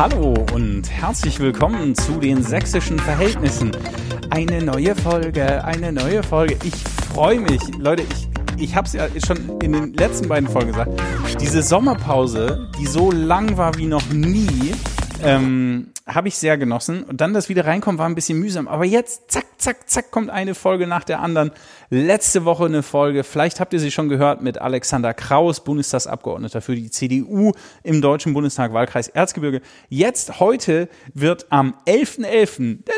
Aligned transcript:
Hallo 0.00 0.32
und 0.54 0.90
herzlich 0.90 1.40
willkommen 1.40 1.94
zu 1.94 2.12
den 2.12 2.42
sächsischen 2.42 2.98
Verhältnissen. 2.98 3.70
Eine 4.30 4.62
neue 4.62 4.96
Folge, 4.96 5.62
eine 5.62 5.92
neue 5.92 6.22
Folge. 6.22 6.56
Ich 6.64 6.72
freue 7.12 7.38
mich, 7.38 7.60
Leute, 7.76 8.04
ich, 8.04 8.28
ich 8.56 8.74
habe 8.74 8.86
es 8.86 8.94
ja 8.94 9.06
schon 9.22 9.60
in 9.60 9.74
den 9.74 9.92
letzten 9.92 10.26
beiden 10.26 10.48
Folgen 10.48 10.68
gesagt. 10.68 10.98
Diese 11.38 11.62
Sommerpause, 11.62 12.70
die 12.78 12.86
so 12.86 13.10
lang 13.10 13.58
war 13.58 13.76
wie 13.76 13.84
noch 13.84 14.08
nie, 14.08 14.72
ähm, 15.22 15.92
habe 16.06 16.28
ich 16.28 16.36
sehr 16.36 16.58
genossen. 16.58 17.04
Und 17.04 17.20
dann 17.20 17.34
das 17.34 17.48
wieder 17.48 17.66
reinkommen 17.66 17.98
war 17.98 18.08
ein 18.08 18.14
bisschen 18.14 18.38
mühsam. 18.38 18.68
Aber 18.68 18.84
jetzt, 18.84 19.30
zack, 19.30 19.44
zack, 19.58 19.88
zack, 19.88 20.10
kommt 20.10 20.30
eine 20.30 20.54
Folge 20.54 20.86
nach 20.86 21.04
der 21.04 21.20
anderen. 21.20 21.50
Letzte 21.90 22.44
Woche 22.44 22.66
eine 22.66 22.82
Folge. 22.82 23.24
Vielleicht 23.24 23.60
habt 23.60 23.72
ihr 23.72 23.80
sie 23.80 23.90
schon 23.90 24.08
gehört 24.08 24.42
mit 24.42 24.58
Alexander 24.58 25.14
Kraus, 25.14 25.62
Bundestagsabgeordneter 25.64 26.60
für 26.60 26.74
die 26.74 26.90
CDU 26.90 27.52
im 27.82 28.00
Deutschen 28.02 28.34
Bundestag, 28.34 28.72
Wahlkreis 28.72 29.08
Erzgebirge. 29.08 29.60
Jetzt, 29.88 30.40
heute 30.40 30.88
wird 31.14 31.46
am 31.50 31.74
11.11. 31.86 32.78
.11., 32.84 32.90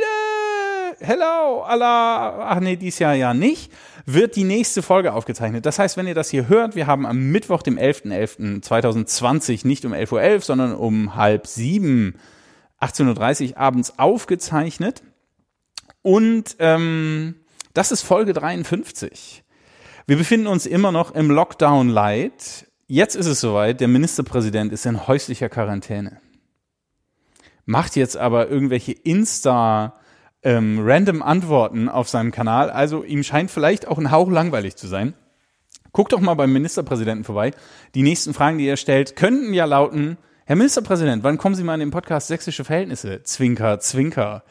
hello, 1.00 1.62
Allah, 1.62 2.38
ach 2.48 2.60
nee, 2.60 2.76
dies 2.76 2.98
Jahr 2.98 3.14
ja 3.14 3.34
nicht, 3.34 3.72
wird 4.06 4.36
die 4.36 4.44
nächste 4.44 4.82
Folge 4.82 5.12
aufgezeichnet. 5.12 5.66
Das 5.66 5.78
heißt, 5.78 5.96
wenn 5.96 6.06
ihr 6.06 6.14
das 6.14 6.30
hier 6.30 6.48
hört, 6.48 6.76
wir 6.76 6.86
haben 6.86 7.06
am 7.06 7.30
Mittwoch, 7.30 7.62
dem 7.62 7.78
11.11.2020, 7.78 9.66
nicht 9.66 9.84
um 9.84 9.92
11.11 9.92 10.34
Uhr, 10.34 10.40
sondern 10.40 10.74
um 10.74 11.14
halb 11.14 11.46
sieben, 11.46 12.16
18.30 12.80 13.50
Uhr 13.50 13.58
abends 13.58 13.98
aufgezeichnet. 13.98 15.02
Und 16.02 16.56
ähm, 16.58 17.36
das 17.74 17.92
ist 17.92 18.02
Folge 18.02 18.32
53. 18.32 19.44
Wir 20.06 20.16
befinden 20.16 20.48
uns 20.48 20.66
immer 20.66 20.90
noch 20.90 21.14
im 21.14 21.30
Lockdown 21.30 21.88
Light. 21.88 22.66
Jetzt 22.88 23.14
ist 23.14 23.26
es 23.26 23.40
soweit, 23.40 23.80
der 23.80 23.88
Ministerpräsident 23.88 24.72
ist 24.72 24.84
in 24.84 25.06
häuslicher 25.06 25.48
Quarantäne. 25.48 26.20
Macht 27.64 27.94
jetzt 27.94 28.16
aber 28.16 28.48
irgendwelche 28.48 28.92
Insta- 28.92 29.92
ähm, 30.42 30.80
random 30.82 31.22
Antworten 31.22 31.88
auf 31.88 32.08
seinem 32.08 32.32
Kanal. 32.32 32.70
Also 32.70 33.04
ihm 33.04 33.22
scheint 33.22 33.50
vielleicht 33.50 33.86
auch 33.86 33.98
ein 33.98 34.10
Hauch 34.10 34.30
langweilig 34.30 34.76
zu 34.76 34.86
sein. 34.86 35.14
Guckt 35.92 36.12
doch 36.12 36.20
mal 36.20 36.34
beim 36.34 36.52
Ministerpräsidenten 36.52 37.24
vorbei. 37.24 37.52
Die 37.94 38.02
nächsten 38.02 38.32
Fragen, 38.34 38.58
die 38.58 38.66
er 38.66 38.76
stellt, 38.76 39.14
könnten 39.16 39.52
ja 39.52 39.66
lauten, 39.66 40.16
Herr 40.44 40.56
Ministerpräsident, 40.56 41.22
wann 41.22 41.38
kommen 41.38 41.54
Sie 41.54 41.62
mal 41.62 41.74
in 41.74 41.80
den 41.80 41.90
Podcast 41.90 42.28
Sächsische 42.28 42.64
Verhältnisse? 42.64 43.22
Zwinker, 43.22 43.78
Zwinker. 43.78 44.42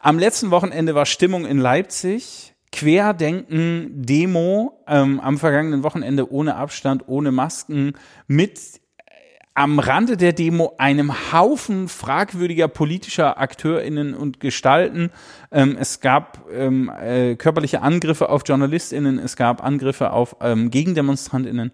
Am 0.00 0.18
letzten 0.18 0.50
Wochenende 0.50 0.94
war 0.94 1.04
Stimmung 1.04 1.46
in 1.46 1.58
Leipzig. 1.58 2.54
Querdenken, 2.70 4.02
Demo 4.04 4.84
ähm, 4.86 5.20
am 5.20 5.38
vergangenen 5.38 5.82
Wochenende 5.82 6.30
ohne 6.30 6.56
Abstand, 6.56 7.04
ohne 7.08 7.32
Masken, 7.32 7.94
mit 8.26 8.80
am 9.58 9.80
Rande 9.80 10.16
der 10.16 10.32
Demo 10.32 10.74
einem 10.78 11.32
Haufen 11.32 11.88
fragwürdiger 11.88 12.68
politischer 12.68 13.40
AkteurInnen 13.40 14.14
und 14.14 14.38
Gestalten. 14.38 15.10
Ähm, 15.50 15.76
es 15.76 15.98
gab 16.00 16.48
ähm, 16.52 16.92
äh, 16.96 17.34
körperliche 17.34 17.82
Angriffe 17.82 18.28
auf 18.28 18.42
JournalistInnen, 18.46 19.18
es 19.18 19.34
gab 19.34 19.64
Angriffe 19.64 20.12
auf 20.12 20.36
ähm, 20.40 20.70
GegendemonstrantInnen. 20.70 21.72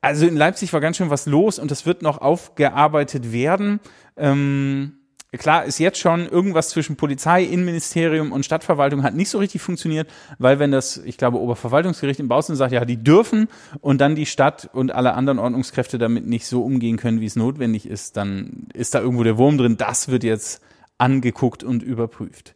Also 0.00 0.26
in 0.26 0.36
Leipzig 0.36 0.72
war 0.72 0.80
ganz 0.80 0.96
schön 0.96 1.10
was 1.10 1.26
los 1.26 1.58
und 1.58 1.72
das 1.72 1.86
wird 1.86 2.02
noch 2.02 2.18
aufgearbeitet 2.18 3.32
werden. 3.32 3.80
Ähm, 4.16 4.92
Klar 5.38 5.64
ist 5.64 5.78
jetzt 5.78 5.98
schon 5.98 6.28
irgendwas 6.28 6.68
zwischen 6.70 6.96
Polizei, 6.96 7.44
Innenministerium 7.44 8.32
und 8.32 8.44
Stadtverwaltung 8.44 9.02
hat 9.02 9.14
nicht 9.14 9.30
so 9.30 9.38
richtig 9.38 9.62
funktioniert, 9.62 10.08
weil 10.38 10.58
wenn 10.58 10.70
das, 10.70 10.98
ich 10.98 11.16
glaube, 11.16 11.40
Oberverwaltungsgericht 11.40 12.20
in 12.20 12.28
Bautzen 12.28 12.56
sagt, 12.56 12.72
ja, 12.72 12.84
die 12.84 13.02
dürfen 13.02 13.48
und 13.80 14.00
dann 14.00 14.14
die 14.14 14.26
Stadt 14.26 14.68
und 14.72 14.92
alle 14.92 15.14
anderen 15.14 15.38
Ordnungskräfte 15.38 15.98
damit 15.98 16.26
nicht 16.26 16.46
so 16.46 16.62
umgehen 16.62 16.96
können, 16.96 17.20
wie 17.20 17.26
es 17.26 17.36
notwendig 17.36 17.86
ist, 17.88 18.16
dann 18.16 18.68
ist 18.74 18.94
da 18.94 19.00
irgendwo 19.00 19.24
der 19.24 19.38
Wurm 19.38 19.58
drin. 19.58 19.76
Das 19.76 20.08
wird 20.08 20.24
jetzt 20.24 20.60
angeguckt 20.98 21.64
und 21.64 21.82
überprüft. 21.82 22.54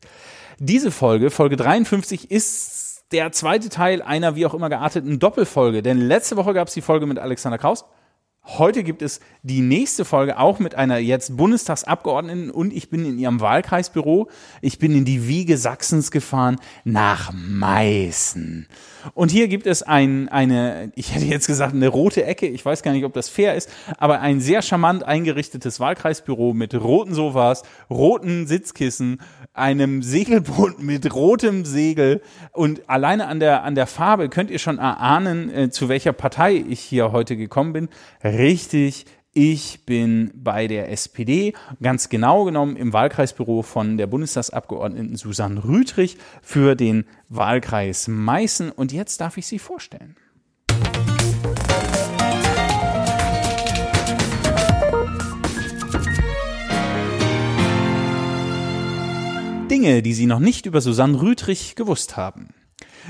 Diese 0.59 0.91
Folge, 0.91 1.31
Folge 1.31 1.57
53, 1.57 2.31
ist 2.31 3.05
der 3.13 3.33
zweite 3.33 3.69
Teil 3.69 4.03
einer 4.03 4.37
wie 4.37 4.47
auch 4.47 4.55
immer 4.55 4.69
gearteten 4.69 5.19
Doppelfolge, 5.19 5.83
denn 5.83 5.99
letzte 5.99 6.37
Woche 6.37 6.55
gab 6.55 6.69
es 6.69 6.75
die 6.75 6.83
Folge 6.83 7.07
mit 7.07 7.19
Alexander 7.19 7.59
Kraus 7.59 7.85
Heute 8.57 8.83
gibt 8.83 9.03
es 9.03 9.21
die 9.43 9.61
nächste 9.61 10.07
Folge 10.07 10.39
auch 10.39 10.59
mit 10.59 10.75
einer 10.75 10.97
jetzt 10.97 11.37
Bundestagsabgeordneten 11.37 12.51
und 12.51 12.73
ich 12.73 12.89
bin 12.89 13.05
in 13.05 13.19
ihrem 13.19 13.41
Wahlkreisbüro. 13.41 14.31
Ich 14.63 14.79
bin 14.79 14.97
in 14.97 15.05
die 15.05 15.29
Wiege 15.29 15.59
Sachsens 15.59 16.11
gefahren 16.11 16.57
nach 16.83 17.31
Meißen. 17.35 18.67
Und 19.13 19.31
hier 19.31 19.49
gibt 19.49 19.67
es 19.67 19.83
ein, 19.83 20.31
eine, 20.31 20.93
ich 20.97 21.15
hätte 21.15 21.27
jetzt 21.27 21.47
gesagt, 21.47 21.75
eine 21.75 21.89
rote 21.89 22.25
Ecke. 22.25 22.47
Ich 22.47 22.65
weiß 22.65 22.83
gar 22.83 22.93
nicht, 22.93 23.05
ob 23.05 23.13
das 23.13 23.29
fair 23.29 23.55
ist, 23.55 23.71
aber 23.99 24.21
ein 24.21 24.41
sehr 24.41 24.63
charmant 24.63 25.05
eingerichtetes 25.05 25.79
Wahlkreisbüro 25.79 26.55
mit 26.55 26.75
roten 26.75 27.15
Sofas, 27.15 27.63
roten 27.91 28.47
Sitzkissen, 28.47 29.21
einem 29.53 30.03
Segelboot 30.03 30.79
mit 30.83 31.15
rotem 31.15 31.67
Segel 31.67 32.23
und 32.53 32.89
alleine 32.89 33.27
an 33.27 33.41
der, 33.41 33.63
an 33.65 33.75
der 33.75 33.87
Farbe 33.87 34.31
könnt 34.31 34.51
ihr 34.51 34.59
schon 34.59 34.79
erahnen, 34.79 35.53
äh, 35.53 35.71
zu 35.71 35.89
welcher 35.89 36.13
Partei 36.13 36.65
ich 36.69 36.81
hier 36.81 37.13
heute 37.13 37.37
gekommen 37.37 37.73
bin. 37.73 37.89
Richtig, 38.39 39.05
ich 39.33 39.85
bin 39.85 40.31
bei 40.33 40.69
der 40.69 40.93
SPD, 40.93 41.55
ganz 41.83 42.09
genau 42.09 42.45
genommen 42.45 42.77
im 42.77 42.93
Wahlkreisbüro 42.93 43.63
von 43.63 43.97
der 43.97 44.07
Bundestagsabgeordneten 44.07 45.17
Susanne 45.17 45.65
Rütrich 45.65 46.19
für 46.41 46.77
den 46.77 47.05
Wahlkreis 47.29 48.07
Meißen. 48.07 48.71
Und 48.71 48.93
jetzt 48.93 49.21
darf 49.21 49.39
ich 49.39 49.49
Sie 49.49 49.59
vorstellen. 49.59 50.15
Dinge, 59.69 60.03
die 60.03 60.15
Sie 60.15 60.27
noch 60.27 60.39
nicht 60.39 60.65
über 60.67 60.81
Susanne 60.81 61.21
Rütrich 61.21 61.75
gewusst 61.75 62.17
haben. 62.17 62.51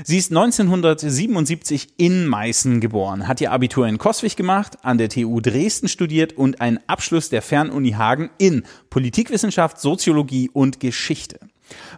Sie 0.03 0.17
ist 0.17 0.31
1977 0.31 1.89
in 1.97 2.25
Meißen 2.25 2.79
geboren, 2.79 3.27
hat 3.27 3.41
ihr 3.41 3.51
Abitur 3.51 3.85
in 3.85 3.97
Koswig 3.97 4.37
gemacht, 4.37 4.77
an 4.81 4.97
der 4.97 5.09
TU 5.09 5.41
Dresden 5.41 5.89
studiert 5.89 6.33
und 6.33 6.61
einen 6.61 6.79
Abschluss 6.87 7.29
der 7.29 7.41
Fernuni 7.41 7.91
Hagen 7.91 8.29
in 8.37 8.63
Politikwissenschaft, 8.89 9.79
Soziologie 9.79 10.49
und 10.53 10.79
Geschichte. 10.79 11.39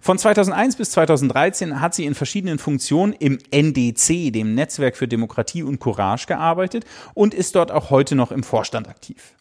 Von 0.01 0.17
2001 0.17 0.77
bis 0.77 0.91
2013 0.91 1.79
hat 1.79 1.93
sie 1.93 2.05
in 2.05 2.15
verschiedenen 2.15 2.57
Funktionen 2.57 3.13
im 3.13 3.37
NDC, 3.51 4.33
dem 4.33 4.55
Netzwerk 4.55 4.97
für 4.97 5.07
Demokratie 5.07 5.61
und 5.61 5.79
Courage, 5.79 6.25
gearbeitet 6.25 6.85
und 7.13 7.35
ist 7.35 7.55
dort 7.55 7.71
auch 7.71 7.91
heute 7.91 8.15
noch 8.15 8.31
im 8.31 8.41
Vorstand 8.41 8.89
aktiv. 8.89 9.35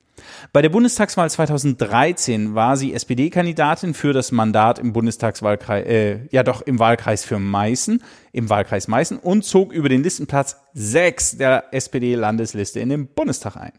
Bei 0.53 0.62
der 0.62 0.69
Bundestagswahl 0.69 1.31
2013 1.31 2.54
war 2.54 2.76
sie 2.76 2.94
SPD-Kandidatin 2.94 3.94
für 3.94 4.12
das 4.12 4.32
Mandat 4.32 4.78
im 4.78 4.92
Bundestagswahlkreis, 4.92 5.86
äh, 5.86 6.26
ja 6.31 6.42
doch 6.42 6.62
im 6.62 6.78
Wahlkreis 6.78 7.25
für 7.25 7.38
Meißen, 7.38 8.03
im 8.32 8.48
Wahlkreis 8.48 8.88
Meißen 8.88 9.19
und 9.19 9.44
zog 9.44 9.72
über 9.72 9.88
den 9.88 10.03
Listenplatz 10.03 10.56
6 10.75 11.38
der 11.38 11.72
SPD-Landesliste 11.72 12.80
in 12.80 12.88
den 12.88 13.06
Bundestag 13.06 13.56
ein. 13.56 13.72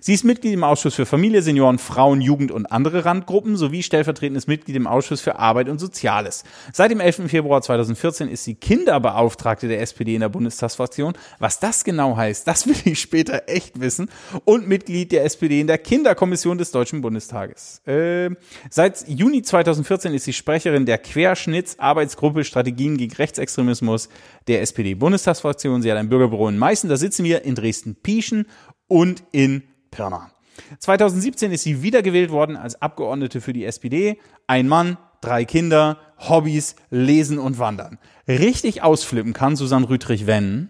Sie 0.00 0.14
ist 0.14 0.24
Mitglied 0.24 0.54
im 0.54 0.64
Ausschuss 0.64 0.94
für 0.94 1.06
Familie, 1.06 1.42
Senioren, 1.42 1.78
Frauen, 1.78 2.20
Jugend 2.20 2.50
und 2.50 2.66
andere 2.66 3.04
Randgruppen 3.04 3.56
sowie 3.56 3.82
stellvertretendes 3.82 4.46
Mitglied 4.46 4.76
im 4.76 4.86
Ausschuss 4.86 5.20
für 5.20 5.38
Arbeit 5.38 5.68
und 5.68 5.78
Soziales. 5.78 6.44
Seit 6.72 6.90
dem 6.90 7.00
11. 7.00 7.30
Februar 7.30 7.62
2014 7.62 8.28
ist 8.28 8.44
sie 8.44 8.54
Kinderbeauftragte 8.54 9.68
der 9.68 9.80
SPD 9.80 10.14
in 10.14 10.20
der 10.20 10.28
Bundestagsfraktion. 10.28 11.14
Was 11.38 11.60
das 11.60 11.84
genau 11.84 12.16
heißt, 12.16 12.46
das 12.46 12.66
will 12.66 12.76
ich 12.84 13.00
später 13.00 13.44
echt 13.46 13.80
wissen. 13.80 14.10
Und 14.44 14.68
Mitglied 14.68 15.12
der 15.12 15.24
SPD 15.24 15.60
in 15.60 15.66
der 15.66 15.78
Kinderkommission 15.78 16.58
des 16.58 16.70
Deutschen 16.70 17.00
Bundestages. 17.00 17.80
Äh, 17.86 18.30
seit 18.70 19.08
Juni 19.08 19.42
2014 19.42 20.14
ist 20.14 20.24
sie 20.24 20.32
Sprecherin 20.32 20.86
der 20.86 20.98
Querschnittsarbeitsgruppe 20.98 22.44
Strategien 22.44 22.96
gegen 22.96 23.14
Rechtsextremismus 23.14 24.08
der 24.46 24.62
SPD-Bundestagsfraktion. 24.62 25.82
Sie 25.82 25.90
hat 25.90 25.98
ein 25.98 26.08
Bürgerbüro 26.08 26.48
in 26.48 26.58
Meißen, 26.58 26.88
da 26.88 26.96
sitzen 26.96 27.24
wir 27.24 27.44
in 27.44 27.54
Dresden-Pieschen 27.54 28.46
und 28.90 29.22
in 29.32 29.62
Pirna. 29.90 30.30
2017 30.78 31.52
ist 31.52 31.62
sie 31.62 31.82
wiedergewählt 31.82 32.30
worden 32.30 32.56
als 32.56 32.82
Abgeordnete 32.82 33.40
für 33.40 33.54
die 33.54 33.64
SPD. 33.64 34.18
Ein 34.46 34.68
Mann, 34.68 34.98
drei 35.22 35.44
Kinder, 35.44 35.98
Hobbys, 36.18 36.76
Lesen 36.90 37.38
und 37.38 37.58
Wandern. 37.58 37.98
Richtig 38.28 38.82
ausflippen 38.82 39.32
kann 39.32 39.56
Susanne 39.56 39.88
Rüdrich, 39.88 40.26
wenn 40.26 40.68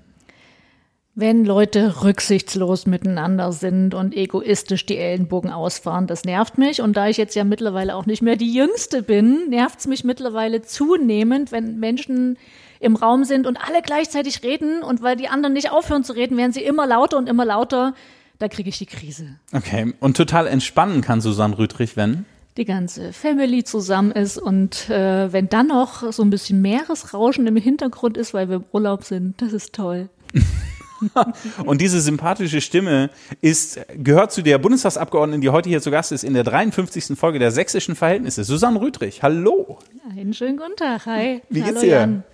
wenn 1.16 1.44
Leute 1.44 2.02
rücksichtslos 2.02 2.86
miteinander 2.86 3.52
sind 3.52 3.94
und 3.94 4.16
egoistisch 4.16 4.86
die 4.86 4.96
Ellenbogen 4.96 5.50
ausfahren, 5.50 6.06
das 6.06 6.24
nervt 6.24 6.56
mich. 6.56 6.80
Und 6.80 6.96
da 6.96 7.08
ich 7.08 7.16
jetzt 7.16 7.34
ja 7.34 7.44
mittlerweile 7.44 7.96
auch 7.96 8.06
nicht 8.06 8.22
mehr 8.22 8.36
die 8.36 8.54
Jüngste 8.54 9.02
bin, 9.02 9.50
nervt 9.50 9.80
es 9.80 9.86
mich 9.86 10.04
mittlerweile 10.04 10.62
zunehmend, 10.62 11.50
wenn 11.52 11.78
Menschen 11.78 12.38
im 12.80 12.96
Raum 12.96 13.24
sind 13.24 13.46
und 13.46 13.56
alle 13.56 13.82
gleichzeitig 13.82 14.42
reden 14.42 14.82
und 14.82 15.02
weil 15.02 15.16
die 15.16 15.28
anderen 15.28 15.52
nicht 15.52 15.70
aufhören 15.70 16.02
zu 16.02 16.14
reden, 16.14 16.36
werden 16.36 16.52
sie 16.52 16.64
immer 16.64 16.86
lauter 16.86 17.18
und 17.18 17.28
immer 17.28 17.44
lauter. 17.44 17.94
Da 18.38 18.48
kriege 18.48 18.70
ich 18.70 18.78
die 18.78 18.86
Krise. 18.86 19.36
Okay. 19.52 19.94
Und 20.00 20.16
total 20.16 20.46
entspannen 20.46 21.02
kann 21.02 21.20
Susanne 21.20 21.58
Rüdrich, 21.58 21.96
wenn? 21.96 22.24
die 22.56 22.64
ganze 22.64 23.12
Family 23.12 23.64
zusammen 23.64 24.10
ist 24.10 24.36
und 24.36 24.90
äh, 24.90 25.32
wenn 25.32 25.48
dann 25.48 25.68
noch 25.68 26.12
so 26.12 26.22
ein 26.22 26.30
bisschen 26.30 26.60
Meeresrauschen 26.60 27.46
im 27.46 27.56
Hintergrund 27.56 28.16
ist, 28.16 28.34
weil 28.34 28.48
wir 28.48 28.56
im 28.56 28.64
Urlaub 28.72 29.04
sind, 29.04 29.40
das 29.40 29.52
ist 29.52 29.72
toll. 29.72 30.08
und 31.64 31.80
diese 31.80 32.00
sympathische 32.00 32.60
Stimme 32.60 33.10
ist, 33.40 33.80
gehört 33.96 34.32
zu 34.32 34.42
der 34.42 34.58
Bundestagsabgeordneten, 34.58 35.40
die 35.40 35.48
heute 35.48 35.68
hier 35.68 35.80
zu 35.80 35.90
Gast 35.90 36.12
ist, 36.12 36.24
in 36.24 36.34
der 36.34 36.44
53. 36.44 37.18
Folge 37.18 37.38
der 37.38 37.50
Sächsischen 37.50 37.96
Verhältnisse. 37.96 38.44
Susanne 38.44 38.80
Rüdrich, 38.80 39.22
hallo. 39.22 39.78
Ja, 39.94 40.20
einen 40.20 40.34
schönen 40.34 40.58
guten 40.58 40.76
Tag, 40.76 41.06
hi. 41.06 41.42
Wie 41.48 41.60
geht's 41.60 41.68
Hallo, 41.68 41.80
dir? 41.80 41.90
Jan. 41.90 42.24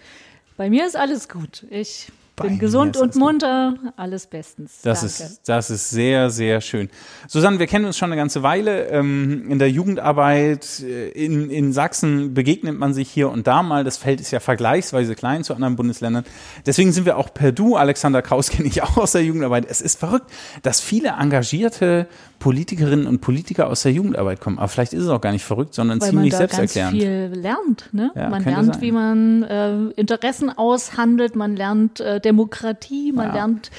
Bei 0.57 0.71
mir 0.71 0.87
ist 0.87 0.97
alles 0.97 1.29
gut. 1.29 1.67
Ich 1.71 2.11
bin 2.43 2.59
gesund 2.59 2.97
und 2.97 3.03
alles 3.03 3.15
gut. 3.15 3.23
munter, 3.23 3.75
alles 3.97 4.27
bestens. 4.27 4.81
Das 4.83 5.01
Danke. 5.01 5.15
ist, 5.15 5.49
das 5.49 5.71
ist 5.71 5.91
sehr, 5.91 6.31
sehr 6.31 6.61
schön. 6.61 6.91
Susanne, 7.29 7.59
wir 7.59 7.67
kennen 7.67 7.87
uns 7.87 7.97
schon 7.97 8.11
eine 8.13 8.21
ganze 8.21 8.43
Weile. 8.43 8.89
Ähm, 8.89 9.51
in 9.51 9.59
der 9.59 9.71
Jugendarbeit 9.71 10.81
äh, 10.81 11.09
in, 11.09 11.51
in 11.51 11.73
Sachsen 11.73 12.35
begegnet 12.35 12.79
man 12.79 12.93
sich 12.93 13.11
hier 13.11 13.31
und 13.31 13.47
da 13.47 13.63
mal. 13.63 13.85
Das 13.85 13.97
Feld 13.97 14.21
ist 14.21 14.31
ja 14.31 14.41
vergleichsweise 14.41 15.15
klein 15.15 15.45
zu 15.45 15.55
anderen 15.55 15.77
Bundesländern. 15.77 16.25
Deswegen 16.67 16.93
sind 16.93 17.07
wir 17.07 17.17
auch 17.17 17.33
per 17.33 17.53
Du. 17.53 17.77
Alexander 17.77 18.23
Kraus 18.23 18.51
kenne 18.51 18.69
ich 18.69 18.83
auch 18.83 18.97
aus 18.99 19.13
der 19.13 19.25
Jugendarbeit. 19.25 19.67
Es 19.69 19.81
ist 19.81 19.99
verrückt, 19.99 20.31
dass 20.63 20.81
viele 20.81 21.15
engagierte 21.19 22.07
Politikerinnen 22.39 23.07
und 23.07 23.21
Politiker 23.21 23.69
aus 23.69 23.83
der 23.83 23.93
Jugendarbeit 23.93 24.41
kommen. 24.41 24.59
Aber 24.59 24.69
vielleicht 24.69 24.93
ist 24.93 25.03
es 25.03 25.09
auch 25.09 25.21
gar 25.21 25.33
nicht 25.33 25.45
verrückt, 25.45 25.75
sondern 25.75 26.01
weil 26.01 26.13
man 26.13 26.25
ziemlich 26.25 26.33
da 26.33 26.41
ganz 26.47 26.73
selbsterklärend. 26.73 27.33
viel 27.33 27.41
lernt. 27.41 27.89
Ne? 27.93 28.11
Ja, 28.15 28.29
man 28.29 28.45
lernt, 28.45 28.75
sein. 28.75 28.83
wie 28.83 28.93
man 28.93 29.43
äh, 29.43 29.77
Interessen 30.01 30.51
aushandelt, 30.51 31.37
man 31.37 31.57
lernt 31.57 32.01
äh, 32.01 32.21
Demokratie, 32.21 33.13
man 33.13 33.29
Ja. 33.29 33.35
lernt 33.35 33.71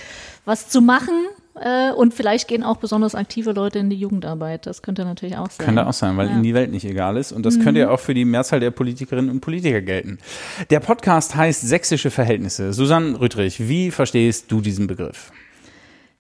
was 0.46 0.70
zu 0.70 0.82
machen 0.82 1.14
äh, 1.60 1.92
und 1.92 2.14
vielleicht 2.14 2.48
gehen 2.48 2.64
auch 2.64 2.78
besonders 2.78 3.16
aktive 3.16 3.52
Leute 3.52 3.80
in 3.80 3.90
die 3.90 3.96
Jugendarbeit. 3.98 4.66
Das 4.66 4.82
könnte 4.82 5.04
natürlich 5.06 5.38
auch 5.38 5.50
sein. 5.50 5.66
Könnte 5.66 5.86
auch 5.88 5.94
sein, 5.94 6.16
weil 6.18 6.26
Ja. 6.28 6.32
Mhm. 6.32 6.38
ihnen 6.38 6.44
die 6.44 6.54
Welt 6.54 6.72
nicht 6.72 6.86
egal 6.86 7.18
ist. 7.18 7.32
Und 7.32 7.46
das 7.46 7.60
könnte 7.60 7.80
ja 7.82 7.90
auch 7.90 8.00
für 8.00 8.14
die 8.14 8.26
Mehrzahl 8.26 8.60
der 8.60 8.72
Politikerinnen 8.72 9.30
und 9.30 9.42
Politiker 9.42 9.82
gelten. 9.82 10.20
Der 10.70 10.80
Podcast 10.80 11.36
heißt 11.36 11.62
Sächsische 11.68 12.12
Verhältnisse. 12.12 12.74
Susanne 12.74 13.20
Rüttrich, 13.20 13.68
wie 13.68 13.92
verstehst 13.92 14.52
du 14.52 14.62
diesen 14.62 14.88
Begriff? 14.88 15.32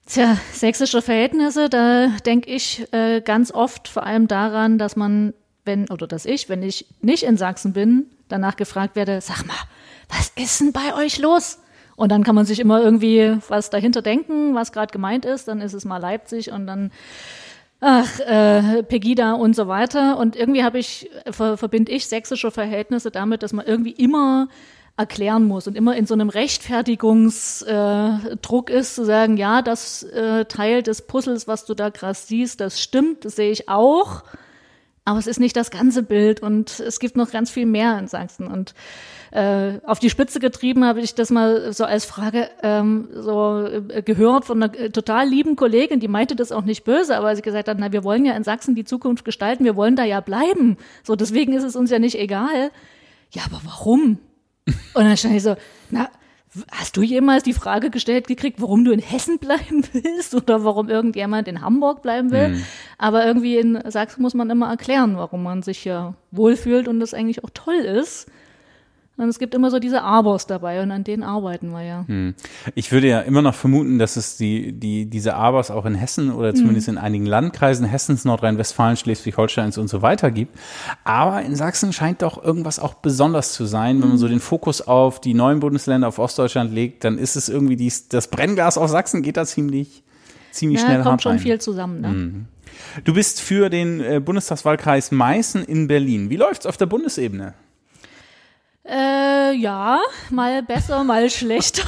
Tja, 0.07 0.37
sächsische 0.53 1.01
Verhältnisse, 1.01 1.67
da 1.67 2.07
denke 2.25 2.49
ich 2.49 2.87
äh, 2.93 3.19
ganz 3.19 3.51
oft 3.51 3.89
vor 3.89 4.03
allem 4.03 4.29
daran, 4.29 4.77
dass 4.77 4.95
man, 4.95 5.33
wenn, 5.65 5.89
oder 5.89 6.07
dass 6.07 6.25
ich, 6.25 6.47
wenn 6.47 6.63
ich 6.63 6.85
nicht 7.01 7.23
in 7.23 7.35
Sachsen 7.35 7.73
bin, 7.73 8.05
danach 8.29 8.55
gefragt 8.55 8.95
werde, 8.95 9.19
sag 9.19 9.45
mal, 9.45 9.57
was 10.07 10.31
ist 10.41 10.61
denn 10.61 10.71
bei 10.71 10.95
euch 10.95 11.19
los? 11.19 11.59
Und 11.97 12.09
dann 12.09 12.23
kann 12.23 12.35
man 12.35 12.45
sich 12.45 12.59
immer 12.59 12.81
irgendwie 12.81 13.37
was 13.49 13.69
dahinter 13.69 14.01
denken, 14.01 14.55
was 14.55 14.71
gerade 14.71 14.93
gemeint 14.93 15.25
ist. 15.25 15.49
Dann 15.49 15.59
ist 15.59 15.73
es 15.73 15.83
mal 15.83 15.97
Leipzig 15.97 16.51
und 16.51 16.67
dann 16.67 16.91
ach, 17.81 18.19
äh, 18.21 18.83
Pegida 18.83 19.33
und 19.33 19.57
so 19.57 19.67
weiter. 19.67 20.17
Und 20.17 20.37
irgendwie 20.37 20.63
habe 20.63 20.79
ich, 20.79 21.09
ver, 21.29 21.57
verbinde 21.57 21.91
ich 21.91 22.07
sächsische 22.07 22.51
Verhältnisse 22.51 23.11
damit, 23.11 23.43
dass 23.43 23.51
man 23.51 23.65
irgendwie 23.65 23.91
immer 23.91 24.47
erklären 24.97 25.45
muss 25.45 25.67
und 25.67 25.77
immer 25.77 25.95
in 25.95 26.07
so 26.07 26.15
einem 26.15 26.29
Rechtfertigungsdruck 26.29 28.69
äh, 28.69 28.79
ist, 28.79 28.95
zu 28.95 29.05
sagen, 29.05 29.37
ja, 29.37 29.61
das 29.61 30.01
äh, 30.03 30.45
Teil 30.45 30.81
des 30.81 31.03
Puzzles, 31.03 31.47
was 31.47 31.65
du 31.65 31.75
da 31.75 31.91
krass 31.91 32.27
siehst, 32.27 32.59
das 32.59 32.81
stimmt, 32.81 33.23
das 33.23 33.35
sehe 33.35 33.51
ich 33.51 33.69
auch. 33.69 34.23
Aber 35.05 35.19
es 35.19 35.27
ist 35.27 35.39
nicht 35.39 35.55
das 35.55 35.69
ganze 35.71 36.03
Bild 36.03 36.41
und 36.41 36.81
es 36.81 36.99
gibt 36.99 37.15
noch 37.15 37.31
ganz 37.31 37.49
viel 37.49 37.65
mehr 37.65 37.97
in 37.97 38.07
Sachsen. 38.07 38.47
Und 38.47 38.73
äh, 39.31 39.79
auf 39.85 39.99
die 39.99 40.09
Spitze 40.09 40.41
getrieben 40.41 40.83
habe 40.83 40.99
ich 40.99 41.15
das 41.15 41.29
mal 41.29 41.71
so 41.71 41.85
als 41.85 42.03
Frage 42.03 42.49
ähm, 42.61 43.07
so 43.13 43.65
äh, 43.65 44.01
gehört 44.01 44.43
von 44.43 44.61
einer 44.61 44.77
äh, 44.77 44.89
total 44.89 45.29
lieben 45.29 45.55
Kollegin, 45.55 46.01
die 46.01 46.09
meinte 46.09 46.35
das 46.35 46.51
auch 46.51 46.63
nicht 46.63 46.83
böse, 46.83 47.15
aber 47.15 47.33
sie 47.35 47.41
gesagt 47.41 47.69
hat, 47.69 47.77
na, 47.79 47.93
wir 47.93 48.03
wollen 48.03 48.25
ja 48.25 48.33
in 48.33 48.43
Sachsen 48.43 48.75
die 48.75 48.83
Zukunft 48.83 49.23
gestalten, 49.23 49.63
wir 49.63 49.77
wollen 49.77 49.95
da 49.95 50.03
ja 50.03 50.19
bleiben. 50.19 50.75
So, 51.03 51.15
deswegen 51.15 51.53
ist 51.53 51.63
es 51.63 51.77
uns 51.77 51.89
ja 51.89 51.99
nicht 51.99 52.19
egal. 52.19 52.71
Ja, 53.31 53.43
aber 53.45 53.61
warum? 53.63 54.19
Und 54.93 55.05
dann 55.05 55.17
stand 55.17 55.35
ich 55.35 55.43
so, 55.43 55.55
na, 55.89 56.09
hast 56.71 56.97
du 56.97 57.01
jemals 57.01 57.43
die 57.43 57.53
Frage 57.53 57.89
gestellt 57.89 58.27
gekriegt, 58.27 58.61
warum 58.61 58.83
du 58.83 58.91
in 58.91 58.99
Hessen 58.99 59.37
bleiben 59.39 59.83
willst 59.91 60.35
oder 60.35 60.63
warum 60.63 60.89
irgendjemand 60.89 61.47
in 61.47 61.61
Hamburg 61.61 62.01
bleiben 62.01 62.31
will? 62.31 62.63
Aber 62.97 63.25
irgendwie 63.25 63.57
in 63.57 63.79
Sachsen 63.89 64.21
muss 64.21 64.33
man 64.33 64.49
immer 64.49 64.69
erklären, 64.69 65.17
warum 65.17 65.43
man 65.43 65.61
sich 65.61 65.79
hier 65.79 66.15
wohlfühlt 66.31 66.87
und 66.87 66.99
das 66.99 67.13
eigentlich 67.13 67.43
auch 67.43 67.51
toll 67.53 67.75
ist. 67.75 68.27
Und 69.19 69.29
es 69.29 69.39
gibt 69.39 69.55
immer 69.55 69.71
so 69.71 69.79
diese 69.79 70.03
Abers 70.03 70.45
dabei 70.45 70.83
und 70.83 70.91
an 70.91 71.03
denen 71.03 71.23
arbeiten 71.23 71.71
wir 71.71 71.81
ja. 71.81 72.05
Ich 72.75 72.91
würde 72.91 73.07
ja 73.07 73.21
immer 73.21 73.41
noch 73.41 73.55
vermuten, 73.55 73.97
dass 73.97 74.15
es 74.15 74.37
die, 74.37 74.73
die, 74.73 75.07
diese 75.09 75.33
Abers 75.33 75.71
auch 75.71 75.85
in 75.85 75.95
Hessen 75.95 76.31
oder 76.31 76.53
zumindest 76.53 76.87
in 76.87 76.99
einigen 76.99 77.25
Landkreisen 77.25 77.85
Hessens, 77.87 78.25
Nordrhein-Westfalen, 78.25 78.95
Schleswig-Holsteins 78.95 79.79
und 79.79 79.87
so 79.87 80.03
weiter 80.03 80.29
gibt. 80.29 80.55
Aber 81.03 81.41
in 81.41 81.55
Sachsen 81.55 81.93
scheint 81.93 82.21
doch 82.21 82.43
irgendwas 82.43 82.77
auch 82.77 82.93
besonders 82.93 83.53
zu 83.53 83.65
sein. 83.65 84.01
Wenn 84.03 84.09
man 84.09 84.17
so 84.19 84.27
den 84.27 84.39
Fokus 84.39 84.81
auf 84.81 85.19
die 85.19 85.33
neuen 85.33 85.61
Bundesländer, 85.61 86.07
auf 86.09 86.19
Ostdeutschland 86.19 86.71
legt, 86.71 87.03
dann 87.03 87.17
ist 87.17 87.35
es 87.35 87.49
irgendwie 87.49 87.75
dies, 87.75 88.09
das 88.09 88.27
Brennglas 88.27 88.77
auf 88.77 88.89
Sachsen 88.91 89.23
geht 89.23 89.37
da 89.37 89.45
ziemlich, 89.45 90.03
ziemlich 90.51 90.79
Ja, 90.81 90.85
schnell 90.85 91.01
kommt 91.01 91.23
schon 91.23 91.31
rein. 91.33 91.39
viel 91.39 91.59
zusammen. 91.59 92.01
Ne? 92.01 92.45
Du 93.03 93.15
bist 93.15 93.41
für 93.41 93.69
den 93.71 93.99
äh, 93.99 94.19
Bundestagswahlkreis 94.23 95.09
Meißen 95.11 95.63
in 95.63 95.87
Berlin. 95.87 96.29
Wie 96.29 96.37
läuft's 96.37 96.67
auf 96.67 96.77
der 96.77 96.85
Bundesebene? 96.85 97.55
Äh, 98.89 99.53
ja, 99.53 99.99
mal 100.29 100.63
besser, 100.63 101.03
mal 101.03 101.29
schlechter. 101.29 101.83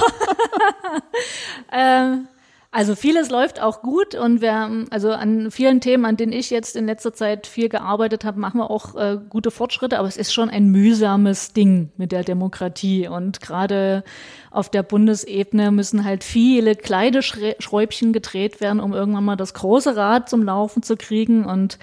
ähm, 1.72 2.28
also 2.72 2.94
vieles 2.94 3.30
läuft 3.30 3.60
auch 3.60 3.82
gut 3.82 4.14
und 4.14 4.40
wir 4.40 4.54
haben, 4.54 4.86
also 4.90 5.10
an 5.10 5.50
vielen 5.50 5.80
Themen, 5.80 6.04
an 6.04 6.16
denen 6.16 6.32
ich 6.32 6.50
jetzt 6.50 6.76
in 6.76 6.86
letzter 6.86 7.12
Zeit 7.12 7.48
viel 7.48 7.68
gearbeitet 7.68 8.24
habe, 8.24 8.38
machen 8.38 8.58
wir 8.60 8.70
auch 8.70 8.94
äh, 8.94 9.18
gute 9.28 9.50
Fortschritte, 9.50 9.98
aber 9.98 10.06
es 10.06 10.16
ist 10.16 10.32
schon 10.32 10.48
ein 10.48 10.68
mühsames 10.68 11.52
Ding 11.52 11.90
mit 11.96 12.12
der 12.12 12.22
Demokratie 12.22 13.08
und 13.08 13.40
gerade 13.40 14.04
auf 14.52 14.68
der 14.68 14.84
Bundesebene 14.84 15.72
müssen 15.72 16.04
halt 16.04 16.22
viele 16.22 16.76
kleine 16.76 17.22
Schräubchen 17.22 18.12
gedreht 18.12 18.60
werden, 18.60 18.78
um 18.78 18.92
irgendwann 18.92 19.24
mal 19.24 19.36
das 19.36 19.54
große 19.54 19.96
Rad 19.96 20.28
zum 20.28 20.44
Laufen 20.44 20.84
zu 20.84 20.96
kriegen 20.96 21.44
und 21.44 21.78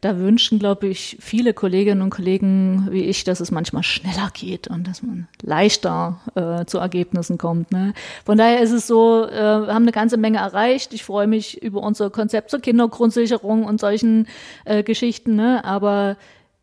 da 0.00 0.18
wünschen, 0.18 0.58
glaube 0.58 0.86
ich, 0.86 1.18
viele 1.20 1.52
Kolleginnen 1.52 2.00
und 2.00 2.10
Kollegen 2.10 2.88
wie 2.90 3.04
ich, 3.04 3.24
dass 3.24 3.40
es 3.40 3.50
manchmal 3.50 3.82
schneller 3.82 4.30
geht 4.32 4.68
und 4.68 4.88
dass 4.88 5.02
man 5.02 5.28
leichter 5.42 6.20
äh, 6.34 6.64
zu 6.64 6.78
Ergebnissen 6.78 7.36
kommt. 7.36 7.70
Ne? 7.70 7.92
Von 8.24 8.38
daher 8.38 8.60
ist 8.60 8.72
es 8.72 8.86
so, 8.86 9.26
äh, 9.26 9.32
wir 9.66 9.74
haben 9.74 9.82
eine 9.82 9.92
ganze 9.92 10.16
Menge 10.16 10.29
erreicht. 10.34 10.92
Ich 10.94 11.04
freue 11.04 11.26
mich 11.26 11.62
über 11.62 11.82
unser 11.82 12.10
Konzept 12.10 12.50
zur 12.50 12.60
Kindergrundsicherung 12.60 13.64
und 13.64 13.80
solchen 13.80 14.26
äh, 14.64 14.82
Geschichten, 14.82 15.36
ne? 15.36 15.64
aber 15.64 16.16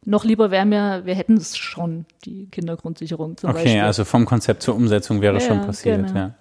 noch 0.05 0.23
lieber 0.23 0.51
wäre 0.51 0.65
mir, 0.65 1.01
wir 1.05 1.15
hätten 1.15 1.35
es 1.35 1.57
schon, 1.57 2.05
die 2.25 2.47
Kindergrundsicherung 2.49 3.35
zum 3.37 3.49
Okay, 3.49 3.63
Beispiel. 3.63 3.81
also 3.81 4.05
vom 4.05 4.25
Konzept 4.25 4.63
zur 4.63 4.75
Umsetzung 4.75 5.21
wäre 5.21 5.35
Ja, 5.35 5.39
schon 5.41 5.61
passiert, 5.61 6.07
genau. 6.07 6.19
ja. 6.19 6.35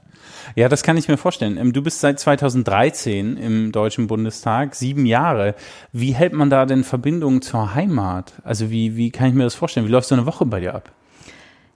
Ja, 0.54 0.68
das 0.68 0.84
kann 0.84 0.96
ich 0.96 1.08
mir 1.08 1.16
vorstellen. 1.16 1.56
Ähm, 1.56 1.72
Du 1.72 1.82
bist 1.82 2.00
seit 2.00 2.20
2013 2.20 3.36
im 3.36 3.72
Deutschen 3.72 4.06
Bundestag, 4.06 4.76
sieben 4.76 5.04
Jahre. 5.04 5.56
Wie 5.92 6.12
hält 6.14 6.32
man 6.34 6.50
da 6.50 6.66
denn 6.66 6.84
Verbindungen 6.84 7.42
zur 7.42 7.74
Heimat? 7.74 8.34
Also 8.44 8.70
wie, 8.70 8.96
wie 8.96 9.10
kann 9.10 9.28
ich 9.28 9.34
mir 9.34 9.42
das 9.42 9.56
vorstellen? 9.56 9.86
Wie 9.86 9.90
läuft 9.90 10.06
so 10.08 10.14
eine 10.14 10.26
Woche 10.26 10.46
bei 10.46 10.60
dir 10.60 10.74
ab? 10.74 10.92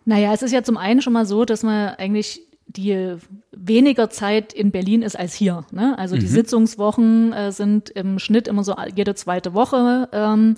Naja, 0.05 0.33
es 0.33 0.43
ist 0.43 0.53
ja 0.53 0.63
zum 0.63 0.77
einen 0.77 1.03
schon 1.03 1.13
mal 1.13 1.27
so, 1.27 1.45
dass 1.45 1.63
man 1.65 1.89
eigentlich 1.97 2.43
die 2.77 3.17
weniger 3.53 4.11
Zeit 4.11 4.53
in 4.53 4.71
Berlin 4.71 5.03
ist 5.03 5.19
als 5.19 5.35
hier. 5.35 5.65
Ne? 5.73 5.99
Also 5.99 6.17
die 6.17 6.27
Sitzungswochen 6.27 7.33
äh, 7.33 7.53
sind 7.53 7.91
im 7.91 8.19
Schnitt 8.19 8.49
immer 8.49 8.65
so 8.65 8.75
jede 8.95 9.15
zweite 9.15 9.55
Woche. 9.55 10.09
Ähm, 10.13 10.57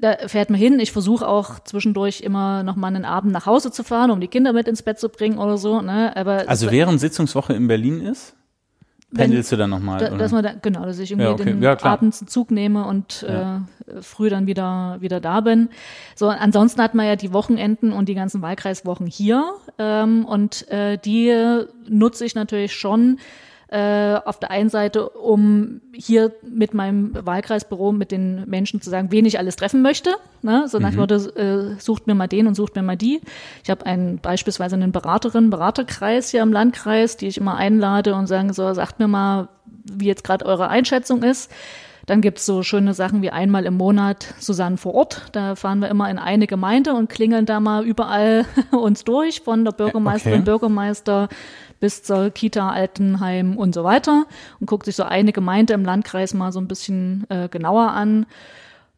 da 0.00 0.16
fährt 0.28 0.50
man 0.50 0.58
hin. 0.58 0.80
Ich 0.80 0.92
versuche 0.92 1.26
auch 1.26 1.60
zwischendurch 1.60 2.20
immer 2.20 2.62
noch 2.62 2.76
mal 2.76 2.88
einen 2.88 3.04
Abend 3.04 3.32
nach 3.32 3.46
Hause 3.46 3.70
zu 3.70 3.82
fahren, 3.82 4.10
um 4.10 4.20
die 4.20 4.28
Kinder 4.28 4.52
mit 4.52 4.68
ins 4.68 4.82
Bett 4.82 4.98
zu 4.98 5.08
bringen 5.08 5.38
oder 5.38 5.56
so. 5.56 5.80
Ne? 5.80 6.14
Aber 6.16 6.48
Also 6.48 6.70
während 6.70 7.00
Sitzungswoche 7.00 7.54
in 7.54 7.66
Berlin 7.68 8.00
ist, 8.00 8.34
Wenn- 9.14 9.26
pendelst 9.30 9.52
du 9.52 9.56
dann 9.56 9.70
nochmal? 9.70 9.98
da, 10.00 10.10
dass 10.16 10.32
man 10.32 10.42
da, 10.42 10.52
genau, 10.60 10.84
dass 10.84 10.98
ich 10.98 11.10
irgendwie 11.10 11.26
Ja, 11.28 11.32
okay. 11.32 11.44
den 11.44 11.62
Ja, 11.62 11.76
abends 11.82 12.20
einen 12.20 12.28
Zug 12.28 12.50
nehme 12.50 12.84
und 12.86 13.24
Ja. 13.28 13.62
äh, 13.86 14.02
früh 14.02 14.28
dann 14.28 14.46
wieder 14.46 14.96
wieder 15.00 15.20
da 15.20 15.40
bin. 15.40 15.68
So, 16.16 16.28
ansonsten 16.28 16.82
hat 16.82 16.94
man 16.94 17.06
ja 17.06 17.16
die 17.16 17.32
Wochenenden 17.32 17.92
und 17.92 18.08
die 18.08 18.14
ganzen 18.14 18.42
Wahlkreiswochen 18.42 19.06
hier 19.06 19.44
ähm, 19.78 20.24
und 20.24 20.68
äh, 20.70 20.98
die 20.98 21.32
nutze 21.88 22.24
ich 22.24 22.34
natürlich 22.34 22.74
schon 22.74 23.18
äh, 23.74 24.20
auf 24.24 24.38
der 24.38 24.52
einen 24.52 24.68
Seite, 24.68 25.08
um 25.08 25.80
hier 25.92 26.30
mit 26.48 26.74
meinem 26.74 27.12
Wahlkreisbüro 27.12 27.90
mit 27.90 28.12
den 28.12 28.48
Menschen 28.48 28.80
zu 28.80 28.88
sagen, 28.88 29.10
wen 29.10 29.26
ich 29.26 29.40
alles 29.40 29.56
treffen 29.56 29.82
möchte. 29.82 30.10
Ne? 30.42 30.68
So 30.68 30.78
nach 30.78 30.90
dem 30.90 31.00
Motto, 31.00 31.16
äh, 31.16 31.74
sucht 31.80 32.06
mir 32.06 32.14
mal 32.14 32.28
den 32.28 32.46
und 32.46 32.54
sucht 32.54 32.76
mir 32.76 32.82
mal 32.82 32.96
die. 32.96 33.20
Ich 33.64 33.70
habe 33.70 33.84
einen 33.84 34.18
beispielsweise 34.18 34.76
einen 34.76 34.92
Beraterin, 34.92 35.50
Beraterkreis 35.50 36.30
hier 36.30 36.42
im 36.42 36.52
Landkreis, 36.52 37.16
die 37.16 37.26
ich 37.26 37.36
immer 37.36 37.56
einlade 37.56 38.14
und 38.14 38.28
sagen 38.28 38.52
so, 38.52 38.72
sagt 38.74 39.00
mir 39.00 39.08
mal, 39.08 39.48
wie 39.84 40.06
jetzt 40.06 40.22
gerade 40.22 40.46
eure 40.46 40.68
Einschätzung 40.68 41.24
ist. 41.24 41.50
Dann 42.06 42.20
gibt's 42.20 42.46
so 42.46 42.62
schöne 42.62 42.94
Sachen 42.94 43.22
wie 43.22 43.30
einmal 43.30 43.64
im 43.64 43.76
Monat 43.76 44.34
Susanne 44.38 44.76
vor 44.76 44.94
Ort. 44.94 45.22
Da 45.32 45.56
fahren 45.56 45.80
wir 45.80 45.88
immer 45.88 46.08
in 46.10 46.18
eine 46.18 46.46
Gemeinde 46.46 46.94
und 46.94 47.08
klingeln 47.08 47.46
da 47.46 47.58
mal 47.58 47.84
überall 47.84 48.44
uns 48.70 49.02
durch, 49.02 49.40
von 49.40 49.64
der 49.64 49.72
Bürgermeisterin, 49.72 50.42
Okay. 50.42 50.44
Bürgermeister 50.44 51.28
bis 51.84 52.02
zur 52.02 52.30
Kita, 52.30 52.70
Altenheim 52.70 53.58
und 53.58 53.74
so 53.74 53.84
weiter 53.84 54.24
und 54.58 54.66
guckt 54.66 54.86
sich 54.86 54.96
so 54.96 55.02
eine 55.02 55.32
Gemeinde 55.32 55.74
im 55.74 55.84
Landkreis 55.84 56.32
mal 56.32 56.50
so 56.50 56.58
ein 56.60 56.66
bisschen 56.66 57.26
äh, 57.28 57.50
genauer 57.50 57.90
an. 57.90 58.24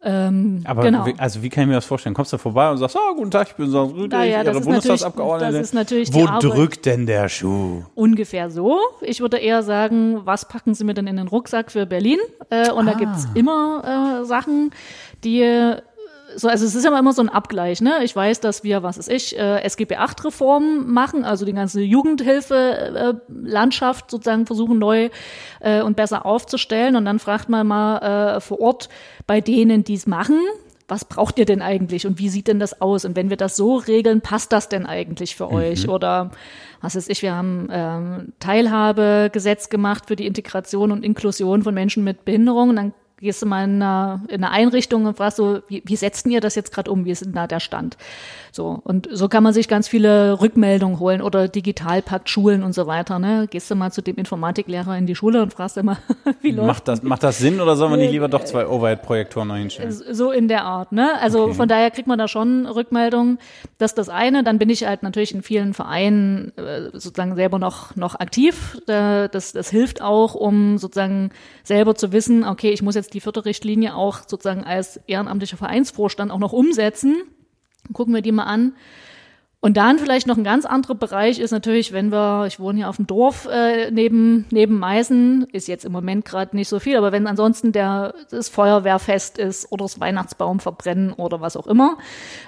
Ähm, 0.04 0.60
Aber 0.64 0.82
genau. 0.82 1.04
wie, 1.04 1.14
also 1.18 1.42
wie 1.42 1.48
kann 1.48 1.62
ich 1.64 1.68
mir 1.68 1.74
das 1.74 1.84
vorstellen? 1.84 2.14
Kommst 2.14 2.32
du 2.32 2.38
vorbei 2.38 2.70
und 2.70 2.76
sagst, 2.78 2.96
oh, 2.96 3.14
guten 3.16 3.32
Tag, 3.32 3.48
ich 3.48 3.54
bin 3.56 3.74
Rüdig, 3.74 4.12
Naja, 4.12 4.44
das 4.44 4.54
Ihre 4.54 4.64
Bundestagsabgeordnete. 4.64 5.52
das 5.54 5.62
ist 5.68 5.74
natürlich 5.74 6.14
Wo 6.14 6.26
drückt 6.38 6.86
denn 6.86 7.06
der 7.06 7.28
Schuh? 7.28 7.82
Ungefähr 7.96 8.48
so. 8.50 8.78
Ich 9.00 9.20
würde 9.20 9.38
eher 9.38 9.64
sagen, 9.64 10.20
was 10.24 10.46
packen 10.46 10.74
Sie 10.74 10.84
mir 10.84 10.94
denn 10.94 11.08
in 11.08 11.16
den 11.16 11.26
Rucksack 11.26 11.72
für 11.72 11.86
Berlin? 11.86 12.18
Äh, 12.50 12.70
und 12.70 12.86
da 12.86 12.92
Ah. 12.92 12.98
gibt's 12.98 13.26
immer 13.34 14.20
äh, 14.22 14.24
Sachen, 14.26 14.70
die 15.24 15.42
so, 16.36 16.48
also 16.48 16.64
es 16.66 16.74
ist 16.74 16.84
ja 16.84 16.96
immer 16.96 17.12
so 17.12 17.22
ein 17.22 17.28
Abgleich, 17.28 17.80
ne? 17.80 18.04
Ich 18.04 18.14
weiß, 18.14 18.40
dass 18.40 18.62
wir, 18.62 18.82
was 18.82 18.98
ist 18.98 19.10
ich, 19.10 19.38
äh, 19.38 19.62
SGB 19.62 19.96
8 19.96 20.26
Reformen 20.26 20.92
machen, 20.92 21.24
also 21.24 21.46
die 21.46 21.52
ganze 21.52 21.80
Jugendhilfe 21.80 22.54
äh, 22.54 23.14
Landschaft 23.28 24.10
sozusagen 24.10 24.46
versuchen 24.46 24.78
neu 24.78 25.08
äh, 25.60 25.82
und 25.82 25.96
besser 25.96 26.26
aufzustellen 26.26 26.94
und 26.96 27.06
dann 27.06 27.18
fragt 27.18 27.48
man 27.48 27.66
mal 27.66 28.36
äh, 28.36 28.40
vor 28.40 28.60
Ort 28.60 28.88
bei 29.26 29.40
denen, 29.40 29.82
die 29.82 29.94
es 29.94 30.06
machen, 30.06 30.38
was 30.88 31.04
braucht 31.04 31.38
ihr 31.38 31.46
denn 31.46 31.62
eigentlich 31.62 32.06
und 32.06 32.18
wie 32.18 32.28
sieht 32.28 32.48
denn 32.48 32.60
das 32.60 32.80
aus? 32.80 33.04
Und 33.04 33.16
wenn 33.16 33.30
wir 33.30 33.36
das 33.36 33.56
so 33.56 33.76
regeln, 33.76 34.20
passt 34.20 34.52
das 34.52 34.68
denn 34.68 34.86
eigentlich 34.86 35.34
für 35.34 35.50
euch? 35.50 35.88
Oder 35.88 36.30
was 36.80 36.94
weiß 36.94 37.08
ich, 37.08 37.22
wir 37.22 37.34
haben 37.34 37.68
ähm, 37.72 38.32
Teilhabegesetz 38.38 39.68
gemacht 39.68 40.04
für 40.06 40.14
die 40.14 40.26
Integration 40.26 40.92
und 40.92 41.04
Inklusion 41.04 41.62
von 41.62 41.74
Menschen 41.74 42.04
mit 42.04 42.24
Behinderung. 42.24 42.68
Und 42.68 42.76
dann 42.76 42.94
gehst 43.18 43.42
du 43.42 43.46
mal 43.46 43.64
in 43.64 43.82
eine, 43.82 44.22
in 44.28 44.44
eine 44.44 44.50
Einrichtung 44.50 45.06
und 45.06 45.16
fragst 45.16 45.38
so, 45.38 45.62
wie, 45.68 45.82
wie 45.86 45.96
setzt 45.96 46.24
denn 46.24 46.32
ihr 46.32 46.40
das 46.40 46.54
jetzt 46.54 46.72
gerade 46.72 46.90
um? 46.90 47.04
Wie 47.04 47.10
ist 47.10 47.24
denn 47.24 47.32
da 47.32 47.46
der 47.46 47.60
Stand? 47.60 47.96
So, 48.56 48.80
und 48.84 49.06
so 49.12 49.28
kann 49.28 49.42
man 49.42 49.52
sich 49.52 49.68
ganz 49.68 49.86
viele 49.86 50.40
Rückmeldungen 50.40 50.98
holen 50.98 51.20
oder 51.20 51.46
Digitalpakt 51.46 52.30
Schulen 52.30 52.62
und 52.62 52.72
so 52.72 52.86
weiter. 52.86 53.18
Ne? 53.18 53.46
Gehst 53.50 53.70
du 53.70 53.74
mal 53.74 53.92
zu 53.92 54.00
dem 54.00 54.16
Informatiklehrer 54.16 54.96
in 54.96 55.04
die 55.06 55.14
Schule 55.14 55.42
und 55.42 55.52
fragst 55.52 55.76
immer, 55.76 55.98
wie 56.40 56.52
läuft 56.52 56.66
Macht 56.66 56.88
das, 56.88 57.02
macht 57.02 57.22
das 57.22 57.36
Sinn 57.36 57.60
oder 57.60 57.76
soll 57.76 57.90
man 57.90 57.98
nicht 58.00 58.12
lieber 58.12 58.28
doch 58.28 58.44
zwei 58.44 58.66
Overhead-Projektoren 58.66 59.48
noch 59.48 59.56
hinstellen? 59.56 59.92
so 59.92 60.30
in 60.32 60.48
der 60.48 60.64
Art, 60.64 60.90
ne? 60.92 61.10
Also 61.20 61.42
Okay. 61.44 61.52
von 61.54 61.68
daher 61.68 61.90
kriegt 61.90 62.08
man 62.08 62.18
da 62.18 62.28
schon 62.28 62.64
Rückmeldungen. 62.64 63.38
Das 63.76 63.90
ist 63.90 63.98
das 63.98 64.08
eine. 64.08 64.42
Dann 64.42 64.58
bin 64.58 64.70
ich 64.70 64.86
halt 64.86 65.02
natürlich 65.02 65.34
in 65.34 65.42
vielen 65.42 65.74
Vereinen 65.74 66.56
äh, 66.56 66.84
sozusagen 66.94 67.34
selber 67.36 67.58
noch, 67.58 67.94
noch 67.94 68.14
aktiv. 68.14 68.78
Äh, 68.88 69.28
Das, 69.28 69.52
das 69.52 69.68
hilft 69.68 70.00
auch, 70.00 70.34
um 70.34 70.78
sozusagen 70.78 71.30
selber 71.62 71.94
zu 71.94 72.10
wissen, 72.10 72.42
okay, 72.42 72.70
ich 72.70 72.80
muss 72.80 72.94
jetzt 72.94 73.12
die 73.12 73.20
vierte 73.20 73.44
Richtlinie 73.44 73.94
auch 73.94 74.20
sozusagen 74.26 74.64
als 74.64 74.98
ehrenamtlicher 75.06 75.58
Vereinsvorstand 75.58 76.30
auch 76.32 76.38
noch 76.38 76.54
umsetzen. 76.54 77.16
Gucken 77.92 78.14
wir 78.14 78.22
die 78.22 78.32
mal 78.32 78.44
an. 78.44 78.72
Und 79.60 79.78
dann 79.78 79.98
vielleicht 79.98 80.28
noch 80.28 80.36
ein 80.36 80.44
ganz 80.44 80.64
anderer 80.64 80.94
Bereich 80.94 81.40
ist 81.40 81.50
natürlich, 81.50 81.92
wenn 81.92 82.12
wir, 82.12 82.44
ich 82.46 82.60
wohne 82.60 82.78
hier 82.78 82.88
auf 82.88 82.96
dem 82.96 83.06
Dorf 83.08 83.48
äh, 83.50 83.90
neben, 83.90 84.44
neben 84.50 84.78
Meißen, 84.78 85.48
ist 85.50 85.66
jetzt 85.66 85.84
im 85.84 85.90
Moment 85.90 86.24
gerade 86.24 86.54
nicht 86.54 86.68
so 86.68 86.78
viel, 86.78 86.96
aber 86.96 87.10
wenn 87.10 87.26
ansonsten 87.26 87.72
der, 87.72 88.14
das 88.30 88.48
Feuerwehrfest 88.48 89.38
ist 89.38 89.72
oder 89.72 89.86
das 89.86 89.98
Weihnachtsbaum 89.98 90.60
verbrennen 90.60 91.12
oder 91.12 91.40
was 91.40 91.56
auch 91.56 91.66
immer 91.66 91.96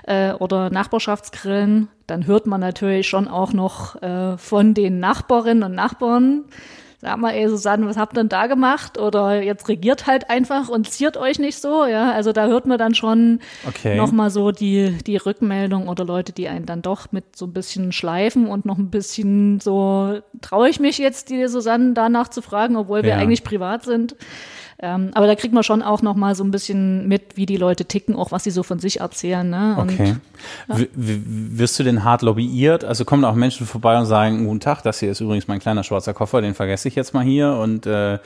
äh, 0.04 0.32
oder 0.34 0.70
Nachbarschaftsgrillen, 0.70 1.88
dann 2.06 2.26
hört 2.26 2.46
man 2.46 2.60
natürlich 2.60 3.08
schon 3.08 3.26
auch 3.26 3.52
noch 3.52 4.00
äh, 4.00 4.38
von 4.38 4.74
den 4.74 5.00
Nachbarinnen 5.00 5.64
und 5.64 5.74
Nachbarn, 5.74 6.44
Sag 7.00 7.16
mal, 7.18 7.30
ey, 7.30 7.48
Susanne, 7.48 7.86
was 7.86 7.96
habt 7.96 8.14
ihr 8.14 8.20
denn 8.22 8.28
da 8.28 8.48
gemacht? 8.48 8.98
Oder 8.98 9.40
jetzt 9.40 9.68
regiert 9.68 10.08
halt 10.08 10.30
einfach 10.30 10.68
und 10.68 10.90
ziert 10.90 11.16
euch 11.16 11.38
nicht 11.38 11.60
so, 11.60 11.84
ja. 11.86 12.10
Also 12.10 12.32
da 12.32 12.46
hört 12.48 12.66
man 12.66 12.76
dann 12.76 12.94
schon 12.96 13.38
Okay. 13.68 13.96
nochmal 13.96 14.30
so 14.30 14.50
die, 14.50 14.98
die 15.06 15.16
Rückmeldung 15.16 15.86
oder 15.86 16.04
Leute, 16.04 16.32
die 16.32 16.48
einen 16.48 16.66
dann 16.66 16.82
doch 16.82 17.12
mit 17.12 17.36
so 17.36 17.46
ein 17.46 17.52
bisschen 17.52 17.92
schleifen 17.92 18.48
und 18.48 18.66
noch 18.66 18.78
ein 18.78 18.90
bisschen 18.90 19.60
so, 19.60 20.18
traue 20.40 20.68
ich 20.70 20.80
mich 20.80 20.98
jetzt, 20.98 21.30
die 21.30 21.46
Susanne 21.46 21.92
danach 21.92 22.28
zu 22.28 22.42
fragen, 22.42 22.74
obwohl 22.76 23.04
wir 23.04 23.10
Ja. 23.10 23.16
eigentlich 23.18 23.44
privat 23.44 23.84
sind. 23.84 24.16
Ähm, 24.80 25.10
aber 25.14 25.26
da 25.26 25.34
kriegt 25.34 25.52
man 25.52 25.64
schon 25.64 25.82
auch 25.82 26.02
nochmal 26.02 26.36
so 26.36 26.44
ein 26.44 26.52
bisschen 26.52 27.08
mit, 27.08 27.36
wie 27.36 27.46
die 27.46 27.56
Leute 27.56 27.84
ticken, 27.84 28.14
auch 28.14 28.30
was 28.30 28.44
sie 28.44 28.52
so 28.52 28.62
von 28.62 28.78
sich 28.78 29.00
erzählen. 29.00 29.48
Ne? 29.50 29.76
Und 29.76 29.92
Okay. 29.92 30.14
W- 30.68 30.86
Wirst 30.94 31.78
du 31.80 31.82
denn 31.82 32.04
hart 32.04 32.22
lobbyiert? 32.22 32.84
Also 32.84 33.04
kommen 33.04 33.24
auch 33.24 33.34
Menschen 33.34 33.66
vorbei 33.66 33.98
und 33.98 34.06
sagen, 34.06 34.44
guten 34.46 34.60
Tag, 34.60 34.82
das 34.82 35.00
hier 35.00 35.10
ist 35.10 35.20
übrigens 35.20 35.48
mein 35.48 35.58
kleiner 35.58 35.82
schwarzer 35.82 36.14
Koffer, 36.14 36.40
den 36.40 36.54
vergesse 36.54 36.86
ich 36.86 36.94
jetzt 36.94 37.12
mal 37.12 37.24
hier 37.24 37.54
und 37.54 37.86
äh, 37.86 38.18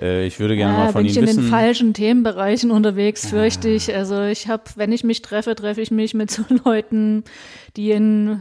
äh, 0.00 0.26
ich 0.26 0.40
würde 0.40 0.56
gerne 0.56 0.72
Ja, 0.72 0.78
mal 0.84 0.92
von 0.92 1.02
bin 1.02 1.10
ich 1.10 1.16
Ihnen 1.16 1.24
in 1.24 1.28
wissen. 1.28 1.42
den 1.42 1.50
falschen 1.50 1.92
Themenbereichen 1.92 2.70
unterwegs, 2.70 3.28
fürchte 3.28 3.68
ich. 3.68 3.94
Also 3.94 4.22
ich 4.22 4.48
habe, 4.48 4.62
wenn 4.76 4.92
ich 4.92 5.04
mich 5.04 5.20
treffe, 5.20 5.54
treffe 5.56 5.82
ich 5.82 5.90
mich 5.90 6.14
mit 6.14 6.30
so 6.30 6.42
Leuten, 6.64 7.24
die 7.76 7.90
in, 7.90 8.40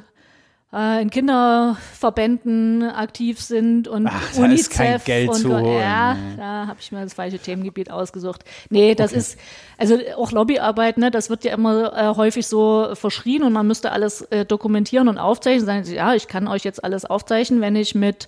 in 0.70 1.10
Kinderverbänden 1.10 2.84
aktiv 2.84 3.40
sind 3.40 3.88
und 3.88 4.08
Ach, 4.08 4.34
da 4.36 4.44
UNICEF 4.44 4.60
ist 4.60 4.72
kein 4.72 5.02
Geld 5.06 5.30
und 5.30 5.36
zu 5.36 5.50
holen, 5.50 5.80
ja, 5.80 6.14
nee. 6.14 6.36
da 6.36 6.68
habe 6.68 6.78
ich 6.82 6.92
mir 6.92 7.04
das 7.04 7.14
falsche 7.14 7.40
Themengebiet 7.40 7.90
ausgesucht. 7.90 8.44
Nee, 8.70 8.94
das 8.94 9.14
ist 9.14 9.40
also 9.78 9.98
auch 10.18 10.34
Lobbyarbeit, 10.34 10.98
ne, 10.98 11.10
das 11.10 11.30
wird 11.30 11.46
ja 11.46 11.54
immer 11.54 11.94
äh, 11.96 12.16
häufig 12.18 12.48
so 12.48 12.90
verschrien 12.96 13.44
und 13.44 13.54
man 13.54 13.66
müsste 13.66 13.94
alles 13.94 14.24
äh, 14.24 14.44
dokumentieren 14.44 15.08
und 15.08 15.18
aufzeichnen. 15.18 15.66
Sagen 15.66 15.84
sie, 15.86 15.96
ja, 15.96 16.14
ich 16.16 16.28
kann 16.28 16.50
euch 16.50 16.66
jetzt 16.66 16.84
alles 16.84 17.06
aufzeichnen, 17.06 17.62
wenn 17.62 17.78
ich 17.78 17.96
mit 17.96 18.28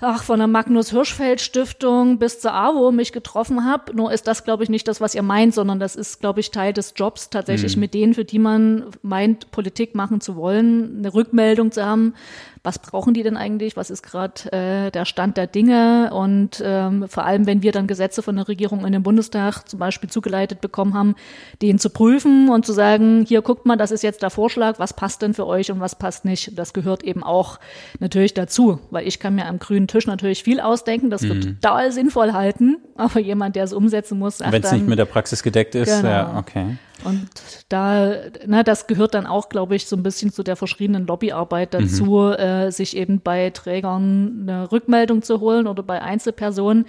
ach, 0.00 0.22
von 0.22 0.38
der 0.38 0.48
Magnus 0.48 0.90
Hirschfeld 0.90 1.40
Stiftung 1.40 2.18
bis 2.18 2.40
zur 2.40 2.52
AWO 2.52 2.92
mich 2.92 3.12
getroffen 3.12 3.64
habe. 3.64 3.94
Nur 3.94 4.12
ist 4.12 4.26
das, 4.26 4.44
glaube 4.44 4.62
ich, 4.64 4.70
nicht 4.70 4.88
das, 4.88 5.00
was 5.00 5.14
ihr 5.14 5.22
meint, 5.22 5.54
sondern 5.54 5.80
das 5.80 5.96
ist, 5.96 6.20
glaube 6.20 6.40
ich, 6.40 6.50
Teil 6.50 6.72
des 6.72 6.94
Jobs, 6.96 7.30
tatsächlich 7.30 7.76
mit 7.76 7.94
denen, 7.94 8.14
für 8.14 8.24
die 8.24 8.38
man 8.38 8.86
meint, 9.02 9.50
Politik 9.50 9.94
machen 9.94 10.20
zu 10.20 10.36
wollen, 10.36 10.98
eine 10.98 11.14
Rückmeldung 11.14 11.72
zu 11.72 11.84
haben. 11.84 12.14
Was 12.64 12.78
brauchen 12.78 13.12
die 13.12 13.22
denn 13.22 13.36
eigentlich? 13.36 13.76
Was 13.76 13.90
ist 13.90 14.02
gerade 14.02 14.50
äh, 14.50 14.90
der 14.90 15.04
Stand 15.04 15.36
der 15.36 15.46
Dinge? 15.46 16.10
Und 16.14 16.62
ähm, 16.64 17.06
vor 17.08 17.26
allem, 17.26 17.46
wenn 17.46 17.62
wir 17.62 17.72
dann 17.72 17.86
Gesetze 17.86 18.22
von 18.22 18.36
der 18.36 18.48
Regierung 18.48 18.86
in 18.86 18.92
den 18.92 19.02
Bundestag 19.02 19.68
zum 19.68 19.78
Beispiel 19.78 20.08
zugeleitet 20.08 20.62
bekommen 20.62 20.94
haben, 20.94 21.14
den 21.60 21.78
zu 21.78 21.90
prüfen 21.90 22.48
und 22.48 22.64
zu 22.64 22.72
sagen, 22.72 23.26
hier 23.28 23.42
guckt 23.42 23.66
mal, 23.66 23.76
das 23.76 23.90
ist 23.90 24.02
jetzt 24.02 24.22
der 24.22 24.30
Vorschlag, 24.30 24.78
was 24.78 24.94
passt 24.94 25.20
denn 25.20 25.34
für 25.34 25.46
euch 25.46 25.70
und 25.70 25.80
was 25.80 25.94
passt 25.94 26.24
nicht. 26.24 26.58
Das 26.58 26.72
gehört 26.72 27.02
eben 27.04 27.22
auch 27.22 27.60
natürlich 28.00 28.32
dazu, 28.32 28.80
weil 28.90 29.06
ich 29.06 29.20
kann 29.20 29.34
mir 29.34 29.44
am 29.44 29.58
grünen 29.58 29.86
Tisch 29.86 30.06
natürlich 30.06 30.42
viel 30.42 30.58
ausdenken, 30.58 31.10
das 31.10 31.22
wird 31.22 31.44
total 31.44 31.92
sinnvoll 31.92 32.32
halten, 32.32 32.78
aber 32.96 33.20
jemand, 33.20 33.56
der 33.56 33.64
es 33.64 33.74
umsetzen 33.74 34.18
muss, 34.18 34.40
Wenn 34.40 34.62
es 34.62 34.72
nicht 34.72 34.86
mit 34.86 34.98
der 34.98 35.04
Praxis 35.04 35.42
gedeckt 35.42 35.74
ist, 35.74 36.00
Genau. 36.00 36.08
ja, 36.08 36.38
okay. 36.38 36.78
Und 37.02 37.28
da, 37.68 38.14
na, 38.46 38.62
das 38.62 38.86
gehört 38.86 39.14
dann 39.14 39.26
auch, 39.26 39.48
glaube 39.48 39.74
ich, 39.74 39.86
so 39.86 39.96
ein 39.96 40.02
bisschen 40.02 40.32
zu 40.32 40.42
der 40.42 40.56
verschriebenen 40.56 41.06
Lobbyarbeit 41.06 41.74
dazu, 41.74 42.28
äh, 42.30 42.70
sich 42.70 42.96
eben 42.96 43.20
bei 43.20 43.50
Trägern 43.50 44.40
eine 44.48 44.70
Rückmeldung 44.70 45.22
zu 45.22 45.40
holen 45.40 45.66
oder 45.66 45.82
bei 45.82 46.00
Einzelpersonen. 46.00 46.86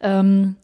Ähm, 0.00 0.56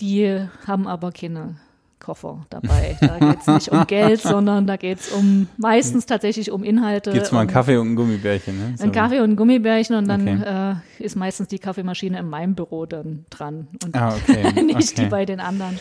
die 0.00 0.40
haben 0.66 0.86
aber 0.88 1.12
keine 1.12 1.56
Koffer 1.98 2.46
dabei. 2.48 2.96
Da 3.00 3.18
geht 3.18 3.40
es 3.42 3.46
nicht 3.46 3.68
um 3.70 3.86
Geld, 3.86 4.22
sondern 4.22 4.66
da 4.66 4.76
geht 4.78 5.00
es 5.00 5.10
um 5.10 5.46
meistens 5.58 6.06
tatsächlich 6.06 6.50
um 6.50 6.64
Inhalte. 6.64 7.12
Gibt's 7.12 7.30
mal 7.30 7.40
einen 7.40 7.50
Kaffee 7.50 7.76
und 7.76 7.92
ein 7.92 7.96
Gummibärchen, 7.96 8.56
ne? 8.58 8.74
So. 8.78 8.84
Ein 8.84 8.92
Kaffee 8.92 9.20
und 9.20 9.32
ein 9.32 9.36
Gummibärchen 9.36 9.94
und 9.96 10.08
dann 10.08 10.22
Okay. 10.26 10.78
äh, 10.98 11.04
ist 11.04 11.16
meistens 11.16 11.48
die 11.48 11.58
Kaffeemaschine 11.58 12.18
in 12.18 12.30
meinem 12.30 12.54
Büro 12.54 12.86
dann 12.86 13.26
dran 13.28 13.68
und 13.84 13.94
Ah, 13.94 14.14
okay. 14.16 14.62
nicht 14.62 14.96
die 14.96 15.02
okay. 15.02 15.10
bei 15.10 15.26
den 15.26 15.40
anderen. 15.40 15.78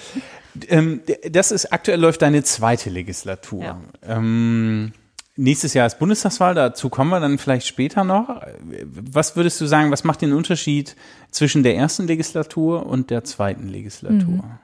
Ähm, 0.68 1.02
das 1.30 1.52
ist 1.52 1.72
aktuell 1.72 2.00
läuft 2.00 2.22
deine 2.22 2.44
zweite 2.44 2.90
Legislatur. 2.90 3.64
Ja. 3.64 3.82
Ähm, 4.04 4.94
nächstes 5.36 5.74
Jahr 5.74 5.88
ist 5.88 6.00
Bundestagswahl, 6.00 6.54
dazu 6.56 6.90
kommen 6.90 7.10
wir 7.12 7.20
dann 7.20 7.38
vielleicht 7.38 7.68
später 7.68 8.04
noch. 8.04 8.42
Was 8.94 9.36
würdest 9.36 9.60
du 9.62 9.66
sagen, 9.66 9.92
was 9.92 10.04
macht 10.04 10.22
den 10.22 10.34
Unterschied 10.34 10.96
zwischen 11.32 11.64
der 11.64 11.76
ersten 11.76 12.08
Legislatur 12.08 12.86
und 12.86 13.10
der 13.10 13.24
zweiten 13.24 13.68
Legislatur? 13.68 14.20
Mhm. 14.28 14.60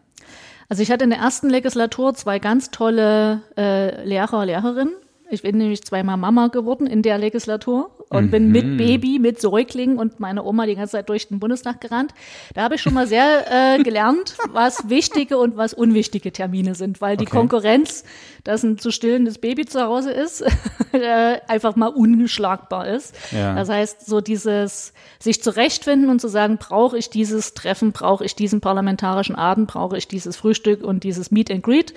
Also 0.68 0.82
ich 0.82 0.92
hatte 0.92 1.04
in 1.04 1.12
der 1.12 1.20
ersten 1.20 1.50
Legislatur 1.50 2.15
zwei 2.15 2.39
ganz 2.39 2.72
tolle 2.72 3.42
äh, 3.56 4.04
Lehrer, 4.04 4.46
Lehrerinnen. 4.46 4.96
Ich 5.29 5.41
bin 5.41 5.58
nämlich 5.58 5.84
zweimal 5.84 6.17
Mama 6.17 6.48
geworden 6.48 6.86
in 6.86 7.01
der 7.01 7.17
Legislatur 7.17 7.89
und 8.10 8.29
bin 8.29 8.51
mit 8.51 8.77
Baby, 8.77 9.17
mit 9.20 9.41
Säugling 9.41 9.98
und 9.98 10.20
meiner 10.20 10.46
Oma 10.46 10.67
die 10.67 10.75
ganze 10.75 10.94
Zeit 10.94 11.10
durch 11.10 11.27
den 11.27 11.39
Bundestag 11.39 11.82
gerannt. 11.82 12.13
Da 12.53 12.62
habe 12.62 12.75
ich 12.75 12.82
schon 12.82 12.94
mal 12.94 13.08
sehr 13.08 13.46
äh, 13.50 13.82
gelernt, 13.82 14.38
was 14.51 14.89
wichtige 14.89 15.38
und 15.39 15.58
was 15.58 15.74
unwichtige 15.74 16.32
Termine 16.32 16.75
sind, 16.75 17.01
weil 17.01 17.17
die 17.17 17.25
Okay. 17.25 17.38
Konkurrenz, 17.38 18.03
dass 18.44 18.62
ein 18.62 18.77
zu 18.77 18.91
stillendes 18.91 19.39
Baby 19.39 19.65
zu 19.65 19.84
Hause 19.84 20.12
ist, 20.12 20.41
äh, 20.91 21.39
einfach 21.48 21.75
mal 21.75 21.88
ungeschlagbar 21.88 22.88
ist. 22.88 23.15
Ja. 23.32 23.55
Das 23.55 23.70
heißt, 23.70 24.05
so 24.05 24.22
dieses 24.22 24.94
sich 25.20 25.41
zurechtfinden 25.41 26.10
und 26.10 26.22
zu 26.22 26.27
sagen, 26.27 26.58
brauche 26.58 26.98
ich 27.00 27.10
dieses 27.10 27.55
Treffen, 27.55 27.94
brauche 27.94 28.24
ich 28.24 28.36
diesen 28.36 28.62
parlamentarischen 28.62 29.36
Abend, 29.36 29.67
brauche 29.67 29.98
ich 29.98 30.08
dieses 30.08 30.38
Frühstück 30.38 30.84
und 30.84 31.03
dieses 31.03 31.32
Meet 31.32 31.50
and 31.50 31.63
Greet, 31.63 31.94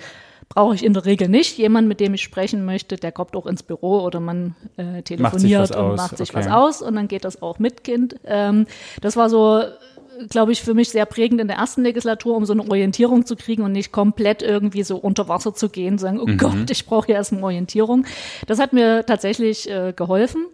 brauche 0.49 0.75
ich 0.75 0.83
in 0.83 0.93
der 0.93 1.05
Regel 1.05 1.29
nicht. 1.29 1.57
Jemand, 1.57 1.87
mit 1.87 1.99
dem 1.99 2.13
ich 2.13 2.23
sprechen 2.23 2.65
möchte, 2.65 2.97
der 2.97 3.11
kommt 3.11 3.35
auch 3.35 3.45
ins 3.45 3.63
Büro 3.63 4.01
oder 4.01 4.19
man 4.19 4.55
äh, 4.77 5.03
telefoniert 5.03 5.61
was 5.61 5.71
und 5.71 5.77
aus, 5.77 5.97
macht 5.97 6.17
sich 6.17 6.29
okay. 6.29 6.39
was 6.39 6.47
aus 6.47 6.81
und 6.81 6.95
dann 6.95 7.07
geht 7.07 7.23
das 7.23 7.41
auch 7.41 7.59
mit 7.59 7.83
Kind. 7.83 8.15
Ähm, 8.25 8.65
das 9.01 9.15
war 9.15 9.29
so 9.29 9.63
glaube 10.27 10.51
ich, 10.51 10.61
für 10.61 10.73
mich 10.73 10.89
sehr 10.89 11.05
prägend 11.05 11.39
in 11.39 11.47
der 11.47 11.57
ersten 11.57 11.81
Legislatur, 11.83 12.35
um 12.35 12.45
so 12.45 12.53
eine 12.53 12.69
Orientierung 12.69 13.25
zu 13.25 13.35
kriegen 13.35 13.63
und 13.63 13.71
nicht 13.71 13.91
komplett 13.91 14.41
irgendwie 14.41 14.83
so 14.83 14.97
unter 14.97 15.29
Wasser 15.29 15.53
zu 15.53 15.69
gehen, 15.69 15.97
sagen, 15.97 16.19
oh 16.19 16.25
Gott, 16.37 16.69
ich 16.69 16.85
brauche 16.85 17.05
hier 17.05 17.15
erstmal 17.15 17.43
Orientierung. 17.43 18.05
Das 18.45 18.59
hat 18.59 18.73
mir 18.73 19.05
tatsächlich 19.05 19.69
äh, 19.69 19.93
geholfen. 19.95 20.45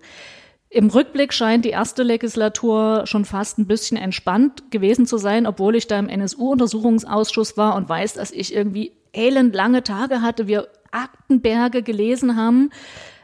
Im 0.69 0.89
Rückblick 0.89 1.31
scheint 1.33 1.63
die 1.63 1.69
erste 1.69 2.03
Legislatur 2.03 3.03
schon 3.05 3.23
fast 3.23 3.57
ein 3.57 3.65
bisschen 3.65 3.97
entspannt 3.97 4.71
gewesen 4.71 5.05
zu 5.05 5.17
sein, 5.17 5.47
obwohl 5.47 5.75
ich 5.75 5.87
da 5.87 5.97
im 5.97 6.09
NSU-Untersuchungsausschuss 6.09 7.55
war 7.55 7.75
und 7.75 7.87
weiß, 7.87 8.15
dass 8.15 8.31
ich 8.31 8.53
irgendwie 8.53 8.91
elend 9.15 9.55
lange 9.55 9.83
Tage 9.83 10.21
hatte, 10.21 10.47
wir 10.47 10.67
Aktenberge 10.91 11.81
gelesen 11.81 12.35
haben 12.35 12.69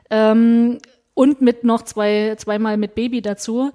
ähm, 0.10 0.80
und 1.14 1.42
mit 1.42 1.64
noch 1.64 1.84
zwei, 1.84 2.36
zweimal 2.38 2.78
mit 2.78 2.96
Baby 2.96 3.22
dazu. 3.22 3.72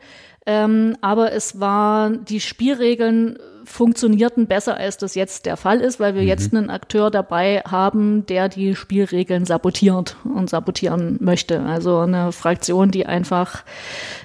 Ähm, 0.49 0.97
aber 1.01 1.33
es 1.33 1.59
war, 1.59 2.11
die 2.11 2.41
Spielregeln 2.41 3.37
funktionierten 3.65 4.47
besser, 4.47 4.77
als 4.77 4.97
das 4.97 5.17
jetzt 5.17 5.45
der 5.45 5.57
Fall 5.57 5.81
ist, 5.81 5.99
weil 5.99 6.15
wir 6.15 6.23
mhm. 6.23 6.29
jetzt 6.29 6.55
einen 6.55 6.71
Akteur 6.71 7.11
dabei 7.11 7.63
haben, 7.67 8.25
der 8.27 8.49
die 8.49 8.77
Spielregeln 8.77 9.45
sabotiert 9.45 10.17
und 10.23 10.49
sabotieren 10.49 11.19
möchte. 11.21 11.63
Also 11.63 11.99
eine 11.99 12.31
Fraktion, 12.31 12.93
die 12.93 13.07
einfach 13.07 13.65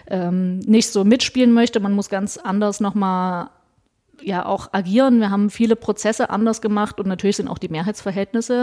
ähm, 0.07 0.59
nicht 0.59 0.91
so 0.91 1.03
mitspielen 1.03 1.53
möchte. 1.53 1.79
Man 1.79 1.93
muss 1.93 2.09
ganz 2.09 2.37
anders 2.37 2.79
nochmal 2.79 3.49
ja 4.23 4.45
auch 4.45 4.69
agieren. 4.73 5.19
Wir 5.19 5.31
haben 5.31 5.49
viele 5.49 5.75
Prozesse 5.75 6.29
anders 6.29 6.61
gemacht 6.61 6.99
und 6.99 7.07
natürlich 7.07 7.37
sind 7.37 7.47
auch 7.47 7.57
die 7.57 7.69
Mehrheitsverhältnisse 7.69 8.53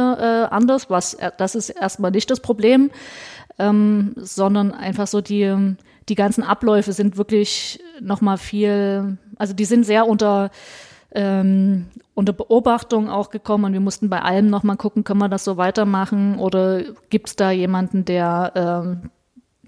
äh, 0.50 0.54
anders, 0.54 0.90
was 0.90 1.14
äh, 1.14 1.30
das 1.36 1.54
ist 1.54 1.70
erstmal 1.70 2.10
nicht 2.10 2.30
das 2.30 2.40
Problem, 2.40 2.90
ähm, 3.58 4.14
sondern 4.16 4.72
einfach 4.72 5.06
so 5.06 5.20
die 5.20 5.76
die 6.08 6.14
ganzen 6.14 6.42
Abläufe 6.42 6.92
sind 6.92 7.18
wirklich 7.18 7.80
noch 8.00 8.20
mal 8.20 8.38
viel, 8.38 9.18
also 9.36 9.52
die 9.52 9.66
sind 9.66 9.84
sehr 9.84 10.06
unter 10.06 10.50
ähm, 11.12 11.86
unter 12.14 12.32
Beobachtung 12.32 13.08
auch 13.08 13.30
gekommen 13.30 13.66
und 13.66 13.72
wir 13.72 13.80
mussten 13.80 14.10
bei 14.10 14.20
allem 14.20 14.50
noch 14.50 14.62
mal 14.62 14.76
gucken, 14.76 15.04
können 15.04 15.20
wir 15.20 15.28
das 15.28 15.44
so 15.44 15.56
weitermachen 15.56 16.38
oder 16.38 16.82
gibt 17.10 17.28
es 17.28 17.36
da 17.36 17.50
jemanden, 17.50 18.04
der 18.04 18.52
ähm, 18.54 19.10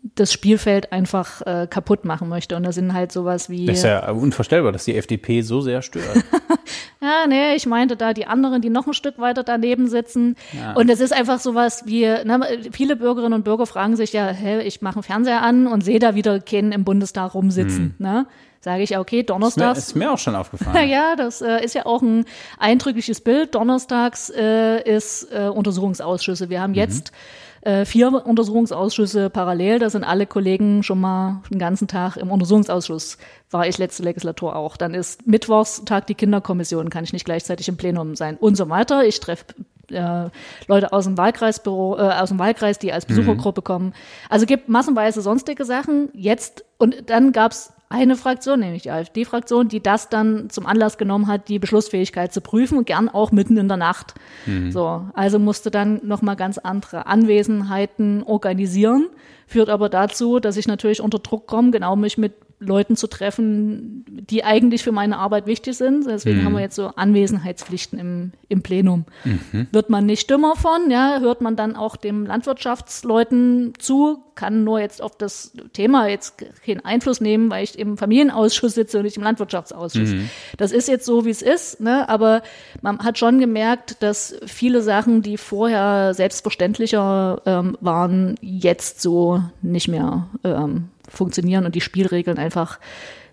das 0.03 0.33
Spielfeld 0.33 0.93
einfach 0.93 1.43
äh, 1.43 1.67
kaputt 1.69 2.05
machen 2.05 2.29
möchte. 2.29 2.57
Und 2.57 2.63
da 2.63 2.73
sind 2.73 2.95
halt 2.95 3.13
sowas 3.13 3.51
wie. 3.51 3.67
Das 3.67 3.79
ist 3.79 3.85
ja 3.85 4.11
unvorstellbar, 4.11 4.73
dass 4.73 4.85
die 4.85 4.97
FDP 4.97 5.43
so 5.43 5.61
sehr 5.61 5.83
stört. 5.83 6.17
ja, 7.03 7.27
nee, 7.29 7.55
ich 7.55 7.67
meinte 7.67 7.97
da 7.97 8.15
die 8.15 8.27
anderen, 8.27 8.63
die 8.63 8.71
noch 8.71 8.87
ein 8.87 8.95
Stück 8.95 9.19
weiter 9.19 9.43
daneben 9.43 9.89
sitzen. 9.89 10.37
Ja. 10.53 10.73
Und 10.73 10.89
es 10.91 11.01
ist 11.01 11.13
einfach 11.13 11.39
sowas 11.39 11.83
wie, 11.87 12.05
ne, 12.05 12.41
viele 12.73 12.97
Bürgerinnen 12.97 13.35
und 13.35 13.45
Bürger 13.45 13.67
fragen 13.67 13.97
sich 13.97 14.13
ja, 14.13 14.29
hä, 14.29 14.61
ich 14.63 14.81
mache 14.81 14.97
einen 14.97 15.03
Fernseher 15.03 15.43
an 15.43 15.67
und 15.67 15.83
sehe 15.83 15.99
da 15.99 16.15
wieder 16.15 16.41
keinen 16.41 16.73
im 16.73 16.85
Bundestag 16.85 17.35
rumsitzen. 17.35 17.95
Hm. 17.99 18.07
Ne? 18.07 18.27
Sage 18.63 18.83
ich, 18.83 18.97
okay, 18.99 19.23
donnerstags. 19.23 19.79
Ist 19.79 19.97
mir, 19.97 20.03
ist 20.03 20.09
mir 20.09 20.13
auch 20.13 20.19
schon 20.19 20.35
aufgefallen. 20.35 20.89
ja, 20.91 21.17
das 21.17 21.41
äh, 21.41 21.65
ist 21.65 21.75
ja 21.75 21.87
auch 21.87 22.03
ein 22.03 22.27
eindrückliches 22.59 23.23
Bild. 23.23 23.55
Donnerstags 23.55 24.31
äh, 24.31 24.83
ist 24.83 25.33
äh, 25.33 25.49
Untersuchungsausschüsse. 25.49 26.51
Wir 26.51 26.61
haben 26.61 26.73
mhm. 26.73 26.77
jetzt 26.77 27.13
äh, 27.63 27.85
vier 27.85 28.25
Untersuchungsausschüsse 28.27 29.31
parallel. 29.31 29.79
Da 29.79 29.91
sind 29.91 30.05
alle 30.05 30.27
Kollegen 30.27 30.83
schon 30.83 31.01
mal 31.01 31.43
den 31.51 31.59
ganzen 31.59 31.89
Tag 31.89 32.17
im 32.17 32.31
Untersuchungsausschuss. 32.31 33.19
War 33.51 33.67
ich 33.67 33.79
letzte 33.79 34.03
Legislatur 34.03 34.57
auch. 34.57 34.77
Dann 34.77 34.95
ist 34.95 35.27
Mittwochs 35.27 35.85
Tag 35.85 36.07
die 36.07 36.15
Kinderkommission, 36.15 36.91
kann 36.91 37.05
ich 37.05 37.13
nicht 37.13 37.25
gleichzeitig 37.25 37.69
im 37.69 37.77
Plenum 37.77 38.17
sein 38.17 38.37
und 38.37 38.57
so 38.57 38.69
weiter. 38.69 39.05
Ich 39.05 39.21
treffe 39.21 39.47
äh, 39.91 40.31
Leute 40.69 40.93
aus 40.93 41.05
dem 41.05 41.19
Wahlkreisbüro, 41.19 41.99
äh, 41.99 42.03
aus 42.03 42.29
dem 42.31 42.39
Wahlkreis, 42.39 42.79
die 42.79 42.93
als 42.93 43.07
Besuchergruppe 43.07 43.61
mhm. 43.61 43.65
kommen. 43.65 43.95
Also 44.29 44.47
gibt 44.47 44.69
massenweise 44.69 45.21
sonstige 45.21 45.65
Sachen. 45.65 46.09
Jetzt 46.15 46.65
und 46.79 47.11
dann 47.11 47.33
gab's 47.33 47.73
eine 47.91 48.17
Fraktion, 48.17 48.61
nämlich 48.61 48.85
die 48.85 48.91
AfD-Fraktion, 48.93 49.69
die 49.69 49.83
das 49.83 50.09
dann 50.09 50.49
zum 50.49 50.65
Anlass 50.65 50.97
genommen 50.97 51.27
hat, 51.27 51.49
die 51.49 51.59
Beschlussfähigkeit 51.59 52.33
zu 52.33 52.41
prüfen, 52.41 52.85
gern 52.85 53.09
auch 53.09 53.33
mitten 53.33 53.57
in 53.57 53.67
der 53.67 53.77
Nacht. 53.77 54.15
Mhm. 54.47 54.71
So, 54.71 55.03
also 55.13 55.41
musste 55.41 55.73
dann 55.73 56.01
noch 56.05 56.23
mal 56.23 56.37
ganz 56.37 56.57
andere 56.57 57.07
Anwesenheiten 57.07 58.23
organisieren, 58.23 59.09
führt 59.47 59.69
aber 59.69 59.89
dazu, 59.89 60.39
dass 60.39 60.57
ich 60.57 60.69
natürlich 60.69 61.01
unter 61.01 61.19
Druck 61.19 61.49
komme, 61.49 61.73
genau 61.73 61.97
mich 61.97 62.17
mit 62.17 62.35
Leuten 62.61 62.95
zu 62.95 63.07
treffen, 63.07 64.05
die 64.07 64.45
eigentlich 64.45 64.83
für 64.83 64.93
meine 64.93 65.17
Arbeit 65.17 65.47
wichtig 65.47 65.77
sind. 65.79 66.07
Deswegen 66.07 66.41
mhm. 66.41 66.45
haben 66.45 66.53
wir 66.53 66.61
jetzt 66.61 66.77
so 66.77 66.89
Anwesenheitspflichten 66.89 67.99
im, 67.99 68.33
im 68.51 68.63
Plenum. 68.63 69.07
Mhm. 69.25 69.69
Wird 69.73 69.89
man 69.89 70.05
nicht 70.05 70.29
dümmer 70.31 70.57
von, 70.57 70.91
ja, 70.91 71.21
hört 71.21 71.41
man 71.41 71.57
dann 71.57 71.75
auch 71.75 71.97
dem 71.97 72.27
Landwirtschaftsleuten 72.27 73.73
zu, 73.79 74.23
kann 74.35 74.63
nur 74.63 74.79
jetzt 74.79 75.01
auf 75.03 75.17
das 75.17 75.53
Thema 75.73 76.07
jetzt 76.07 76.45
keinen 76.65 76.85
Einfluss 76.85 77.23
nehmen, 77.23 77.51
weil 77.51 77.65
ich 77.65 77.79
im 77.79 77.97
Familienausschuss 77.97 78.75
sitze 78.75 78.99
und 78.99 79.05
nicht 79.05 79.17
im 79.17 79.23
Landwirtschaftsausschuss. 79.23 80.11
Mhm. 80.11 80.29
Das 80.59 80.71
ist 80.71 80.87
jetzt 80.87 81.07
so, 81.07 81.25
wie 81.25 81.31
es 81.31 81.43
ist, 81.43 81.81
ne? 81.81 82.09
aber 82.11 82.43
man 82.83 82.99
hat 82.99 83.19
schon 83.19 83.39
gemerkt, 83.39 84.03
dass 84.03 84.35
viele 84.47 84.83
Sachen, 84.83 85.23
die 85.23 85.39
vorher 85.39 86.13
selbstverständlicher 86.13 87.41
ähm, 87.47 87.79
waren, 87.81 88.37
jetzt 88.43 89.01
so 89.01 89.43
nicht 89.63 89.89
mehr 89.89 90.27
ähm, 90.45 90.89
funktionieren 91.11 91.67
und 91.67 91.75
die 91.75 91.81
Spielregeln 91.81 92.39
einfach 92.39 92.79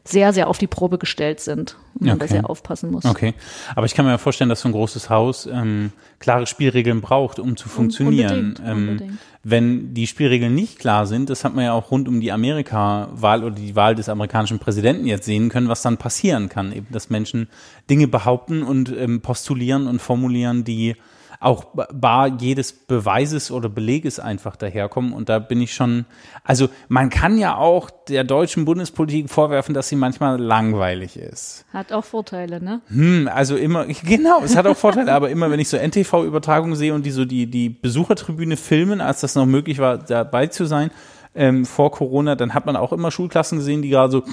sehr, 0.07 0.33
sehr 0.33 0.47
auf 0.47 0.57
die 0.57 0.67
Probe 0.67 0.97
gestellt 0.97 1.39
sind 1.39 1.77
und 1.95 2.07
man 2.07 2.15
okay. 2.15 2.19
da 2.19 2.27
sehr 2.27 2.49
aufpassen 2.49 2.91
muss. 2.91 3.05
Okay. 3.05 3.33
Aber 3.75 3.85
ich 3.85 3.93
kann 3.93 4.05
mir 4.05 4.17
vorstellen, 4.17 4.49
dass 4.49 4.61
so 4.61 4.69
ein 4.69 4.71
großes 4.71 5.09
Haus 5.09 5.47
ähm, 5.47 5.91
klare 6.19 6.47
Spielregeln 6.47 7.01
braucht, 7.01 7.39
um 7.39 7.57
zu 7.57 7.67
funktionieren. 7.69 8.55
Unbedingt, 8.55 8.61
ähm, 8.65 8.89
unbedingt. 8.89 9.17
Wenn 9.43 9.93
die 9.93 10.07
Spielregeln 10.07 10.53
nicht 10.55 10.79
klar 10.79 11.05
sind, 11.07 11.29
das 11.29 11.43
hat 11.43 11.55
man 11.55 11.65
ja 11.65 11.73
auch 11.73 11.91
rund 11.91 12.07
um 12.07 12.19
die 12.19 12.31
Amerika-Wahl 12.31 13.43
oder 13.43 13.55
die 13.55 13.75
Wahl 13.75 13.95
des 13.95 14.09
amerikanischen 14.09 14.59
Präsidenten 14.59 15.05
jetzt 15.07 15.25
sehen 15.25 15.49
können, 15.49 15.69
was 15.69 15.81
dann 15.81 15.97
passieren 15.97 16.49
kann. 16.49 16.73
Eben, 16.73 16.87
dass 16.91 17.09
Menschen 17.09 17.47
Dinge 17.89 18.07
behaupten 18.07 18.63
und 18.63 18.93
ähm, 18.97 19.21
postulieren 19.21 19.87
und 19.87 20.01
formulieren, 20.01 20.63
die 20.63 20.95
auch 21.39 21.65
bar 21.93 22.27
jedes 22.39 22.73
Beweises 22.73 23.51
oder 23.51 23.69
Beleges 23.69 24.19
einfach 24.19 24.55
daherkommen. 24.55 25.13
Und 25.13 25.29
da 25.29 25.39
bin 25.39 25.61
ich 25.61 25.73
schon, 25.73 26.05
also 26.43 26.69
man 26.87 27.09
kann 27.09 27.37
ja 27.37 27.55
auch 27.55 27.89
der 28.07 28.23
deutschen 28.23 28.65
Bundespolitik 28.65 29.29
vorwerfen, 29.29 29.73
dass 29.73 29.89
sie 29.89 29.95
manchmal 29.95 30.39
langweilig 30.39 31.17
ist. 31.17 31.65
Hat 31.71 31.91
auch 31.91 32.05
Vorteile, 32.05 32.63
ne? 32.63 32.81
Hm, 32.87 33.29
also 33.31 33.55
immer, 33.55 33.85
genau, 34.03 34.41
es 34.43 34.55
hat 34.55 34.65
auch 34.65 34.77
Vorteile, 34.77 35.13
aber 35.13 35.29
immer 35.29 35.51
wenn 35.51 35.59
ich 35.59 35.69
so 35.69 35.77
NTV-Übertragungen 35.77 36.75
sehe 36.75 36.93
und 36.93 37.05
die 37.05 37.11
so 37.11 37.25
die, 37.25 37.47
die 37.47 37.69
Besuchertribüne 37.69 38.57
filmen, 38.57 39.01
als 39.01 39.21
das 39.21 39.35
noch 39.35 39.45
möglich 39.45 39.79
war, 39.79 39.97
dabei 39.97 40.47
zu 40.47 40.65
sein, 40.65 40.91
ähm, 41.37 41.65
vor 41.65 41.91
Corona, 41.91 42.35
dann 42.35 42.53
hat 42.53 42.65
man 42.65 42.75
auch 42.75 42.91
immer 42.91 43.11
Schulklassen 43.11 43.59
gesehen, 43.59 43.83
die 43.83 43.89
gerade 43.89 44.11
so 44.11 44.23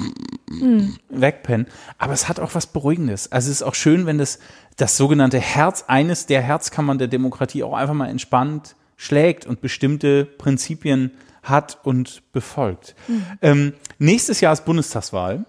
mhm. 0.51 0.97
wegpennen. 1.11 1.67
Aber 1.99 2.15
es 2.15 2.29
hat 2.29 2.41
auch 2.41 2.55
was 2.55 2.67
Beruhigendes. 2.67 3.31
Also 3.31 3.51
es 3.51 3.57
ist 3.57 3.63
auch 3.63 3.75
schön, 3.75 4.07
wenn 4.07 4.19
das, 4.19 4.39
das 4.77 4.97
sogenannte 4.97 5.39
Herz 5.39 5.85
eines 5.87 6.27
der 6.27 6.43
Herzkammern 6.43 6.99
der 6.99 7.09
Demokratie 7.09 7.63
auch 7.63 7.75
einfach 7.75 7.95
mal 7.95 8.09
entspannt 8.09 8.77
schlägt 8.97 9.47
und 9.47 9.61
bestimmte 9.61 10.25
Prinzipien 10.25 11.13
hat 11.43 11.79
und 11.85 12.23
befolgt. 12.33 12.95
Mhm. 13.07 13.25
Ähm, 13.43 13.73
nächstes 13.99 14.41
Jahr 14.41 14.53
ist 14.53 14.65
Bundestagswahl. 14.65 15.45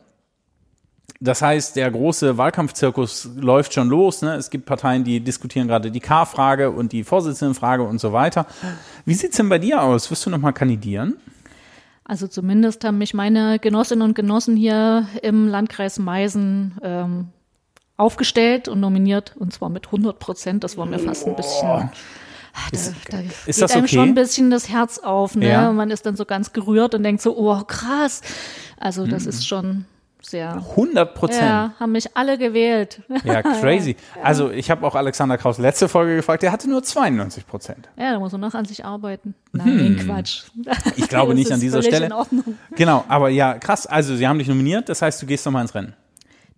Das 1.21 1.41
heißt, 1.41 1.77
der 1.77 1.89
große 1.89 2.37
Wahlkampfzirkus 2.37 3.29
läuft 3.35 3.73
schon 3.73 3.87
los. 3.87 4.21
Ne? 4.21 4.35
Es 4.35 4.49
gibt 4.49 4.65
Parteien, 4.65 5.03
die 5.03 5.21
diskutieren 5.21 5.67
gerade 5.67 5.89
die 5.89 6.01
K-Frage 6.01 6.71
und 6.71 6.91
die 6.91 7.03
Vorsitzendenfrage 7.03 7.83
und 7.83 7.99
so 7.99 8.11
weiter. 8.11 8.45
Wie 9.05 9.13
sieht's 9.13 9.37
denn 9.37 9.47
bei 9.47 9.57
dir 9.57 9.81
aus? 9.81 10.11
Wirst 10.11 10.25
du 10.25 10.29
noch 10.29 10.39
mal 10.39 10.51
kandidieren? 10.51 11.15
Also 12.03 12.27
zumindest 12.27 12.83
haben 12.83 12.97
mich 12.97 13.13
meine 13.13 13.57
Genossinnen 13.59 14.03
und 14.03 14.13
Genossen 14.13 14.55
hier 14.55 15.07
im 15.23 15.47
Landkreis 15.47 15.97
Meisen 15.97 16.77
ähm, 16.83 17.29
aufgestellt 17.97 18.67
und 18.67 18.79
nominiert 18.79 19.35
und 19.37 19.53
zwar 19.53 19.69
mit 19.69 19.87
100 19.87 20.19
Prozent. 20.19 20.63
Das 20.63 20.77
war 20.77 20.85
mir 20.85 20.99
fast 20.99 21.27
ein 21.27 21.35
bisschen. 21.35 21.67
Oh. 21.67 21.89
Da, 22.71 22.77
ist, 22.77 22.93
da 23.09 23.19
ist 23.19 23.45
geht 23.45 23.61
das 23.61 23.71
einem 23.73 23.83
okay? 23.83 23.95
schon 23.95 24.09
ein 24.09 24.15
bisschen 24.15 24.49
das 24.49 24.69
Herz 24.69 24.99
auf, 24.99 25.35
ne? 25.35 25.49
Ja. 25.49 25.71
Man 25.73 25.91
ist 25.91 26.05
dann 26.05 26.15
so 26.15 26.25
ganz 26.25 26.53
gerührt 26.53 26.95
und 26.95 27.03
denkt 27.03 27.21
so, 27.21 27.37
oh 27.37 27.61
krass. 27.63 28.21
Also 28.79 29.05
das 29.05 29.23
mhm. 29.23 29.29
ist 29.29 29.47
schon 29.47 29.85
sehr. 30.21 30.53
100 30.53 31.13
Prozent. 31.13 31.41
Ja, 31.41 31.73
haben 31.79 31.91
mich 31.91 32.15
alle 32.15 32.37
gewählt. 32.37 33.01
Ja, 33.23 33.41
crazy. 33.61 33.95
ja. 34.15 34.23
Also 34.23 34.51
ich 34.51 34.71
habe 34.71 34.85
auch 34.85 34.95
Alexander 34.95 35.37
Kraus 35.37 35.57
letzte 35.57 35.87
Folge 35.87 36.15
gefragt, 36.15 36.43
der 36.43 36.51
hatte 36.51 36.69
nur 36.69 36.81
92 36.81 37.45
Prozent. 37.45 37.89
Ja, 37.97 38.13
da 38.13 38.19
muss 38.19 38.31
man 38.31 38.41
noch 38.41 38.53
an 38.53 38.65
sich 38.65 38.85
arbeiten. 38.85 39.35
Nein, 39.51 39.97
hm. 39.99 39.99
Quatsch. 39.99 40.43
Ich 40.95 41.07
glaube 41.09 41.35
nicht 41.35 41.51
an 41.51 41.59
dieser 41.59 41.81
Stelle. 41.81 42.07
In 42.07 42.13
Ordnung. 42.13 42.57
Genau, 42.75 43.03
aber 43.07 43.29
ja, 43.29 43.55
krass. 43.55 43.85
Also 43.85 44.15
sie 44.15 44.27
haben 44.27 44.39
dich 44.39 44.47
nominiert, 44.47 44.89
das 44.89 45.01
heißt, 45.01 45.21
du 45.21 45.25
gehst 45.25 45.45
nochmal 45.45 45.61
ins 45.61 45.75
Rennen. 45.75 45.93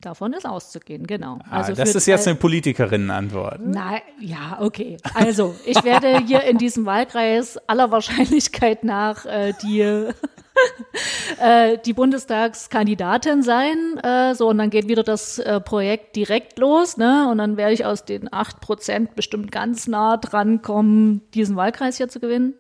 Davon 0.02 0.34
ist 0.34 0.46
auszugehen, 0.46 1.08
genau. 1.08 1.40
Ah, 1.50 1.58
also 1.58 1.74
das 1.74 1.96
ist 1.96 2.06
jetzt 2.06 2.28
eine 2.28 2.36
Politikerinnenantwort. 2.36 3.60
Na, 3.64 4.00
ja, 4.20 4.60
okay. 4.62 4.98
Also, 5.16 5.56
ich 5.66 5.84
werde 5.84 6.20
hier 6.20 6.44
in 6.44 6.60
diesem 6.60 6.86
Wahlkreis 6.86 7.58
aller 7.68 7.90
Wahrscheinlichkeit 7.90 8.84
nach 8.84 9.26
äh, 9.26 9.54
die 9.64 9.82
äh, 11.42 11.78
die 11.84 11.94
Bundestagskandidatin 11.94 13.42
sein. 13.42 13.98
Äh, 14.04 14.36
so, 14.36 14.50
und 14.50 14.60
dann 14.60 14.70
geht 14.70 14.88
wieder 14.88 15.04
das 15.04 15.40
äh, 15.40 15.60
Projekt 15.60 16.16
direkt 16.16 16.60
los, 16.60 16.98
ne? 16.98 17.28
Und 17.30 17.40
dann 17.40 17.58
werde 17.58 17.74
ich 17.74 17.86
aus 17.86 18.06
den 18.06 18.32
acht 18.32 18.60
Prozent 18.60 19.16
bestimmt 19.16 19.52
ganz 19.52 19.88
nah 19.88 20.18
dran 20.18 20.62
kommen, 20.62 21.22
diesen 21.34 21.56
Wahlkreis 21.56 21.98
hier 21.98 22.10
zu 22.10 22.20
gewinnen. 22.20 22.54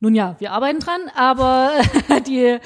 Nun 0.00 0.14
ja, 0.14 0.36
wir 0.40 0.52
arbeiten 0.52 0.80
dran, 0.80 1.00
aber 1.14 1.72
die 2.26 2.58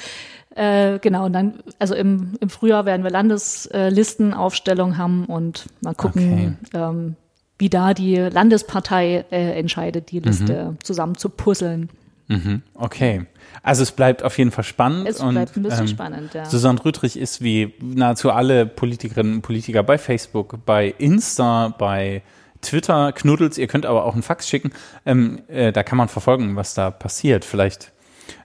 äh, 0.55 0.99
genau, 0.99 1.25
und 1.25 1.33
dann, 1.33 1.59
also 1.79 1.95
im, 1.95 2.33
im 2.39 2.49
Frühjahr 2.49 2.85
werden 2.85 3.03
wir 3.03 3.11
Landeslistenaufstellung 3.11 4.97
haben 4.97 5.25
und 5.25 5.65
mal 5.81 5.95
gucken, 5.95 6.57
okay. 6.67 6.77
ähm, 6.77 7.15
wie 7.57 7.69
da 7.69 7.93
die 7.93 8.15
Landespartei 8.17 9.25
äh, 9.31 9.57
entscheidet, 9.57 10.11
die 10.11 10.19
Liste 10.19 10.71
mhm. 10.71 10.77
zusammen 10.83 11.15
zu 11.15 11.29
puzzeln. 11.29 11.89
Mhm, 12.27 12.63
okay. 12.75 13.25
Also 13.63 13.83
es 13.83 13.91
bleibt 13.91 14.23
auf 14.23 14.37
jeden 14.37 14.51
Fall 14.51 14.63
spannend. 14.63 15.07
Es 15.07 15.19
bleibt 15.19 15.55
ein 15.55 15.63
bisschen 15.63 15.81
ähm, 15.81 15.87
spannend, 15.87 16.33
ja. 16.33 16.45
Susanne 16.45 16.83
Rüttrich 16.83 17.17
ist 17.17 17.41
wie 17.41 17.73
nahezu 17.81 18.31
alle 18.31 18.65
Politikerinnen 18.65 19.35
und 19.35 19.41
Politiker 19.41 19.83
bei 19.83 19.97
Facebook, 19.97 20.65
bei 20.65 20.93
Insta, 20.97 21.69
bei 21.77 22.23
Twitter, 22.61 23.11
Knuddels. 23.11 23.57
Ihr 23.57 23.67
könnt 23.67 23.85
aber 23.85 24.05
auch 24.05 24.13
einen 24.13 24.23
Fax 24.23 24.47
schicken. 24.47 24.71
Ähm, 25.05 25.41
äh, 25.47 25.71
da 25.71 25.83
kann 25.83 25.97
man 25.97 26.07
verfolgen, 26.07 26.55
was 26.55 26.73
da 26.73 26.89
passiert. 26.89 27.45
Vielleicht 27.45 27.91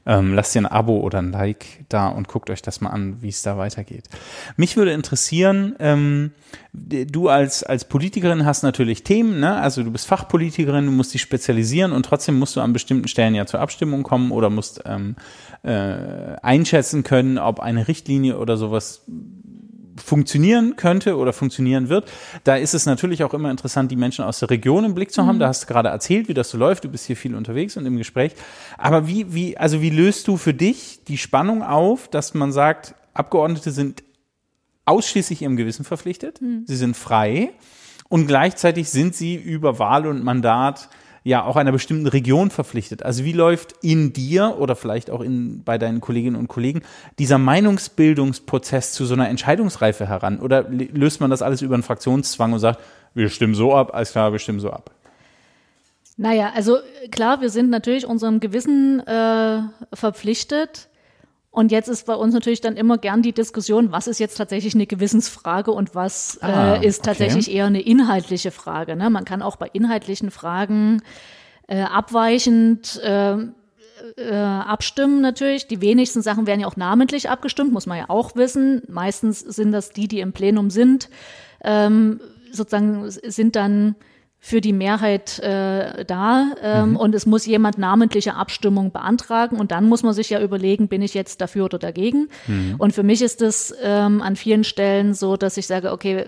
ähm, 0.06 0.34
lasst 0.34 0.54
ihr 0.54 0.62
ein 0.62 0.66
Abo 0.66 1.00
oder 1.00 1.18
ein 1.18 1.32
Like 1.32 1.84
da 1.88 2.08
und 2.08 2.28
guckt 2.28 2.50
euch 2.50 2.62
das 2.62 2.80
mal 2.80 2.90
an, 2.90 3.22
wie 3.22 3.28
es 3.28 3.42
da 3.42 3.58
weitergeht. 3.58 4.04
Mich 4.56 4.76
würde 4.76 4.92
interessieren, 4.92 5.74
ähm, 5.78 6.32
du 6.72 7.28
als, 7.28 7.62
als 7.62 7.86
Politikerin 7.86 8.44
hast 8.44 8.62
natürlich 8.62 9.02
Themen, 9.02 9.40
ne? 9.40 9.56
also 9.56 9.82
du 9.82 9.90
bist 9.90 10.06
Fachpolitikerin, 10.06 10.86
du 10.86 10.92
musst 10.92 11.14
dich 11.14 11.22
spezialisieren 11.22 11.92
und 11.92 12.04
trotzdem 12.04 12.38
musst 12.38 12.56
du 12.56 12.60
an 12.60 12.72
bestimmten 12.72 13.08
Stellen 13.08 13.34
ja 13.34 13.46
zur 13.46 13.60
Abstimmung 13.60 14.02
kommen 14.02 14.30
oder 14.30 14.50
musst 14.50 14.82
ähm, 14.84 15.16
äh, 15.62 16.36
einschätzen 16.42 17.02
können, 17.02 17.38
ob 17.38 17.60
eine 17.60 17.88
Richtlinie 17.88 18.38
oder 18.38 18.56
sowas 18.56 19.02
funktionieren 20.02 20.76
könnte 20.76 21.16
oder 21.16 21.32
funktionieren 21.32 21.88
wird. 21.88 22.10
Da 22.44 22.56
ist 22.56 22.74
es 22.74 22.86
natürlich 22.86 23.24
auch 23.24 23.34
immer 23.34 23.50
interessant, 23.50 23.90
die 23.90 23.96
Menschen 23.96 24.24
aus 24.24 24.38
der 24.38 24.50
Region 24.50 24.84
im 24.84 24.94
Blick 24.94 25.12
zu 25.12 25.26
haben. 25.26 25.36
Mhm. 25.36 25.40
Da 25.40 25.48
hast 25.48 25.64
du 25.64 25.66
gerade 25.66 25.88
erzählt, 25.88 26.28
wie 26.28 26.34
das 26.34 26.50
so 26.50 26.58
läuft. 26.58 26.84
Du 26.84 26.88
bist 26.88 27.06
hier 27.06 27.16
viel 27.16 27.34
unterwegs 27.34 27.76
und 27.76 27.86
im 27.86 27.96
Gespräch. 27.96 28.32
Aber 28.78 29.06
wie, 29.06 29.32
wie, 29.34 29.56
also 29.56 29.80
wie 29.80 29.90
löst 29.90 30.28
du 30.28 30.36
für 30.36 30.54
dich 30.54 31.00
die 31.06 31.18
Spannung 31.18 31.62
auf, 31.62 32.08
dass 32.08 32.34
man 32.34 32.52
sagt, 32.52 32.94
Abgeordnete 33.14 33.70
sind 33.70 34.02
ausschließlich 34.84 35.42
ihrem 35.42 35.56
Gewissen 35.56 35.84
verpflichtet. 35.84 36.40
Mhm. 36.40 36.64
Sie 36.66 36.76
sind 36.76 36.96
frei. 36.96 37.50
Und 38.08 38.26
gleichzeitig 38.26 38.88
sind 38.88 39.14
sie 39.14 39.34
über 39.34 39.78
Wahl 39.78 40.06
und 40.06 40.22
Mandat 40.22 40.88
ja 41.26 41.44
auch 41.44 41.56
einer 41.56 41.72
bestimmten 41.72 42.06
Region 42.06 42.50
verpflichtet. 42.50 43.02
Also 43.02 43.24
wie 43.24 43.32
läuft 43.32 43.74
in 43.82 44.12
dir 44.12 44.56
oder 44.60 44.76
vielleicht 44.76 45.10
auch 45.10 45.20
in, 45.20 45.64
bei 45.64 45.76
deinen 45.76 46.00
Kolleginnen 46.00 46.36
und 46.36 46.46
Kollegen 46.46 46.82
dieser 47.18 47.36
Meinungsbildungsprozess 47.36 48.92
zu 48.92 49.04
so 49.06 49.14
einer 49.14 49.28
Entscheidungsreife 49.28 50.06
heran? 50.06 50.38
Oder 50.38 50.68
löst 50.70 51.20
man 51.20 51.28
das 51.28 51.42
alles 51.42 51.62
über 51.62 51.74
einen 51.74 51.82
Fraktionszwang 51.82 52.52
und 52.52 52.60
sagt, 52.60 52.80
wir 53.14 53.28
stimmen 53.28 53.56
so 53.56 53.74
ab, 53.74 53.92
alles 53.92 54.12
klar, 54.12 54.30
wir 54.30 54.38
stimmen 54.38 54.60
so 54.60 54.70
ab? 54.70 54.92
Naja, 56.16 56.52
also 56.54 56.78
klar, 57.10 57.40
wir 57.40 57.50
sind 57.50 57.70
natürlich 57.70 58.06
unserem 58.06 58.38
Gewissen 58.38 59.00
äh, 59.00 59.62
verpflichtet. 59.94 60.88
Und 61.56 61.72
jetzt 61.72 61.88
ist 61.88 62.04
bei 62.04 62.14
uns 62.14 62.34
natürlich 62.34 62.60
dann 62.60 62.76
immer 62.76 62.98
gern 62.98 63.22
die 63.22 63.32
Diskussion, 63.32 63.90
was 63.90 64.08
ist 64.08 64.18
jetzt 64.18 64.36
tatsächlich 64.36 64.74
eine 64.74 64.86
Gewissensfrage 64.86 65.70
und 65.70 65.94
was 65.94 66.36
ah, 66.42 66.74
äh, 66.74 66.86
ist 66.86 67.02
tatsächlich 67.02 67.46
okay. 67.46 67.56
eher 67.56 67.64
eine 67.64 67.80
inhaltliche 67.80 68.50
Frage. 68.50 68.94
Ne? 68.94 69.08
Man 69.08 69.24
kann 69.24 69.40
auch 69.40 69.56
bei 69.56 69.70
inhaltlichen 69.72 70.30
Fragen 70.30 71.00
äh, 71.66 71.80
abweichend 71.80 73.00
äh, 73.02 73.38
äh, 74.18 74.34
abstimmen 74.34 75.22
natürlich. 75.22 75.66
Die 75.66 75.80
wenigsten 75.80 76.20
Sachen 76.20 76.46
werden 76.46 76.60
ja 76.60 76.66
auch 76.66 76.76
namentlich 76.76 77.30
abgestimmt, 77.30 77.72
muss 77.72 77.86
man 77.86 77.96
ja 77.96 78.04
auch 78.08 78.36
wissen. 78.36 78.82
Meistens 78.86 79.40
sind 79.40 79.72
das 79.72 79.88
die, 79.88 80.08
die 80.08 80.20
im 80.20 80.34
Plenum 80.34 80.68
sind, 80.68 81.08
ähm, 81.64 82.20
sozusagen 82.52 83.08
sind 83.08 83.56
dann 83.56 83.96
für 84.46 84.60
die 84.60 84.72
Mehrheit 84.72 85.40
äh, 85.40 86.04
da 86.04 86.52
ähm, 86.62 86.90
mhm. 86.90 86.96
und 86.98 87.16
es 87.16 87.26
muss 87.26 87.46
jemand 87.46 87.78
namentliche 87.78 88.36
Abstimmung 88.36 88.92
beantragen 88.92 89.58
und 89.58 89.72
dann 89.72 89.88
muss 89.88 90.04
man 90.04 90.14
sich 90.14 90.30
ja 90.30 90.40
überlegen, 90.40 90.86
bin 90.86 91.02
ich 91.02 91.14
jetzt 91.14 91.40
dafür 91.40 91.64
oder 91.64 91.80
dagegen. 91.80 92.28
Mhm. 92.46 92.76
Und 92.78 92.92
für 92.92 93.02
mich 93.02 93.22
ist 93.22 93.42
es 93.42 93.74
ähm, 93.82 94.22
an 94.22 94.36
vielen 94.36 94.62
Stellen 94.62 95.14
so, 95.14 95.36
dass 95.36 95.56
ich 95.56 95.66
sage, 95.66 95.90
okay, 95.90 96.26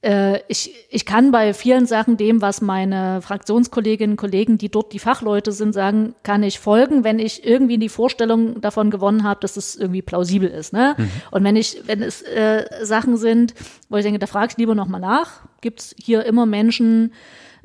äh, 0.00 0.40
ich, 0.48 0.72
ich 0.88 1.04
kann 1.04 1.30
bei 1.30 1.52
vielen 1.52 1.84
Sachen 1.84 2.16
dem, 2.16 2.40
was 2.40 2.62
meine 2.62 3.20
Fraktionskolleginnen 3.20 4.12
und 4.14 4.16
Kollegen, 4.16 4.56
die 4.56 4.70
dort 4.70 4.94
die 4.94 4.98
Fachleute 4.98 5.52
sind, 5.52 5.74
sagen, 5.74 6.14
kann 6.22 6.42
ich 6.42 6.58
folgen, 6.58 7.04
wenn 7.04 7.18
ich 7.18 7.44
irgendwie 7.44 7.76
die 7.76 7.90
Vorstellung 7.90 8.62
davon 8.62 8.90
gewonnen 8.90 9.22
habe, 9.22 9.40
dass 9.40 9.58
es 9.58 9.76
irgendwie 9.76 10.00
plausibel 10.00 10.48
ist. 10.48 10.72
Ne? 10.72 10.94
Mhm. 10.96 11.10
Und 11.30 11.44
wenn 11.44 11.56
ich, 11.56 11.82
wenn 11.84 12.00
es 12.00 12.22
äh, 12.22 12.64
Sachen 12.84 13.18
sind, 13.18 13.52
wo 13.90 13.98
ich 13.98 14.02
denke, 14.02 14.18
da 14.18 14.26
frage 14.26 14.52
ich 14.52 14.56
lieber 14.56 14.74
nochmal 14.74 15.02
nach, 15.02 15.42
gibt 15.60 15.80
es 15.80 15.94
hier 15.98 16.24
immer 16.24 16.46
Menschen, 16.46 17.12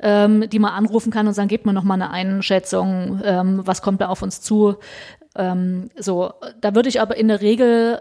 ähm, 0.00 0.48
die 0.48 0.58
man 0.58 0.72
anrufen 0.72 1.12
kann 1.12 1.26
und 1.26 1.34
sagen, 1.34 1.48
gebt 1.48 1.66
mir 1.66 1.72
noch 1.72 1.84
mal 1.84 1.94
eine 1.94 2.10
Einschätzung, 2.10 3.20
ähm, 3.24 3.60
was 3.64 3.82
kommt 3.82 4.00
da 4.00 4.08
auf 4.08 4.22
uns 4.22 4.40
zu. 4.40 4.76
Ähm, 5.36 5.90
so, 5.96 6.32
da 6.60 6.74
würde 6.74 6.88
ich 6.88 7.00
aber 7.00 7.16
in 7.16 7.28
der 7.28 7.40
Regel 7.40 8.00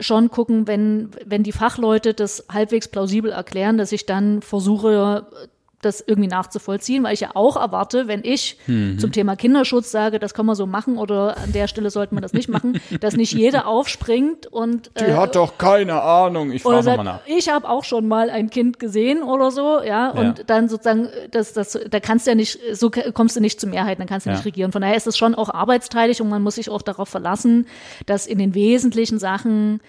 schon 0.00 0.30
gucken, 0.30 0.66
wenn, 0.66 1.10
wenn 1.24 1.42
die 1.42 1.52
Fachleute 1.52 2.14
das 2.14 2.46
halbwegs 2.52 2.88
plausibel 2.88 3.32
erklären, 3.32 3.78
dass 3.78 3.92
ich 3.92 4.06
dann 4.06 4.42
versuche, 4.42 5.26
das 5.80 6.02
irgendwie 6.04 6.28
nachzuvollziehen, 6.28 7.04
weil 7.04 7.14
ich 7.14 7.20
ja 7.20 7.30
auch 7.34 7.56
erwarte, 7.56 8.08
wenn 8.08 8.24
ich 8.24 8.58
mhm. 8.66 8.98
zum 8.98 9.12
Thema 9.12 9.36
Kinderschutz 9.36 9.92
sage, 9.92 10.18
das 10.18 10.34
kann 10.34 10.44
man 10.44 10.56
so 10.56 10.66
machen 10.66 10.98
oder 10.98 11.36
an 11.38 11.52
der 11.52 11.68
Stelle 11.68 11.90
sollte 11.90 12.14
man 12.14 12.22
das 12.22 12.32
nicht 12.32 12.48
machen, 12.48 12.80
dass 13.00 13.16
nicht 13.16 13.32
jeder 13.32 13.68
aufspringt 13.68 14.46
und 14.46 14.90
die 14.98 15.04
äh, 15.04 15.14
hat 15.14 15.36
doch 15.36 15.56
keine 15.56 16.02
Ahnung. 16.02 16.50
Ich 16.50 16.62
frage 16.62 16.96
mal 16.96 17.04
nach. 17.04 17.20
Ich 17.26 17.48
habe 17.48 17.68
auch 17.68 17.84
schon 17.84 18.08
mal 18.08 18.28
ein 18.28 18.50
Kind 18.50 18.80
gesehen 18.80 19.22
oder 19.22 19.52
so, 19.52 19.80
ja, 19.80 20.10
und 20.10 20.38
ja. 20.38 20.44
dann 20.44 20.68
sozusagen, 20.68 21.08
das, 21.30 21.52
das, 21.52 21.78
da 21.88 22.00
kannst 22.00 22.26
du 22.26 22.32
ja 22.32 22.34
nicht, 22.34 22.58
so 22.72 22.90
kommst 22.90 23.36
du 23.36 23.40
nicht 23.40 23.60
zur 23.60 23.68
Mehrheit, 23.68 24.00
dann 24.00 24.08
kannst 24.08 24.26
du 24.26 24.30
ja. 24.30 24.36
nicht 24.36 24.46
regieren. 24.46 24.72
Von 24.72 24.82
daher 24.82 24.96
ist 24.96 25.06
es 25.06 25.16
schon 25.16 25.36
auch 25.36 25.48
arbeitsteilig 25.48 26.20
und 26.20 26.28
man 26.28 26.42
muss 26.42 26.56
sich 26.56 26.70
auch 26.70 26.82
darauf 26.82 27.08
verlassen, 27.08 27.66
dass 28.06 28.26
in 28.26 28.38
den 28.38 28.54
wesentlichen 28.54 29.20
Sachen 29.20 29.80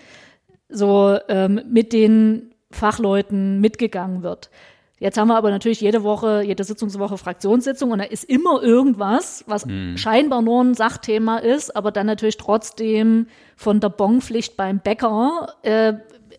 so 0.69 1.17
ähm, 1.29 1.61
mit 1.67 1.93
den 1.93 2.53
Fachleuten 2.71 3.59
mitgegangen 3.59 4.21
wird. 4.21 4.51
Jetzt 4.99 5.17
haben 5.17 5.29
wir 5.29 5.37
aber 5.37 5.49
natürlich 5.49 5.79
jede 5.79 6.03
Woche, 6.03 6.43
jede 6.45 6.63
Sitzungswoche 6.63 7.17
Fraktionssitzung 7.17 7.91
und 7.91 7.99
da 7.99 8.05
ist 8.05 8.25
immer 8.25 8.61
irgendwas, 8.61 9.45
was 9.47 9.65
mhm. 9.65 9.97
scheinbar 9.97 10.41
nur 10.41 10.61
ein 10.61 10.73
Sachthema 10.73 11.37
ist, 11.37 11.75
aber 11.75 11.91
dann 11.91 12.05
natürlich 12.05 12.35
trotzdem 12.35 13.27
von 13.55 13.79
der 13.79 13.89
Bonpflicht 13.89 14.57
beim 14.57 14.79
Bäcker 14.79 15.55
äh, 15.63 15.93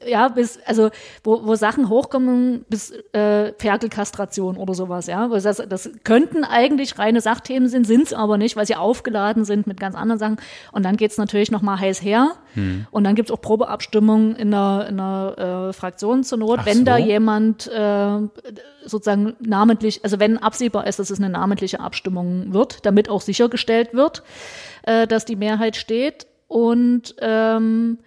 ja, 0.07 0.29
bis, 0.29 0.59
also 0.65 0.91
wo, 1.23 1.47
wo 1.47 1.55
Sachen 1.57 1.89
hochkommen 1.89 2.65
bis 2.69 2.91
äh, 3.13 3.53
Ferkelkastration 3.59 4.57
oder 4.57 4.73
sowas, 4.75 5.07
ja. 5.07 5.29
Das, 5.29 5.63
das 5.69 5.91
könnten 6.05 6.45
eigentlich 6.45 6.99
reine 6.99 7.21
Sachthemen 7.21 7.69
sind, 7.69 7.87
sind 7.87 8.07
es 8.07 8.13
aber 8.13 8.39
nicht, 8.39 8.57
weil 8.57 8.67
sie 8.67 8.77
aufgeladen 8.77 9.45
sind 9.45 9.67
mit 9.67 9.79
ganz 9.79 9.95
anderen 9.95 10.19
Sachen. 10.19 10.37
Und 10.73 10.85
dann 10.85 10.97
geht's 10.97 11.19
natürlich 11.19 11.51
nochmal 11.51 11.79
heiß 11.81 12.03
her. 12.03 12.33
Hm. 12.55 12.87
Und 12.91 13.05
dann 13.05 13.15
gibt's 13.15 13.31
auch 13.31 13.41
Probeabstimmungen 13.41 14.37
in 14.37 14.55
einer, 14.55 14.87
in 14.89 14.99
einer 14.99 15.69
äh, 15.69 15.73
Fraktion 15.73 16.25
zur 16.25 16.39
Not, 16.39 16.61
Ach 16.61 16.67
wenn 16.67 16.79
so? 16.79 16.85
da 16.85 16.97
jemand 16.97 17.67
äh, 17.67 18.19
sozusagen 18.85 19.37
namentlich, 19.41 20.03
also 20.03 20.19
wenn 20.19 20.39
absehbar 20.39 20.87
ist, 20.87 20.99
dass 20.99 21.11
es 21.11 21.19
eine 21.19 21.29
namentliche 21.29 21.81
Abstimmung 21.81 22.55
wird, 22.55 22.87
damit 22.87 23.11
auch 23.11 23.21
sichergestellt 23.21 23.93
wird, 23.93 24.23
äh, 24.85 25.07
dass 25.07 25.27
die 25.27 25.37
Mehrheit 25.37 25.77
steht. 25.77 26.27
Und 26.49 27.15
ähm, 27.21 27.99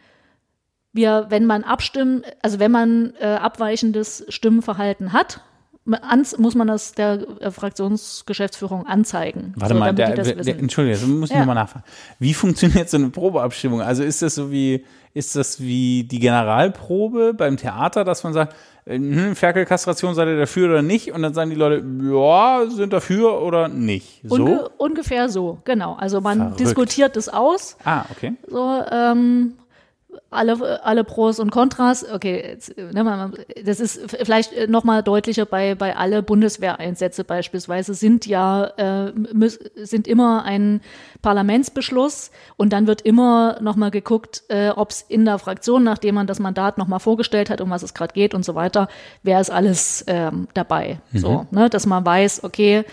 wir, 0.93 1.25
wenn 1.29 1.45
man 1.45 1.63
abstimmen, 1.63 2.23
also 2.41 2.60
wenn 2.60 2.71
man 2.71 3.13
äh, 3.19 3.25
abweichendes 3.25 4.25
Stimmenverhalten 4.29 5.12
hat, 5.12 5.41
muss 5.86 6.56
man 6.56 6.67
das 6.67 6.93
der 6.93 7.25
äh, 7.41 7.51
Fraktionsgeschäftsführung 7.51 8.86
anzeigen. 8.86 9.53
Warte 9.58 9.73
so, 9.73 9.79
mal, 9.79 9.93
der, 9.93 10.15
der, 10.15 10.23
der, 10.23 10.60
Entschuldigung, 10.60 10.99
das 10.99 11.10
muss 11.10 11.29
ich 11.29 11.34
ja. 11.34 11.41
nochmal 11.41 11.56
nachfragen. 11.56 11.84
Wie 12.19 12.34
funktioniert 12.34 12.89
so 12.89 12.97
eine 12.97 13.10
Probeabstimmung? 13.10 13.82
Also 13.82 14.03
ist 14.03 14.21
das 14.21 14.36
so 14.36 14.49
wie, 14.49 14.86
ist 15.13 15.36
das 15.36 15.60
wie 15.60 16.06
die 16.06 16.19
Generalprobe 16.19 17.34
beim 17.34 17.58
Theater, 17.58 18.06
dass 18.06 18.23
man 18.23 18.32
sagt, 18.32 18.56
äh, 18.86 18.95
hm, 18.95 19.36
Ferkelkastration, 19.36 20.15
seid 20.15 20.29
ihr 20.29 20.38
dafür 20.38 20.69
oder 20.69 20.82
nicht? 20.82 21.12
Und 21.12 21.21
dann 21.21 21.34
sagen 21.34 21.49
die 21.49 21.58
Leute, 21.58 21.84
ja, 22.01 22.65
sind 22.69 22.93
dafür 22.93 23.41
oder 23.41 23.67
nicht. 23.67 24.21
So? 24.23 24.36
Unge 24.36 24.69
ungefähr 24.77 25.27
so, 25.27 25.60
genau. 25.65 25.95
Also 25.95 26.21
man 26.21 26.38
Verrückt. 26.38 26.60
diskutiert 26.62 27.15
das 27.17 27.27
aus. 27.27 27.75
Ah, 27.84 28.06
okay. 28.10 28.34
So, 28.47 28.84
ähm, 28.89 29.56
alle, 30.33 30.83
alle 30.83 31.03
Pros 31.03 31.39
und 31.39 31.51
Kontras. 31.51 32.05
Okay, 32.09 32.43
jetzt, 32.51 32.77
ne, 32.77 33.31
das 33.63 33.79
ist 33.79 34.01
vielleicht 34.23 34.69
noch 34.69 34.83
mal 34.83 35.03
deutlicher 35.03 35.45
bei, 35.45 35.75
bei 35.75 35.95
alle 35.95 36.23
Bundeswehreinsätze 36.23 37.23
beispielsweise 37.23 37.93
sind 37.93 38.25
ja, 38.25 38.65
äh, 38.77 39.13
sind 39.75 40.07
immer 40.07 40.43
ein 40.43 40.81
Parlamentsbeschluss 41.21 42.31
und 42.57 42.73
dann 42.73 42.87
wird 42.87 43.01
immer 43.01 43.57
noch 43.61 43.75
mal 43.75 43.91
geguckt, 43.91 44.43
äh, 44.49 44.69
ob 44.69 44.91
es 44.91 45.01
in 45.01 45.25
der 45.25 45.39
Fraktion, 45.39 45.83
nachdem 45.83 46.15
man 46.15 46.27
das 46.27 46.39
Mandat 46.39 46.77
noch 46.77 46.87
mal 46.87 46.99
vorgestellt 46.99 47.49
hat, 47.49 47.61
um 47.61 47.69
was 47.69 47.83
es 47.83 47.93
gerade 47.93 48.13
geht 48.13 48.33
und 48.33 48.43
so 48.43 48.55
weiter, 48.55 48.87
wer 49.23 49.39
ist 49.39 49.49
alles 49.49 50.03
ähm, 50.07 50.47
dabei. 50.53 50.99
Mhm. 51.11 51.17
So, 51.17 51.47
ne, 51.51 51.69
dass 51.69 51.85
man 51.85 52.05
weiß, 52.05 52.43
okay, 52.43 52.83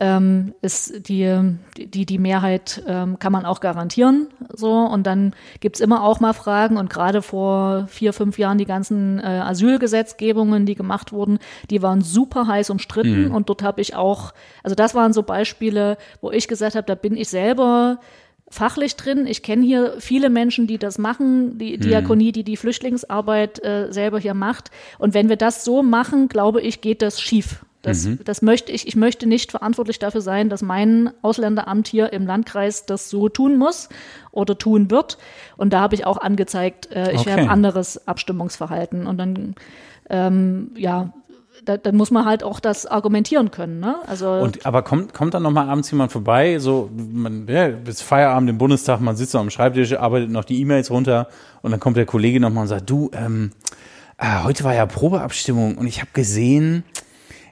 ähm, 0.00 0.54
ist 0.62 1.08
die, 1.08 1.54
die, 1.76 2.06
die 2.06 2.18
Mehrheit 2.18 2.82
ähm, 2.86 3.18
kann 3.18 3.32
man 3.32 3.44
auch 3.44 3.60
garantieren. 3.60 4.28
So, 4.52 4.72
und 4.72 5.06
dann 5.06 5.34
gibt's 5.60 5.78
immer 5.78 6.02
auch 6.02 6.20
mal 6.20 6.32
Fragen 6.32 6.78
und 6.78 6.88
gerade 6.88 7.20
vor 7.20 7.86
vier, 7.86 8.14
fünf 8.14 8.38
Jahren 8.38 8.56
die 8.56 8.64
ganzen 8.64 9.18
äh, 9.18 9.22
Asylgesetzgebungen, 9.22 10.64
die 10.64 10.74
gemacht 10.74 11.12
wurden, 11.12 11.38
die 11.68 11.82
waren 11.82 12.00
super 12.00 12.46
heiß 12.46 12.70
umstritten 12.70 13.28
mhm. 13.28 13.34
und 13.34 13.50
dort 13.50 13.62
habe 13.62 13.82
ich 13.82 13.94
auch, 13.94 14.32
also 14.62 14.74
das 14.74 14.94
waren 14.94 15.12
so 15.12 15.22
Beispiele, 15.22 15.98
wo 16.22 16.30
ich 16.30 16.48
gesagt 16.48 16.76
habe, 16.76 16.86
da 16.86 16.94
bin 16.94 17.14
ich 17.14 17.28
selber 17.28 18.00
fachlich 18.48 18.96
drin. 18.96 19.26
Ich 19.26 19.42
kenne 19.42 19.64
hier 19.64 19.94
viele 20.00 20.30
Menschen, 20.30 20.66
die 20.66 20.78
das 20.78 20.98
machen, 20.98 21.58
die 21.58 21.76
mhm. 21.76 21.82
Diakonie, 21.82 22.32
die 22.32 22.42
die 22.42 22.56
Flüchtlingsarbeit 22.56 23.62
äh, 23.62 23.92
selber 23.92 24.18
hier 24.18 24.34
macht. 24.34 24.70
Und 24.98 25.12
wenn 25.12 25.28
wir 25.28 25.36
das 25.36 25.64
so 25.64 25.82
machen, 25.82 26.28
glaube 26.28 26.60
ich, 26.62 26.80
geht 26.80 27.02
das 27.02 27.20
schief. 27.20 27.64
Das, 27.82 28.06
das 28.24 28.42
möchte 28.42 28.72
ich, 28.72 28.86
ich 28.86 28.94
möchte 28.94 29.26
nicht 29.26 29.50
verantwortlich 29.52 29.98
dafür 29.98 30.20
sein, 30.20 30.50
dass 30.50 30.60
mein 30.60 31.10
Ausländeramt 31.22 31.88
hier 31.88 32.12
im 32.12 32.26
Landkreis 32.26 32.84
das 32.84 33.08
so 33.08 33.30
tun 33.30 33.56
muss 33.56 33.88
oder 34.32 34.58
tun 34.58 34.90
wird. 34.90 35.16
Und 35.56 35.72
da 35.72 35.80
habe 35.80 35.94
ich 35.94 36.04
auch 36.04 36.18
angezeigt, 36.18 36.92
äh, 36.92 37.12
ich 37.12 37.20
Okay. 37.20 37.32
habe 37.32 37.48
anderes 37.48 38.06
Abstimmungsverhalten. 38.06 39.06
Und 39.06 39.16
dann, 39.16 39.54
ähm, 40.10 40.72
ja, 40.76 41.14
da, 41.64 41.78
dann 41.78 41.96
muss 41.96 42.10
man 42.10 42.26
halt 42.26 42.42
auch 42.42 42.60
das 42.60 42.84
argumentieren 42.86 43.50
können. 43.50 43.80
Ne? 43.80 43.96
Also 44.06 44.30
Und, 44.30 44.66
aber 44.66 44.82
kommt, 44.82 45.14
kommt 45.14 45.32
dann 45.34 45.42
noch 45.42 45.50
mal 45.50 45.66
abends 45.66 45.90
jemand 45.90 46.12
vorbei, 46.12 46.58
so, 46.58 46.90
man, 46.94 47.46
ja, 47.48 47.68
bis 47.68 48.02
Feierabend 48.02 48.50
im 48.50 48.58
Bundestag, 48.58 49.00
man 49.00 49.16
sitzt 49.16 49.32
so 49.32 49.38
am 49.38 49.50
Schreibtisch, 49.50 49.94
arbeitet 49.94 50.30
noch 50.30 50.44
die 50.44 50.60
E-Mails 50.60 50.90
runter 50.90 51.28
und 51.62 51.70
dann 51.70 51.80
kommt 51.80 51.96
der 51.96 52.06
Kollege 52.06 52.40
noch 52.40 52.50
mal 52.50 52.62
und 52.62 52.68
sagt, 52.68 52.88
du, 52.90 53.10
ähm, 53.14 53.52
ah, 54.18 54.44
heute 54.44 54.64
war 54.64 54.74
ja 54.74 54.86
Probeabstimmung 54.86 55.76
und 55.78 55.86
ich 55.86 56.00
habe 56.00 56.10
gesehen, 56.12 56.84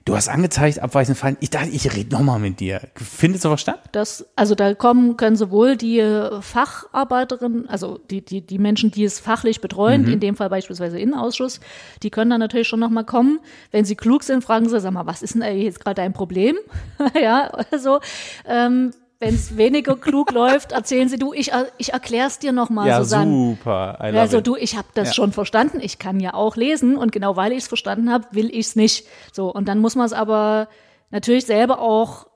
du 0.08 0.16
hast 0.16 0.28
angezeigt, 0.28 0.80
abweichend 0.80 1.16
fallen. 1.18 1.36
Ich 1.40 1.50
dachte, 1.50 1.68
ich 1.68 1.94
rede 1.94 2.10
noch 2.14 2.22
mal 2.22 2.38
mit 2.38 2.60
dir. 2.60 2.80
Findet 2.94 3.42
sowas 3.42 3.60
statt? 3.60 3.80
Das, 3.92 4.26
also 4.36 4.54
da 4.54 4.74
kommen, 4.74 5.16
können 5.16 5.36
sowohl 5.36 5.76
die 5.76 6.00
Facharbeiterinnen, 6.40 7.68
also 7.68 7.98
die, 8.10 8.24
die, 8.24 8.40
die 8.40 8.58
Menschen, 8.58 8.90
die 8.90 9.04
es 9.04 9.20
fachlich 9.20 9.60
betreuen, 9.60 10.02
Mhm. 10.02 10.12
in 10.14 10.20
dem 10.20 10.36
Fall 10.36 10.48
beispielsweise 10.48 10.98
Innenausschuss, 10.98 11.60
die 12.02 12.10
können 12.10 12.30
dann 12.30 12.40
natürlich 12.40 12.68
schon 12.68 12.80
nochmal 12.80 13.04
kommen. 13.04 13.40
Wenn 13.70 13.84
sie 13.84 13.96
klug 13.96 14.22
sind, 14.22 14.42
fragen 14.42 14.68
sie, 14.68 14.80
sag 14.80 14.92
mal, 14.92 15.06
was 15.06 15.22
ist 15.22 15.34
denn 15.34 15.42
jetzt 15.60 15.80
gerade 15.80 15.96
dein 15.96 16.12
Problem? 16.12 16.56
ja, 17.20 17.50
also, 17.70 18.00
ähm, 18.46 18.92
wenn 19.20 19.34
es 19.34 19.56
weniger 19.56 19.96
klug 19.96 20.30
läuft, 20.30 20.72
erzählen 20.72 21.08
sie, 21.08 21.18
du, 21.18 21.32
ich, 21.32 21.50
ich 21.76 21.92
erklär's 21.92 22.38
dir 22.38 22.52
nochmal, 22.52 22.86
ja, 22.88 22.98
Susanne. 23.02 23.32
super. 23.32 24.00
Also 24.00 24.38
it. 24.38 24.46
du, 24.46 24.56
ich 24.56 24.76
habe 24.76 24.88
das 24.94 25.08
Ja. 25.08 25.14
schon 25.14 25.32
verstanden. 25.32 25.80
Ich 25.80 25.98
kann 25.98 26.20
ja 26.20 26.34
auch 26.34 26.56
lesen 26.56 26.96
und 26.96 27.10
genau 27.10 27.34
weil 27.36 27.50
ich 27.52 27.58
es 27.58 27.68
verstanden 27.68 28.12
habe, 28.12 28.26
will 28.30 28.48
ich 28.50 28.66
es 28.66 28.76
nicht. 28.76 29.06
So 29.32 29.52
und 29.52 29.66
dann 29.66 29.80
muss 29.80 29.96
man 29.96 30.06
es 30.06 30.12
aber 30.12 30.68
natürlich 31.10 31.46
selber 31.46 31.80
auch. 31.80 32.26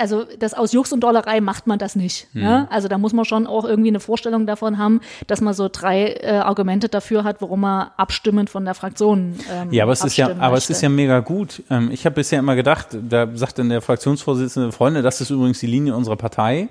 Also 0.00 0.24
das 0.38 0.54
aus 0.54 0.72
Jux 0.72 0.92
und 0.92 1.00
Dollerei 1.00 1.40
macht 1.40 1.66
man 1.66 1.78
das 1.78 1.94
nicht. 1.94 2.26
Hm. 2.32 2.42
Ne? 2.42 2.68
Also 2.70 2.88
da 2.88 2.98
muss 2.98 3.12
man 3.12 3.24
schon 3.24 3.46
auch 3.46 3.64
irgendwie 3.64 3.90
eine 3.90 4.00
Vorstellung 4.00 4.46
davon 4.46 4.78
haben, 4.78 5.00
dass 5.26 5.40
man 5.40 5.54
so 5.54 5.68
drei 5.70 6.14
äh, 6.14 6.38
Argumente 6.38 6.88
dafür 6.88 7.22
hat, 7.24 7.40
warum 7.40 7.60
man 7.60 7.90
abstimmend 7.96 8.50
von 8.50 8.64
der 8.64 8.74
Fraktion. 8.74 9.34
Ähm, 9.52 9.72
Ja, 9.72 9.84
aber 9.84 9.92
es 9.92 10.02
ist 10.04 10.16
ja, 10.16 10.30
aber 10.38 10.56
es 10.56 10.70
ist 10.70 10.80
ja 10.82 10.88
mega 10.88 11.20
gut. 11.20 11.62
Ähm, 11.70 11.90
ich 11.92 12.04
habe 12.06 12.14
bisher 12.14 12.38
immer 12.38 12.56
gedacht, 12.56 12.88
da 13.08 13.28
sagt 13.34 13.58
dann 13.58 13.68
der 13.68 13.80
Fraktionsvorsitzende 13.82 14.72
Freunde, 14.72 15.02
das 15.02 15.20
ist 15.20 15.30
übrigens 15.30 15.60
die 15.60 15.66
Linie 15.66 15.94
unserer 15.94 16.16
Partei. 16.16 16.68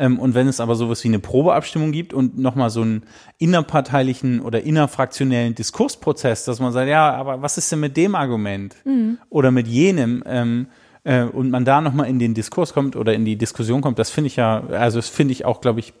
Ähm, 0.00 0.20
und 0.20 0.34
wenn 0.34 0.46
es 0.46 0.60
aber 0.60 0.76
sowas 0.76 1.02
wie 1.02 1.08
eine 1.08 1.18
Probeabstimmung 1.18 1.90
gibt 1.90 2.14
und 2.14 2.38
nochmal 2.38 2.70
so 2.70 2.82
einen 2.82 3.02
innerparteilichen 3.38 4.40
oder 4.40 4.62
innerfraktionellen 4.62 5.54
Diskursprozess, 5.54 6.44
dass 6.44 6.60
man 6.60 6.72
sagt, 6.72 6.88
ja, 6.88 7.12
aber 7.12 7.42
was 7.42 7.58
ist 7.58 7.70
denn 7.72 7.80
mit 7.80 7.96
dem 7.96 8.14
Argument 8.14 8.76
Mhm. 8.84 9.18
oder 9.28 9.50
mit 9.50 9.66
jenem? 9.66 10.22
Ähm, 10.26 10.68
äh, 11.08 11.22
und 11.22 11.50
man 11.50 11.64
da 11.64 11.80
nochmal 11.80 12.08
in 12.08 12.18
den 12.18 12.34
Diskurs 12.34 12.74
kommt 12.74 12.94
oder 12.94 13.14
in 13.14 13.24
die 13.24 13.36
Diskussion 13.36 13.80
kommt, 13.80 13.98
das 13.98 14.10
finde 14.10 14.26
ich 14.26 14.36
ja, 14.36 14.62
also 14.70 14.98
das 14.98 15.08
finde 15.08 15.32
ich 15.32 15.46
auch, 15.46 15.62
glaube 15.62 15.80
ich, 15.80 15.94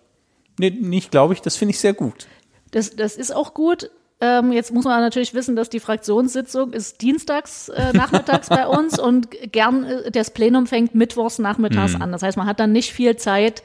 nee, 0.58 0.70
nicht 0.70 1.10
glaube 1.10 1.32
ich, 1.32 1.40
das 1.40 1.56
finde 1.56 1.70
ich 1.70 1.80
sehr 1.80 1.94
gut. 1.94 2.26
Das, 2.72 2.94
das 2.94 3.16
ist 3.16 3.34
auch 3.34 3.54
gut. 3.54 3.90
Ähm, 4.20 4.52
jetzt 4.52 4.72
muss 4.72 4.84
man 4.84 5.00
natürlich 5.00 5.32
wissen, 5.32 5.56
dass 5.56 5.70
die 5.70 5.80
Fraktionssitzung 5.80 6.72
ist 6.74 7.00
dienstags 7.00 7.70
äh, 7.70 7.92
nachmittags 7.94 8.50
bei 8.50 8.66
uns 8.66 8.98
und 8.98 9.30
gern 9.50 9.84
äh, 9.84 10.10
das 10.10 10.30
Plenum 10.30 10.66
fängt 10.66 10.94
mittwochs 10.94 11.38
nachmittags 11.38 11.94
an. 11.94 12.12
Das 12.12 12.22
heißt, 12.22 12.36
man 12.36 12.46
hat 12.46 12.60
dann 12.60 12.72
nicht 12.72 12.92
viel 12.92 13.16
Zeit, 13.16 13.62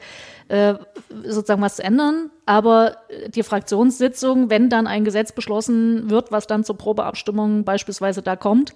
äh, 0.48 0.74
sozusagen 1.24 1.60
was 1.60 1.76
zu 1.76 1.84
ändern. 1.84 2.30
Aber 2.46 2.96
äh, 3.08 3.30
die 3.30 3.42
Fraktionssitzung, 3.42 4.50
wenn 4.50 4.68
dann 4.68 4.86
ein 4.86 5.04
Gesetz 5.04 5.32
beschlossen 5.32 6.10
wird, 6.10 6.30
was 6.32 6.46
dann 6.46 6.62
zur 6.64 6.76
Probeabstimmung 6.76 7.64
beispielsweise 7.64 8.20
da 8.22 8.36
kommt, 8.36 8.74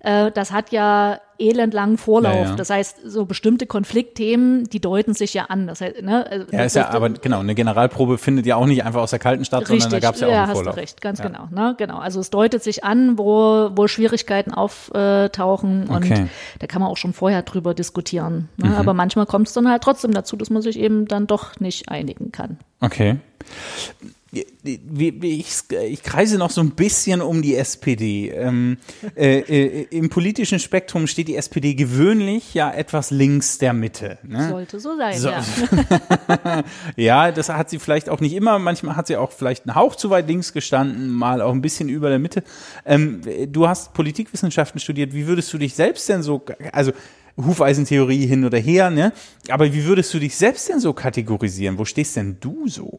äh, 0.00 0.30
das 0.32 0.52
hat 0.52 0.72
ja 0.72 1.20
elendlangen 1.38 1.96
Vorlauf. 1.96 2.34
Ja, 2.34 2.42
ja. 2.50 2.54
Das 2.56 2.68
heißt, 2.70 2.98
so 3.04 3.24
bestimmte 3.24 3.66
Konfliktthemen, 3.66 4.64
die 4.64 4.80
deuten 4.80 5.14
sich 5.14 5.32
ja 5.32 5.44
an. 5.46 5.66
Das 5.66 5.80
heißt, 5.80 6.02
ne, 6.02 6.26
also 6.30 6.46
Ja, 6.52 6.64
ist 6.64 6.76
ja, 6.76 6.88
aber 6.90 7.08
genau, 7.10 7.40
eine 7.40 7.54
Generalprobe 7.54 8.18
findet 8.18 8.44
ja 8.46 8.56
auch 8.56 8.66
nicht 8.66 8.84
einfach 8.84 9.00
aus 9.00 9.10
der 9.10 9.18
kalten 9.20 9.44
statt, 9.46 9.66
sondern 9.66 9.90
da 9.90 10.00
gab 10.00 10.14
es 10.16 10.20
ja 10.20 10.28
auch 10.28 10.32
einen 10.32 10.46
hast 10.48 10.52
Vorlauf. 10.52 10.74
du 10.74 10.80
recht, 10.80 11.00
ganz 11.00 11.18
Ja. 11.18 11.26
genau. 11.28 11.48
Ne? 11.50 11.74
genau. 11.78 11.98
Also 11.98 12.20
es 12.20 12.28
deutet 12.30 12.62
sich 12.62 12.84
an, 12.84 13.18
wo, 13.18 13.70
wo 13.74 13.86
Schwierigkeiten 13.86 14.52
auftauchen 14.52 15.88
und 15.88 15.96
Okay. 16.00 16.22
Mhm. 16.22 16.28
da 16.58 16.66
kann 16.66 16.80
man 16.82 16.90
auch 16.90 16.96
schon 16.96 17.12
vorher 17.12 17.42
drüber 17.42 17.74
diskutieren. 17.74 18.48
Ne? 18.56 18.74
Aber 18.76 18.94
manchmal 18.94 19.26
kommt 19.26 19.48
es 19.48 19.54
dann 19.54 19.68
halt 19.68 19.82
trotzdem 19.82 20.12
dazu, 20.12 20.36
dass 20.36 20.50
man 20.50 20.62
sich 20.62 20.78
eben 20.78 21.06
dann 21.06 21.26
doch 21.26 21.58
nicht 21.60 21.88
einigen 21.88 22.32
kann. 22.32 22.58
Okay. 22.80 23.09
Wie- 23.10 24.06
wie- 24.06 24.14
Ich, 24.32 25.56
ich 25.70 26.02
kreise 26.04 26.38
noch 26.38 26.50
so 26.50 26.60
ein 26.60 26.70
bisschen 26.70 27.20
um 27.20 27.42
die 27.42 27.56
SPD. 27.56 28.28
Ähm, 28.30 28.78
äh, 29.16 29.38
äh, 29.40 29.86
Im 29.90 30.08
politischen 30.08 30.60
Spektrum 30.60 31.08
steht 31.08 31.26
die 31.26 31.34
SPD 31.36 31.74
gewöhnlich 31.74 32.54
ja 32.54 32.70
etwas 32.70 33.10
links 33.10 33.58
der 33.58 33.72
Mitte. 33.72 34.18
Ne? 34.22 34.48
Sollte 34.48 34.78
so 34.78 34.96
sein, 34.96 35.18
So. 35.18 35.30
ja. 35.30 35.42
Ja, 36.96 37.32
das 37.32 37.48
hat 37.48 37.70
sie 37.70 37.80
vielleicht 37.80 38.08
auch 38.08 38.20
nicht 38.20 38.34
immer. 38.34 38.58
Manchmal 38.60 38.94
hat 38.96 39.08
sie 39.08 39.16
auch 39.16 39.32
vielleicht 39.32 39.66
einen 39.66 39.74
Hauch 39.74 39.96
zu 39.96 40.10
weit 40.10 40.28
links 40.28 40.52
gestanden, 40.52 41.08
mal 41.08 41.42
auch 41.42 41.52
ein 41.52 41.60
bisschen 41.62 41.88
über 41.88 42.08
der 42.08 42.20
Mitte. 42.20 42.44
Ähm, 42.86 43.22
du 43.48 43.66
hast 43.66 43.94
Politikwissenschaften 43.94 44.80
studiert. 44.80 45.12
Wie 45.12 45.26
würdest 45.26 45.52
du 45.52 45.58
dich 45.58 45.74
selbst 45.74 46.08
denn 46.08 46.22
so, 46.22 46.44
also 46.72 46.92
Hufeisentheorie 47.36 48.26
hin 48.26 48.44
oder 48.44 48.58
her, 48.58 48.90
ne? 48.90 49.12
Aber 49.48 49.72
wie 49.72 49.84
würdest 49.84 50.12
du 50.14 50.18
dich 50.18 50.36
selbst 50.36 50.68
denn 50.68 50.78
so 50.78 50.92
kategorisieren? 50.92 51.78
Wo 51.78 51.84
stehst 51.84 52.16
denn 52.16 52.36
du 52.40 52.68
so? 52.68 52.98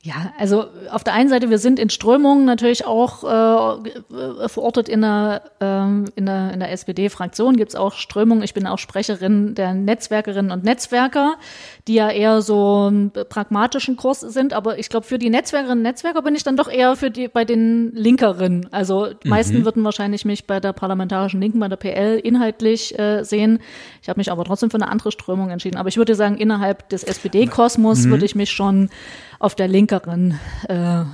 Ja, 0.00 0.32
also 0.38 0.66
auf 0.92 1.02
der 1.02 1.12
einen 1.14 1.28
Seite, 1.28 1.50
wir 1.50 1.58
sind 1.58 1.80
in 1.80 1.90
Strömungen 1.90 2.44
natürlich 2.44 2.86
auch 2.86 3.24
äh, 3.24 3.90
äh, 4.14 4.48
verortet 4.48 4.88
in 4.88 5.00
der, 5.00 5.42
ähm, 5.60 6.04
in 6.14 6.26
der, 6.26 6.52
in 6.52 6.60
der 6.60 6.70
SPD-Fraktion, 6.70 7.56
gibt's 7.56 7.74
auch 7.74 7.94
Strömungen. 7.94 8.44
Ich 8.44 8.54
bin 8.54 8.68
auch 8.68 8.78
Sprecherin 8.78 9.56
der 9.56 9.74
Netzwerkerinnen 9.74 10.52
und 10.52 10.62
Netzwerker, 10.62 11.34
die 11.88 11.94
ja 11.94 12.10
eher 12.10 12.42
so 12.42 12.84
einen 12.86 13.10
pragmatischen 13.10 13.96
Kurs 13.96 14.20
sind. 14.20 14.52
Aber 14.52 14.78
ich 14.78 14.88
glaube, 14.88 15.04
für 15.04 15.18
die 15.18 15.30
Netzwerkerinnen 15.30 15.80
und 15.80 15.82
Netzwerker 15.90 16.22
bin 16.22 16.36
ich 16.36 16.44
dann 16.44 16.56
doch 16.56 16.70
eher 16.70 16.94
für 16.94 17.10
die 17.10 17.26
bei 17.26 17.44
den 17.44 17.90
Linkeren. 17.92 18.68
Also 18.70 19.12
die 19.12 19.28
meisten 19.28 19.64
würden 19.64 19.82
wahrscheinlich 19.82 20.24
mich 20.24 20.46
bei 20.46 20.60
der 20.60 20.74
parlamentarischen 20.74 21.40
Linken, 21.40 21.58
bei 21.58 21.68
der 21.68 21.76
PL 21.76 22.20
inhaltlich 22.22 22.96
äh, 22.96 23.24
sehen. 23.24 23.58
Ich 24.02 24.08
habe 24.08 24.18
mich 24.18 24.30
aber 24.30 24.44
trotzdem 24.44 24.70
für 24.70 24.76
eine 24.76 24.88
andere 24.88 25.12
Strömung 25.12 25.50
entschieden. 25.50 25.76
Aber 25.76 25.88
ich 25.88 25.96
würde 25.96 26.14
sagen, 26.14 26.36
innerhalb 26.36 26.88
des 26.88 27.04
SPD-Kosmos 27.04 28.04
würde 28.04 28.24
ich 28.24 28.34
mich 28.34 28.50
schon 28.50 28.90
auf 29.38 29.54
der 29.54 29.68
linkeren 29.68 30.38
äh, 30.68 31.04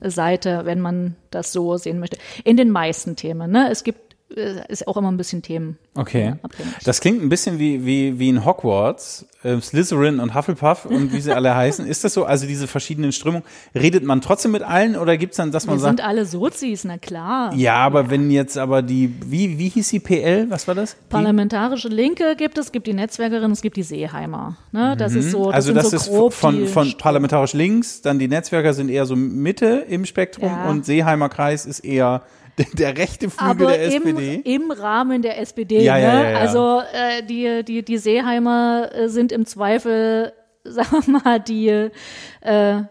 Seite, 0.00 0.62
wenn 0.64 0.80
man 0.80 1.16
das 1.30 1.52
so 1.52 1.76
sehen 1.76 1.98
möchte. 1.98 2.18
In 2.44 2.56
den 2.56 2.70
meisten 2.70 3.16
Themen. 3.16 3.50
Ne? 3.50 3.70
Es 3.70 3.84
gibt 3.84 4.07
ist 4.28 4.86
auch 4.86 4.96
immer 4.96 5.10
ein 5.10 5.16
bisschen 5.16 5.42
Themen. 5.42 5.78
Okay. 5.94 6.34
Das 6.84 7.00
klingt 7.00 7.22
ein 7.22 7.28
bisschen 7.30 7.58
wie, 7.58 7.84
wie, 7.86 8.18
wie 8.18 8.28
in 8.28 8.44
Hogwarts, 8.44 9.26
äh, 9.42 9.58
Slytherin 9.60 10.20
und 10.20 10.34
Hufflepuff 10.34 10.84
und 10.84 11.12
wie 11.12 11.20
sie 11.20 11.32
alle 11.34 11.54
heißen. 11.56 11.86
Ist 11.86 12.04
das 12.04 12.12
so? 12.14 12.24
Also 12.24 12.46
diese 12.46 12.66
verschiedenen 12.66 13.12
Strömungen. 13.12 13.44
Redet 13.74 14.04
man 14.04 14.20
trotzdem 14.20 14.52
mit 14.52 14.62
allen 14.62 14.96
oder 14.96 15.16
gibt's 15.16 15.38
dann, 15.38 15.50
dass 15.50 15.66
man 15.66 15.76
Wir 15.76 15.80
sagt, 15.80 15.98
sind 15.98 16.06
alle 16.06 16.26
Sozis, 16.26 16.84
na 16.84 16.98
klar. 16.98 17.54
ja, 17.54 17.76
aber 17.76 18.10
wenn 18.10 18.30
jetzt 18.30 18.58
aber 18.58 18.82
die, 18.82 19.14
wie, 19.24 19.58
wie 19.58 19.70
hieß 19.70 19.88
die 19.88 20.00
PL? 20.00 20.50
Was 20.50 20.68
war 20.68 20.74
das? 20.74 20.96
Parlamentarische 21.08 21.88
Linke 21.88 22.34
gibt 22.36 22.58
es, 22.58 22.70
gibt 22.70 22.86
die 22.86 22.94
Netzwerkerin, 22.94 23.50
es 23.50 23.62
gibt 23.62 23.76
die 23.76 23.82
Seeheimer. 23.82 24.56
Ne? 24.72 24.94
Das 24.98 25.14
ist 25.14 25.30
so, 25.30 25.46
das 25.46 25.54
also 25.54 25.72
das 25.72 25.90
so 25.90 25.96
ist 25.96 26.08
grob 26.10 26.34
von, 26.34 26.66
von 26.66 26.92
parlamentarisch 26.98 27.54
links, 27.54 28.02
dann 28.02 28.18
die 28.18 28.28
Netzwerker 28.28 28.74
sind 28.74 28.90
eher 28.90 29.06
so 29.06 29.16
Mitte 29.16 29.86
im 29.88 30.04
Spektrum 30.04 30.48
Ja. 30.48 30.68
und 30.68 30.84
Seeheimer 30.84 31.28
Kreis 31.30 31.64
ist 31.64 31.80
eher 31.80 32.22
der, 32.78 32.96
rechte 32.96 33.30
Flügel 33.30 33.66
aber 33.66 33.72
der 33.72 33.92
im, 33.92 34.06
SPD. 34.06 34.34
im 34.44 34.70
Rahmen 34.70 35.22
der 35.22 35.40
SPD. 35.40 35.82
Ja, 35.82 35.96
ja, 35.96 36.12
ne? 36.12 36.22
ja, 36.22 36.30
ja. 36.30 36.38
Also 36.38 36.80
äh, 36.92 37.22
die, 37.22 37.64
die, 37.64 37.84
die 37.84 37.98
Seeheimer 37.98 38.90
äh, 38.92 39.08
sind 39.08 39.32
im 39.32 39.46
Zweifel, 39.46 40.32
sagen 40.64 41.04
wir 41.06 41.20
mal, 41.20 41.40
die, 41.40 41.68
äh, 41.68 41.90
ja, 42.42 42.88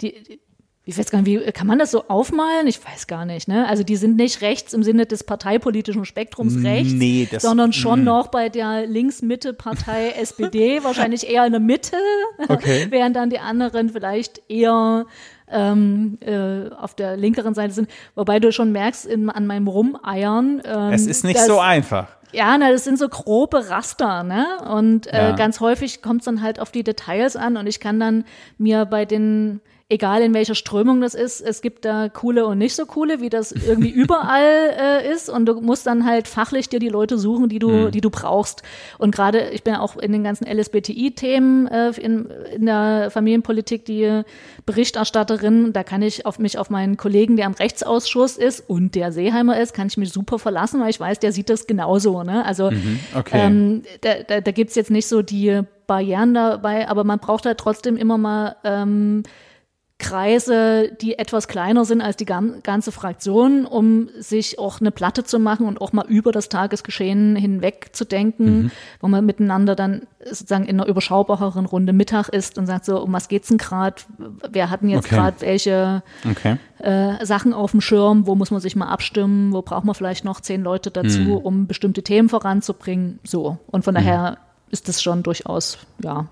die, 0.00 0.22
die 0.22 0.40
ich 0.86 0.98
weiß 0.98 1.10
gar 1.10 1.20
nicht, 1.22 1.26
wie 1.46 1.52
kann 1.52 1.66
man 1.66 1.78
das 1.78 1.90
so 1.92 2.08
aufmalen? 2.08 2.66
Ich 2.66 2.84
weiß 2.84 3.06
gar 3.06 3.24
nicht. 3.24 3.46
Ne? 3.48 3.68
Also 3.68 3.82
die 3.84 3.96
sind 3.96 4.16
nicht 4.16 4.40
rechts 4.40 4.72
im 4.72 4.82
Sinne 4.82 5.06
des 5.06 5.22
parteipolitischen 5.24 6.04
Spektrums 6.04 6.64
rechts, 6.64 6.92
Nee, 6.92 7.28
das- 7.30 7.42
sondern 7.42 7.72
schon 7.72 8.02
noch 8.02 8.28
bei 8.28 8.48
der 8.48 8.86
Links-Mitte-Partei 8.86 10.10
SPD, 10.18 10.82
wahrscheinlich 10.82 11.28
eher 11.28 11.44
in 11.46 11.52
der 11.52 11.60
Mitte, 11.60 11.96
Okay. 12.48 12.86
während 12.90 13.14
dann 13.16 13.30
die 13.30 13.38
anderen 13.38 13.90
vielleicht 13.90 14.42
eher 14.50 15.06
ähm, 15.52 16.18
äh, 16.20 16.70
auf 16.74 16.94
der 16.94 17.16
linkeren 17.16 17.54
Seite 17.54 17.72
sind. 17.74 17.88
Wobei 18.14 18.38
du 18.40 18.52
schon 18.52 18.72
merkst 18.72 19.04
in, 19.06 19.30
an 19.30 19.46
meinem 19.46 19.68
Rumeiern. 19.68 20.62
Ähm, 20.64 20.92
Es 20.92 21.06
ist 21.06 21.24
nicht 21.24 21.38
dass- 21.38 21.46
so 21.46 21.58
einfach. 21.58 22.06
ja, 22.32 22.56
na, 22.58 22.70
das 22.70 22.84
sind 22.84 22.98
so 22.98 23.08
grobe 23.08 23.68
Raster, 23.68 24.22
ne? 24.22 24.46
Und 24.72 25.08
äh, 25.08 25.30
Ja. 25.30 25.32
ganz 25.36 25.60
häufig 25.60 26.02
kommt 26.02 26.20
es 26.20 26.24
dann 26.26 26.40
halt 26.42 26.60
auf 26.60 26.70
die 26.70 26.84
Details 26.84 27.34
an 27.36 27.56
und 27.56 27.66
ich 27.66 27.80
kann 27.80 27.98
dann 28.00 28.24
mir 28.58 28.86
bei 28.86 29.04
den 29.04 29.60
egal 29.90 30.22
in 30.22 30.32
welcher 30.32 30.54
Strömung 30.54 31.00
das 31.00 31.14
ist, 31.14 31.40
es 31.40 31.60
gibt 31.60 31.84
da 31.84 32.08
coole 32.08 32.46
und 32.46 32.58
nicht 32.58 32.76
so 32.76 32.86
coole, 32.86 33.20
wie 33.20 33.28
das 33.28 33.50
irgendwie 33.50 33.90
überall 33.90 34.70
äh, 34.78 35.12
ist. 35.12 35.28
Und 35.28 35.46
du 35.46 35.60
musst 35.60 35.86
dann 35.86 36.06
halt 36.06 36.28
fachlich 36.28 36.68
dir 36.68 36.78
die 36.78 36.88
Leute 36.88 37.18
suchen, 37.18 37.48
die 37.48 37.58
du, 37.58 37.70
mhm. 37.70 37.90
die 37.90 38.00
du 38.00 38.08
brauchst. 38.08 38.62
Und 38.98 39.14
gerade, 39.14 39.50
ich 39.50 39.64
bin 39.64 39.74
auch 39.74 39.96
in 39.96 40.12
den 40.12 40.22
ganzen 40.22 40.46
LSBTI-Themen 40.46 41.66
äh, 41.66 41.90
in, 42.00 42.30
in 42.54 42.66
der 42.66 43.10
Familienpolitik 43.10 43.84
die 43.84 44.22
Berichterstatterin. 44.64 45.72
Da 45.72 45.82
kann 45.82 46.02
ich 46.02 46.24
auf 46.24 46.38
mich 46.38 46.56
auf 46.56 46.70
meinen 46.70 46.96
Kollegen, 46.96 47.36
der 47.36 47.46
am 47.46 47.54
Rechtsausschuss 47.54 48.36
ist 48.36 48.60
und 48.70 48.94
der 48.94 49.10
Seeheimer 49.10 49.60
ist, 49.60 49.74
kann 49.74 49.88
ich 49.88 49.96
mich 49.96 50.12
super 50.12 50.38
verlassen, 50.38 50.80
weil 50.80 50.90
ich 50.90 51.00
weiß, 51.00 51.18
der 51.18 51.32
sieht 51.32 51.50
das 51.50 51.66
genauso. 51.66 52.22
Ne? 52.22 52.46
Also 52.46 52.70
mhm. 52.70 53.00
okay. 53.16 53.40
ähm, 53.44 53.82
da, 54.02 54.22
da, 54.26 54.40
da 54.40 54.50
gibt 54.52 54.70
jetzt 54.76 54.90
nicht 54.90 55.08
so 55.08 55.22
die 55.22 55.62
Barrieren 55.88 56.34
dabei, 56.34 56.88
aber 56.88 57.02
man 57.02 57.18
braucht 57.18 57.44
halt 57.44 57.58
trotzdem 57.58 57.96
immer 57.96 58.16
mal 58.16 58.54
ähm, 58.62 59.24
Kreise, 60.00 60.90
die 61.00 61.18
etwas 61.18 61.46
kleiner 61.46 61.84
sind 61.84 62.00
als 62.00 62.16
die 62.16 62.24
ganze 62.24 62.90
Fraktion, 62.90 63.66
um 63.66 64.08
sich 64.18 64.58
auch 64.58 64.80
eine 64.80 64.90
Platte 64.90 65.22
zu 65.22 65.38
machen 65.38 65.66
und 65.66 65.80
auch 65.80 65.92
mal 65.92 66.06
über 66.08 66.32
das 66.32 66.48
Tagesgeschehen 66.48 67.36
hinweg 67.36 67.90
zu 67.92 68.04
denken, 68.04 68.44
mhm. 68.44 68.70
wo 69.00 69.06
man 69.06 69.24
miteinander 69.24 69.76
dann 69.76 70.08
sozusagen 70.24 70.64
in 70.64 70.80
einer 70.80 70.88
überschaubareren 70.88 71.66
Runde 71.66 71.92
Mittag 71.92 72.28
isst 72.30 72.58
und 72.58 72.66
sagt 72.66 72.86
so, 72.86 73.00
um 73.00 73.12
was 73.12 73.28
geht's 73.28 73.48
denn 73.48 73.58
gerade? 73.58 73.96
Wer 74.50 74.70
hat 74.70 74.82
denn 74.82 74.88
jetzt 74.88 75.06
okay. 75.06 75.14
gerade 75.14 75.40
welche 75.40 76.02
okay. 76.28 76.56
äh, 76.78 77.24
Sachen 77.24 77.52
auf 77.52 77.70
dem 77.70 77.80
Schirm? 77.80 78.26
Wo 78.26 78.34
muss 78.34 78.50
man 78.50 78.60
sich 78.60 78.74
mal 78.74 78.88
abstimmen? 78.88 79.52
Wo 79.52 79.62
braucht 79.62 79.84
man 79.84 79.94
vielleicht 79.94 80.24
noch 80.24 80.40
zehn 80.40 80.62
Leute 80.62 80.90
dazu, 80.90 81.20
mhm. 81.20 81.36
um 81.36 81.66
bestimmte 81.66 82.02
Themen 82.02 82.28
voranzubringen? 82.28 83.20
So. 83.22 83.58
Und 83.66 83.84
von 83.84 83.94
mhm. 83.94 83.98
daher 83.98 84.38
ist 84.70 84.88
das 84.88 85.02
schon 85.02 85.22
durchaus, 85.22 85.78
ja, 86.02 86.26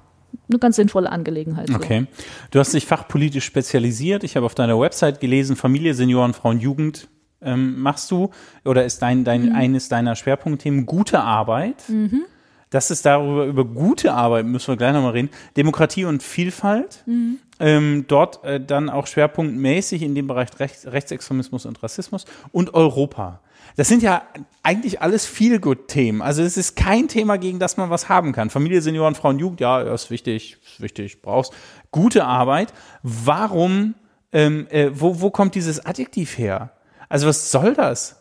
eine 0.48 0.58
ganz 0.58 0.76
sinnvolle 0.76 1.10
Angelegenheit. 1.10 1.68
So. 1.68 1.74
Okay. 1.74 2.06
Du 2.50 2.58
hast 2.58 2.72
dich 2.74 2.86
fachpolitisch 2.86 3.44
spezialisiert. 3.44 4.24
Ich 4.24 4.36
habe 4.36 4.46
auf 4.46 4.54
deiner 4.54 4.78
Website 4.78 5.20
gelesen, 5.20 5.56
Familie, 5.56 5.94
Senioren, 5.94 6.34
Frauen, 6.34 6.60
Jugend 6.60 7.08
ähm, 7.40 7.80
machst 7.80 8.10
du 8.10 8.30
oder 8.64 8.84
ist 8.84 9.00
dein, 9.02 9.24
dein 9.24 9.46
mhm. 9.46 9.54
eines 9.54 9.88
deiner 9.88 10.16
Schwerpunktthemen 10.16 10.86
gute 10.86 11.20
Arbeit? 11.20 11.88
Mhm. 11.88 12.22
Das 12.70 12.90
ist 12.90 13.06
darüber, 13.06 13.46
über 13.46 13.64
gute 13.64 14.12
Arbeit 14.12 14.44
müssen 14.44 14.68
wir 14.68 14.76
gleich 14.76 14.92
nochmal 14.92 15.12
reden. 15.12 15.30
Demokratie 15.56 16.04
und 16.04 16.22
Vielfalt. 16.22 17.02
Mhm. 17.06 17.38
Ähm, 17.60 18.04
dort 18.06 18.44
äh, 18.44 18.60
dann 18.60 18.88
auch 18.90 19.06
schwerpunktmäßig 19.06 20.02
in 20.02 20.14
dem 20.14 20.26
Bereich 20.26 20.48
Rechts, 20.60 20.86
Rechtsextremismus 20.86 21.66
und 21.66 21.82
Rassismus 21.82 22.24
und 22.52 22.74
Europa. 22.74 23.40
Das 23.78 23.86
sind 23.86 24.02
ja 24.02 24.26
eigentlich 24.64 25.02
alles 25.02 25.24
Feel-Good-Themen. 25.24 26.20
Also 26.20 26.42
es 26.42 26.56
ist 26.56 26.74
kein 26.74 27.06
Thema, 27.06 27.38
gegen 27.38 27.60
das 27.60 27.76
man 27.76 27.90
was 27.90 28.08
haben 28.08 28.32
kann. 28.32 28.50
Familie, 28.50 28.82
Senioren, 28.82 29.14
Frauen, 29.14 29.38
Jugend, 29.38 29.60
ja, 29.60 29.80
ist 29.94 30.10
wichtig, 30.10 30.56
ist 30.66 30.80
wichtig, 30.80 31.22
brauchst 31.22 31.52
gute 31.92 32.24
Arbeit. 32.24 32.74
Warum, 33.04 33.94
ähm, 34.32 34.66
äh, 34.70 34.90
wo, 34.92 35.20
wo 35.20 35.30
kommt 35.30 35.54
dieses 35.54 35.86
Adjektiv 35.86 36.38
her? 36.38 36.72
Also 37.08 37.28
was 37.28 37.52
soll 37.52 37.74
das? 37.74 38.20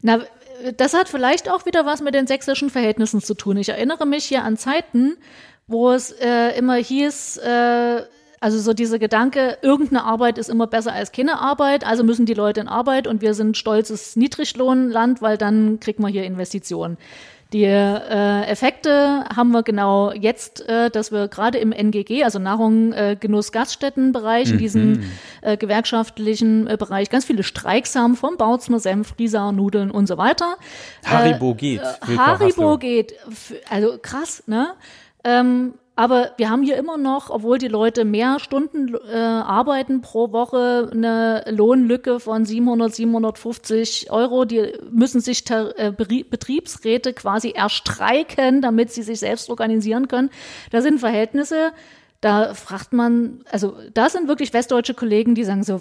Na, 0.00 0.20
das 0.78 0.94
hat 0.94 1.10
vielleicht 1.10 1.50
auch 1.50 1.66
wieder 1.66 1.84
was 1.84 2.00
mit 2.00 2.14
den 2.14 2.26
sächsischen 2.26 2.70
Verhältnissen 2.70 3.20
zu 3.20 3.34
tun. 3.34 3.58
Ich 3.58 3.68
erinnere 3.68 4.06
mich 4.06 4.24
hier 4.24 4.42
an 4.42 4.56
Zeiten, 4.56 5.18
wo 5.66 5.90
es 5.90 6.12
äh, 6.12 6.56
immer 6.56 6.76
hieß, 6.76 7.36
äh, 7.36 8.04
also 8.40 8.58
so 8.58 8.72
dieser 8.72 8.98
Gedanke, 8.98 9.58
irgendeine 9.62 10.04
Arbeit 10.04 10.38
ist 10.38 10.48
immer 10.48 10.66
besser 10.66 10.92
als 10.92 11.12
keine 11.12 11.40
Arbeit, 11.40 11.84
also 11.84 12.04
müssen 12.04 12.26
die 12.26 12.34
Leute 12.34 12.60
in 12.60 12.68
Arbeit 12.68 13.06
und 13.06 13.20
wir 13.20 13.34
sind 13.34 13.56
stolzes 13.56 14.16
Niedriglohnland, 14.16 15.22
weil 15.22 15.38
dann 15.38 15.80
kriegt 15.80 15.98
man 16.00 16.12
hier 16.12 16.24
Investitionen. 16.24 16.98
Die 17.52 17.64
äh, 17.64 18.42
Effekte 18.42 19.24
haben 19.34 19.52
wir 19.52 19.62
genau 19.62 20.12
jetzt, 20.12 20.68
äh, 20.68 20.90
dass 20.90 21.12
wir 21.12 21.28
gerade 21.28 21.56
im 21.56 21.72
NGG, 21.72 22.22
also 22.22 22.38
Nahrung, 22.38 22.92
äh, 22.92 23.16
Genuss, 23.18 23.52
Gaststättenbereich, 23.52 24.48
mhm. 24.48 24.52
in 24.52 24.58
diesem 24.58 25.02
äh, 25.40 25.56
gewerkschaftlichen 25.56 26.66
äh, 26.66 26.76
Bereich, 26.78 27.08
ganz 27.08 27.24
viele 27.24 27.42
Streiks 27.42 27.94
haben 27.96 28.16
vom 28.16 28.36
Bautzner 28.36 28.80
Senf, 28.80 29.14
Risa, 29.18 29.50
Nudeln 29.50 29.90
und 29.90 30.06
so 30.06 30.18
weiter. 30.18 30.56
Haribo 31.06 31.52
äh, 31.52 31.54
geht. 31.54 31.80
Haribo 32.18 32.76
geht. 32.76 33.14
Also 33.70 33.96
krass, 34.00 34.42
ne? 34.46 34.74
Ähm, 35.24 35.72
aber 35.98 36.30
wir 36.36 36.48
haben 36.48 36.62
hier 36.62 36.76
immer 36.76 36.96
noch, 36.96 37.28
obwohl 37.28 37.58
die 37.58 37.66
Leute 37.66 38.04
mehr 38.04 38.38
Stunden 38.38 38.94
äh, 38.94 39.16
arbeiten 39.16 40.00
pro 40.00 40.30
Woche, 40.30 40.88
eine 40.92 41.42
Lohnlücke 41.48 42.20
von 42.20 42.44
700, 42.44 42.94
750 42.94 44.12
Euro. 44.12 44.44
Die 44.44 44.74
müssen 44.92 45.20
sich 45.20 45.42
äh, 45.50 45.90
Betriebsräte 45.90 47.14
quasi 47.14 47.50
erstreiken, 47.50 48.62
damit 48.62 48.92
sie 48.92 49.02
sich 49.02 49.18
selbst 49.18 49.50
organisieren 49.50 50.06
können. 50.06 50.30
Da 50.70 50.82
sind 50.82 51.00
Verhältnisse, 51.00 51.72
da 52.20 52.54
fragt 52.54 52.92
man, 52.92 53.40
also 53.50 53.74
da 53.92 54.08
sind 54.08 54.28
wirklich 54.28 54.52
westdeutsche 54.52 54.94
Kollegen, 54.94 55.34
die 55.34 55.42
sagen 55.42 55.64
so, 55.64 55.80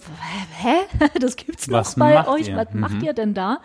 hä, 0.57 0.77
das 1.19 1.35
gibt's 1.35 1.67
noch 1.67 1.77
Was 1.77 1.93
bei 1.93 2.27
euch, 2.27 2.47
ihr? 2.47 2.55
was 2.55 2.73
mhm. 2.73 2.79
macht 2.79 3.03
ihr 3.03 3.13
denn 3.13 3.35
da? 3.35 3.59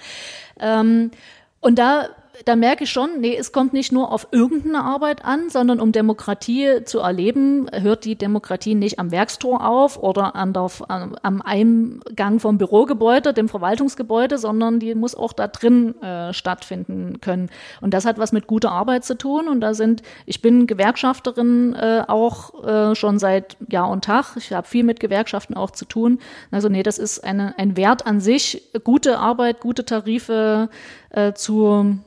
Ähm, 0.60 1.12
und 1.60 1.78
da 1.78 2.10
da 2.44 2.56
merke 2.56 2.84
ich 2.84 2.90
schon, 2.90 3.20
nee, 3.20 3.36
es 3.36 3.52
kommt 3.52 3.72
nicht 3.72 3.92
nur 3.92 4.12
auf 4.12 4.28
irgendeine 4.30 4.84
Arbeit 4.84 5.24
an, 5.24 5.48
sondern 5.50 5.80
um 5.80 5.92
Demokratie 5.92 6.84
zu 6.84 7.00
erleben, 7.00 7.68
hört 7.72 8.04
die 8.04 8.16
Demokratie 8.16 8.74
nicht 8.74 8.98
am 8.98 9.10
Werkstor 9.10 9.66
auf 9.66 10.02
oder 10.02 10.34
an 10.34 10.52
der, 10.52 10.68
am 10.88 11.42
Eingang 11.42 12.40
vom 12.40 12.58
Bürogebäude, 12.58 13.32
dem 13.32 13.48
Verwaltungsgebäude, 13.48 14.38
sondern 14.38 14.80
die 14.80 14.94
muss 14.94 15.14
auch 15.14 15.32
da 15.32 15.48
drin 15.48 16.00
äh, 16.02 16.32
stattfinden 16.32 17.20
können. 17.20 17.50
Und 17.80 17.94
das 17.94 18.04
hat 18.04 18.18
was 18.18 18.32
mit 18.32 18.46
guter 18.46 18.72
Arbeit 18.72 19.04
zu 19.04 19.16
tun. 19.16 19.48
Und 19.48 19.60
da 19.60 19.74
sind, 19.74 20.02
ich 20.26 20.42
bin 20.42 20.66
Gewerkschafterin 20.66 21.74
äh, 21.74 22.04
auch 22.06 22.64
äh, 22.64 22.94
schon 22.94 23.18
seit 23.18 23.56
Jahr 23.68 23.88
und 23.90 24.04
Tag. 24.04 24.36
Ich 24.36 24.52
habe 24.52 24.66
viel 24.66 24.84
mit 24.84 25.00
Gewerkschaften 25.00 25.54
auch 25.54 25.70
zu 25.70 25.84
tun. 25.84 26.18
Also 26.50 26.68
nee, 26.68 26.82
das 26.82 26.98
ist 26.98 27.24
eine, 27.24 27.58
ein 27.58 27.76
Wert 27.76 28.06
an 28.06 28.20
sich, 28.20 28.62
gute 28.84 29.18
Arbeit, 29.18 29.60
gute 29.60 29.84
Tarife 29.84 30.68
äh, 31.10 31.32
zu 31.32 31.98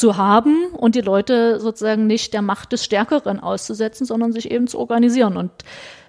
zu 0.00 0.16
haben 0.16 0.66
und 0.72 0.94
die 0.94 1.02
Leute 1.02 1.60
sozusagen 1.60 2.06
nicht 2.06 2.32
der 2.32 2.42
Macht 2.42 2.72
des 2.72 2.84
Stärkeren 2.84 3.38
auszusetzen, 3.38 4.06
sondern 4.06 4.32
sich 4.32 4.50
eben 4.50 4.66
zu 4.66 4.78
organisieren 4.78 5.36
und 5.36 5.50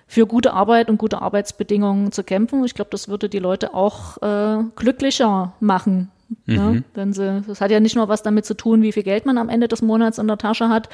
für 0.08 0.26
gute 0.26 0.54
Arbeit 0.54 0.90
und 0.90 0.98
gute 0.98 1.22
Arbeitsbedingungen 1.22 2.12
zu 2.12 2.24
kämpfen. 2.24 2.64
Ich 2.66 2.74
glaube, 2.74 2.92
das 2.92 3.08
würde 3.08 3.30
die 3.30 3.40
Leute 3.40 3.74
auch 3.74 4.22
äh, 4.22 4.64
glücklicher 4.76 5.54
machen. 5.60 6.10
Ne? 6.46 6.60
Mhm. 6.60 6.72
Ne? 6.72 6.84
Wenn 6.94 7.14
sie, 7.14 7.42
das 7.46 7.60
hat 7.60 7.72
ja 7.72 7.80
nicht 7.80 7.96
nur 7.96 8.08
was 8.08 8.24
damit 8.24 8.46
zu 8.46 8.56
tun, 8.56 8.82
wie 8.82 8.92
viel 8.94 9.04
Geld 9.04 9.26
man 9.26 9.38
am 9.38 9.50
Ende 9.50 9.68
des 9.68 9.82
Monats 9.82 10.18
in 10.18 10.28
der 10.28 10.38
Tasche 10.38 10.70
hat, 10.70 10.90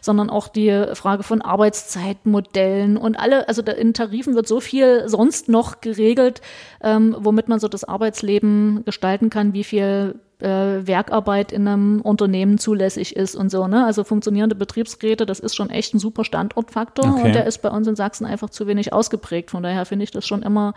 sondern 0.00 0.28
auch 0.30 0.48
die 0.48 0.86
Frage 0.94 1.22
von 1.22 1.40
Arbeitszeitmodellen 1.40 2.96
und 2.96 3.16
alle, 3.16 3.48
also 3.48 3.62
in 3.62 3.94
Tarifen 3.94 4.34
wird 4.34 4.46
so 4.46 4.60
viel 4.60 5.08
sonst 5.08 5.48
noch 5.48 5.80
geregelt, 5.80 6.42
ähm, 6.82 7.16
womit 7.18 7.48
man 7.48 7.58
so 7.58 7.68
das 7.68 7.84
Arbeitsleben 7.84 8.84
gestalten 8.84 9.30
kann, 9.30 9.54
wie 9.54 9.64
viel 9.64 10.16
äh, 10.42 10.86
Werkarbeit 10.86 11.52
in 11.52 11.66
einem 11.66 12.00
Unternehmen 12.00 12.58
zulässig 12.58 13.16
ist 13.16 13.34
und 13.34 13.50
so. 13.50 13.66
Ne? 13.68 13.84
Also 13.84 14.04
funktionierende 14.04 14.54
Betriebsräte, 14.54 15.26
das 15.26 15.40
ist 15.40 15.54
schon 15.54 15.70
echt 15.70 15.94
ein 15.94 15.98
super 15.98 16.24
Standortfaktor 16.24 17.08
okay. 17.08 17.22
und 17.22 17.34
der 17.34 17.46
ist 17.46 17.58
bei 17.62 17.70
uns 17.70 17.86
in 17.86 17.96
Sachsen 17.96 18.26
einfach 18.26 18.50
zu 18.50 18.66
wenig 18.66 18.92
ausgeprägt. 18.92 19.50
Von 19.50 19.62
daher 19.62 19.86
finde 19.86 20.04
ich 20.04 20.10
das 20.10 20.26
schon 20.26 20.42
immer 20.42 20.74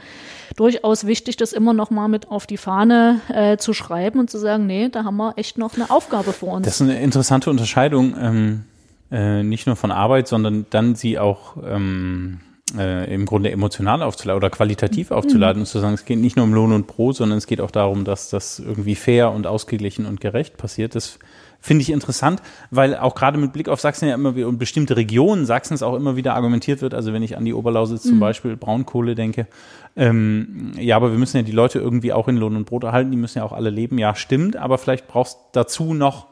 durchaus 0.55 1.05
wichtig, 1.07 1.37
das 1.37 1.53
immer 1.53 1.73
noch 1.73 1.89
mal 1.89 2.07
mit 2.07 2.29
auf 2.29 2.47
die 2.47 2.57
Fahne 2.57 3.21
äh, 3.29 3.57
zu 3.57 3.73
schreiben 3.73 4.19
und 4.19 4.29
zu 4.29 4.37
sagen, 4.37 4.65
nee, 4.65 4.89
da 4.89 5.03
haben 5.03 5.17
wir 5.17 5.37
echt 5.37 5.57
noch 5.57 5.75
eine 5.75 5.89
Aufgabe 5.89 6.31
vor 6.31 6.53
uns. 6.53 6.65
Das 6.65 6.75
ist 6.75 6.81
eine 6.81 7.01
interessante 7.01 7.49
Unterscheidung, 7.49 8.15
ähm, 8.19 8.63
äh, 9.11 9.43
nicht 9.43 9.67
nur 9.67 9.75
von 9.75 9.91
Arbeit, 9.91 10.27
sondern 10.27 10.65
dann 10.69 10.95
sie 10.95 11.19
auch 11.19 11.57
ähm, 11.63 12.39
äh, 12.77 13.13
im 13.13 13.25
Grunde 13.25 13.51
emotional 13.51 14.01
aufzuladen 14.01 14.37
oder 14.37 14.49
qualitativ 14.49 15.11
mhm. 15.11 15.17
aufzuladen 15.17 15.61
und 15.61 15.65
zu 15.65 15.79
sagen, 15.79 15.93
es 15.93 16.05
geht 16.05 16.19
nicht 16.19 16.35
nur 16.35 16.45
um 16.45 16.53
Lohn 16.53 16.73
und 16.73 16.87
Brot, 16.87 17.15
sondern 17.17 17.37
es 17.37 17.47
geht 17.47 17.61
auch 17.61 17.71
darum, 17.71 18.05
dass 18.05 18.29
das 18.29 18.59
irgendwie 18.59 18.95
fair 18.95 19.31
und 19.31 19.45
ausgeglichen 19.45 20.05
und 20.05 20.19
gerecht 20.19 20.57
passiert. 20.57 20.95
Das 20.95 21.19
finde 21.59 21.81
ich 21.83 21.91
interessant, 21.91 22.41
weil 22.71 22.95
auch 22.95 23.15
gerade 23.15 23.37
mit 23.37 23.53
Blick 23.53 23.69
auf 23.69 23.81
Sachsen 23.81 24.07
ja 24.07 24.15
immer 24.15 24.35
wieder 24.35 24.47
und 24.47 24.57
bestimmte 24.57 24.95
Regionen 24.97 25.45
Sachsens 25.45 25.83
auch 25.83 25.95
immer 25.95 26.15
wieder 26.15 26.35
argumentiert 26.35 26.81
wird. 26.81 26.93
Also 26.93 27.13
wenn 27.13 27.23
ich 27.23 27.37
an 27.37 27.45
die 27.45 27.53
Oberlausitz 27.53 28.05
mhm. 28.05 28.09
zum 28.09 28.19
Beispiel 28.19 28.55
Braunkohle 28.55 29.15
denke, 29.15 29.47
ähm, 29.95 30.73
ja, 30.77 30.95
aber 30.95 31.11
wir 31.11 31.17
müssen 31.17 31.37
ja 31.37 31.43
die 31.43 31.51
Leute 31.51 31.79
irgendwie 31.79 32.13
auch 32.13 32.27
in 32.27 32.37
Lohn 32.37 32.55
und 32.55 32.65
Brot 32.65 32.83
erhalten, 32.83 33.11
die 33.11 33.17
müssen 33.17 33.39
ja 33.39 33.43
auch 33.43 33.53
alle 33.53 33.69
leben. 33.69 33.97
Ja, 33.97 34.15
stimmt, 34.15 34.57
aber 34.57 34.77
vielleicht 34.77 35.07
brauchst 35.07 35.37
dazu 35.53 35.93
noch 35.93 36.27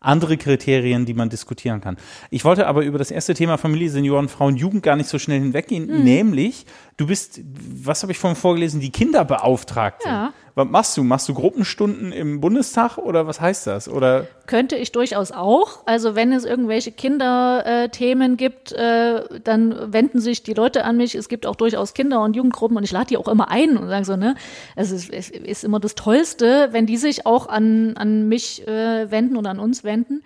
andere 0.00 0.36
Kriterien, 0.36 1.06
die 1.06 1.14
man 1.14 1.28
diskutieren 1.28 1.80
kann. 1.80 1.96
Ich 2.30 2.44
wollte 2.44 2.66
aber 2.66 2.84
über 2.84 2.98
das 2.98 3.10
erste 3.10 3.34
Thema 3.34 3.58
Familie, 3.58 3.90
Senioren, 3.90 4.28
Frauen, 4.28 4.56
Jugend 4.56 4.82
gar 4.82 4.96
nicht 4.96 5.08
so 5.08 5.18
schnell 5.18 5.40
hinweggehen, 5.40 5.86
mhm. 5.86 6.04
nämlich 6.04 6.66
du 6.98 7.06
bist, 7.06 7.40
was 7.84 8.02
habe 8.02 8.12
ich 8.12 8.18
vorhin 8.18 8.36
vorgelesen, 8.36 8.80
die 8.80 8.90
Kinderbeauftragte. 8.90 10.06
Ja. 10.06 10.32
Was 10.56 10.68
machst 10.68 10.96
du? 10.96 11.04
Machst 11.04 11.28
du 11.28 11.34
Gruppenstunden 11.34 12.10
im 12.10 12.40
Bundestag 12.40 12.98
oder 12.98 13.28
was 13.28 13.40
heißt 13.40 13.68
das? 13.68 13.88
Oder 13.88 14.26
könnte 14.46 14.74
ich 14.74 14.90
durchaus 14.90 15.30
auch. 15.30 15.86
Also 15.86 16.16
wenn 16.16 16.32
es 16.32 16.44
irgendwelche 16.44 16.90
Kinderthemen 16.90 18.36
gibt, 18.36 18.72
äh, 18.72 19.22
dann 19.44 19.92
wenden 19.92 20.20
sich 20.20 20.42
die 20.42 20.54
Leute 20.54 20.84
an 20.84 20.96
mich. 20.96 21.14
Es 21.14 21.28
gibt 21.28 21.46
auch 21.46 21.54
durchaus 21.54 21.94
Kinder- 21.94 22.20
und 22.22 22.34
Jugendgruppen 22.34 22.76
und 22.76 22.82
ich 22.82 22.90
lade 22.90 23.06
die 23.06 23.16
auch 23.16 23.28
immer 23.28 23.48
ein 23.48 23.76
und 23.76 23.88
sage 23.88 24.04
so, 24.04 24.16
ne, 24.16 24.34
also 24.74 24.96
es 24.96 25.08
ist, 25.08 25.30
ist 25.30 25.62
immer 25.62 25.78
das 25.78 25.94
Tollste, 25.94 26.70
wenn 26.72 26.86
die 26.86 26.96
sich 26.96 27.24
auch 27.24 27.48
an, 27.48 27.96
an 27.96 28.28
mich 28.28 28.66
äh, 28.66 29.08
wenden 29.08 29.36
und 29.36 29.46
an 29.46 29.60
uns 29.60 29.84
wenden. 29.84 30.24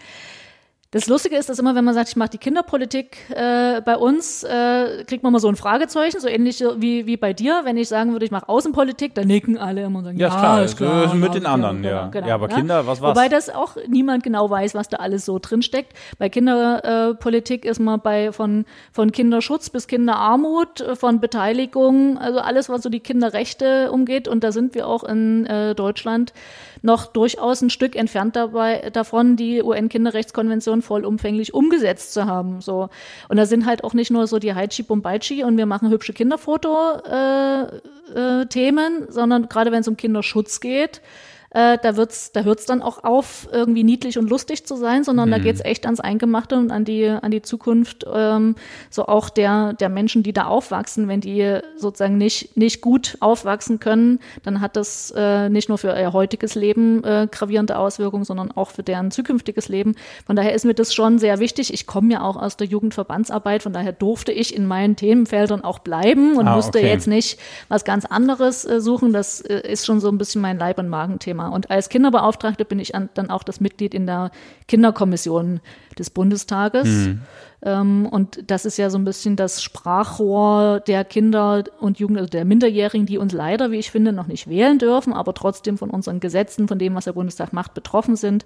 Das 0.93 1.07
Lustige 1.07 1.37
ist, 1.37 1.49
dass 1.49 1.59
immer, 1.59 1.75
wenn 1.75 1.87
man 1.87 1.95
sagt, 1.95 2.11
ich 2.11 2.17
mache 2.17 2.29
die 2.29 2.39
Kinderpolitik 2.39 3.17
äh, 3.31 3.81
bei 3.81 3.97
uns, 3.97 4.45
äh, 4.45 5.05
kriegt 5.07 5.23
man 5.23 5.33
mal 5.33 5.39
so 5.39 5.49
ein 5.49 5.57
Fragezeichen, 5.57 6.21
so 6.21 6.29
ähnlich 6.29 6.63
wie, 6.77 7.07
wie 7.07 7.17
bei 7.17 7.33
dir. 7.33 7.63
Wenn 7.65 7.79
ich 7.79 7.89
sagen 7.89 8.13
würde, 8.13 8.27
ich 8.27 8.31
mache 8.31 8.47
Außenpolitik, 8.47 9.15
dann 9.15 9.27
nicken 9.27 9.57
alle 9.57 9.85
immer 9.85 10.01
und 10.01 10.05
sagen, 10.05 10.19
Ja, 10.19 10.29
ist 10.29 10.37
klar, 10.37 10.63
ist 10.63 10.77
klar. 10.77 11.03
also 11.05 11.15
mit 11.15 11.33
den 11.33 11.45
genau, 11.45 11.55
anderen, 11.55 11.81
genau, 11.81 11.95
ja. 11.95 12.07
genau, 12.09 12.27
Ja, 12.29 12.35
aber 12.35 12.49
Kinder, 12.49 12.87
was 12.87 13.01
war's? 13.01 13.17
Wobei 13.17 13.31
das 13.31 13.49
auch 13.49 13.77
niemand 13.89 14.23
genau 14.23 14.51
weiß, 14.51 14.75
was 14.75 14.91
da 14.91 14.99
alles 14.99 15.25
so 15.25 15.39
drin 15.39 15.63
steckt. 15.63 15.95
Bei 16.19 16.29
Kinderpolitik 16.29 17.65
ist 17.65 17.81
man 17.81 17.99
bei 18.03 18.31
von, 18.31 18.67
von 18.93 19.13
Kinderschutz 19.13 19.71
bis 19.71 19.87
Kinderarmut, 19.87 20.83
äh, 20.83 20.95
von 20.95 21.21
Beteiligung, 21.21 22.19
also 22.19 22.39
alles, 22.41 22.69
was 22.69 22.83
so 22.83 22.91
die 22.91 23.01
Kinderrechte 23.01 23.91
umgeht. 23.91 24.29
Und 24.29 24.45
da 24.45 24.53
sind 24.53 24.75
wir 24.75 24.87
auch 24.87 25.05
in 25.05 25.47
äh, 25.47 25.75
Deutschland 25.75 26.35
noch 26.83 27.07
durchaus 27.07 27.63
ein 27.63 27.71
Stück 27.71 27.97
entfernt 27.97 28.37
dabei, 28.37 28.91
davon, 28.93 29.37
die 29.37 29.63
UN-Kinderrechtskonvention 29.63 30.83
vollumfänglich 30.83 31.55
umgesetzt 31.55 32.13
zu 32.13 32.27
haben. 32.27 32.61
So. 32.61 32.91
Und 33.29 33.37
da 33.37 33.47
sind 33.47 33.67
halt 33.67 33.85
auch 33.85 33.95
nicht 33.95 34.11
nur 34.11 34.27
so 34.27 34.39
die 34.39 34.55
Haichi 34.55 34.83
Bombaichi 34.83 35.45
und 35.45 35.57
wir 35.57 35.67
machen 35.67 35.91
hübsche 35.91 36.13
Kinderfoto-Themen, 36.13 39.03
äh, 39.03 39.05
äh, 39.05 39.13
sondern 39.13 39.49
gerade 39.49 39.73
wenn 39.73 39.81
es 39.81 39.89
um 39.89 39.97
Kinderschutz 39.97 40.61
geht, 40.61 41.01
äh, 41.55 41.79
da 41.83 41.97
wird's, 41.97 42.33
da 42.33 42.43
hört's 42.43 42.67
dann 42.67 42.83
auch 42.83 43.05
auf, 43.05 43.49
irgendwie 43.53 43.85
niedlich 43.85 44.19
und 44.19 44.31
lustig 44.31 44.65
zu 44.65 44.77
sein, 44.77 45.05
sondern 45.05 45.31
da 45.31 45.39
geht's 45.39 45.61
echt 45.65 45.85
ans 45.85 46.01
Eingemachte 46.01 46.57
und 46.57 46.71
an 46.71 46.85
die, 46.85 47.07
an 47.07 47.31
die 47.31 47.43
Zukunft, 47.43 48.07
ähm, 48.13 48.55
so 48.91 49.07
auch 49.07 49.29
der, 49.29 49.75
der 49.75 49.89
Menschen, 49.89 50.23
die 50.23 50.33
da 50.33 50.47
aufwachsen. 50.47 51.09
Wenn 51.09 51.21
die 51.21 51.59
sozusagen 51.77 52.17
nicht, 52.17 52.57
nicht 52.57 52.81
gut 52.81 53.17
aufwachsen 53.21 53.81
können, 53.81 54.21
dann 54.45 54.61
hat 54.61 54.77
das 54.77 55.13
äh, 55.17 55.49
nicht 55.49 55.69
nur 55.69 55.79
für 55.79 55.99
ihr 55.99 56.13
heutiges 56.13 56.55
Leben 56.55 57.05
äh, 57.05 57.29
gravierende 57.31 57.77
Auswirkungen, 57.77 58.25
sondern 58.25 58.51
auch 58.53 58.71
für 58.71 58.83
deren 58.83 59.11
zukünftiges 59.11 59.69
Leben. 59.69 59.95
Von 60.27 60.37
daher 60.37 60.55
ist 60.55 60.65
mir 60.65 60.75
das 60.75 60.95
schon 60.95 61.19
sehr 61.19 61.39
wichtig. 61.39 61.73
Ich 61.75 61.87
komme 61.87 62.13
ja 62.13 62.23
auch 62.23 62.37
aus 62.37 62.57
der 62.57 62.67
Jugendverbandsarbeit, 62.67 63.63
von 63.63 63.73
daher 63.73 63.93
durfte 63.93 64.33
ich 64.33 64.57
in 64.57 64.67
meinen 64.67 64.97
Themenfeldern 64.97 65.63
auch 65.63 65.81
bleiben 65.81 66.37
und 66.37 66.49
Ah, 66.49 66.57
musste 66.57 66.79
okay. 66.79 66.89
jetzt 66.89 67.07
nicht 67.07 67.39
was 67.69 67.85
ganz 67.85 68.05
anderes 68.07 68.65
äh, 68.65 68.81
suchen. 68.81 69.13
Das 69.13 69.41
äh, 69.41 69.61
ist 69.71 69.85
schon 69.87 70.01
so 70.01 70.09
ein 70.09 70.19
bisschen 70.19 70.41
mein 70.41 70.59
Leib- 70.59 70.79
und 70.79 70.89
Magenthema. 70.89 71.42
Und 71.49 71.71
als 71.71 71.89
Kinderbeauftragte 71.89 72.65
bin 72.65 72.79
ich 72.79 72.95
an, 72.95 73.09
dann 73.15 73.31
auch 73.31 73.43
das 73.43 73.61
Mitglied 73.61 73.95
in 73.95 74.07
der 74.07 74.31
Kinderkommission 74.69 75.61
des 75.99 76.11
Bundestages. 76.11 77.11
Ähm, 77.65 78.07
und 78.07 78.51
das 78.51 78.65
ist 78.65 78.77
ja 78.77 78.91
so 78.91 78.99
ein 78.99 79.05
bisschen 79.05 79.37
das 79.37 79.63
Sprachrohr 79.63 80.81
der 80.81 81.05
Kinder 81.05 81.65
und 81.81 81.99
Jugend, 81.99 82.19
also 82.19 82.29
der 82.29 82.45
Minderjährigen, 82.45 83.07
die 83.07 83.19
uns 83.19 83.33
leider, 83.33 83.71
wie 83.71 83.79
ich 83.79 83.91
finde, 83.91 84.13
noch 84.13 84.27
nicht 84.27 84.49
wählen 84.49 84.79
dürfen, 84.79 85.13
aber 85.13 85.33
trotzdem 85.35 85.79
von 85.79 85.91
unseren 85.91 86.19
Gesetzen, 86.21 86.67
von 86.67 86.79
dem, 86.79 86.95
was 86.95 87.05
der 87.05 87.13
Bundestag 87.13 87.53
macht, 87.53 87.75
betroffen 87.75 88.17
sind. 88.17 88.45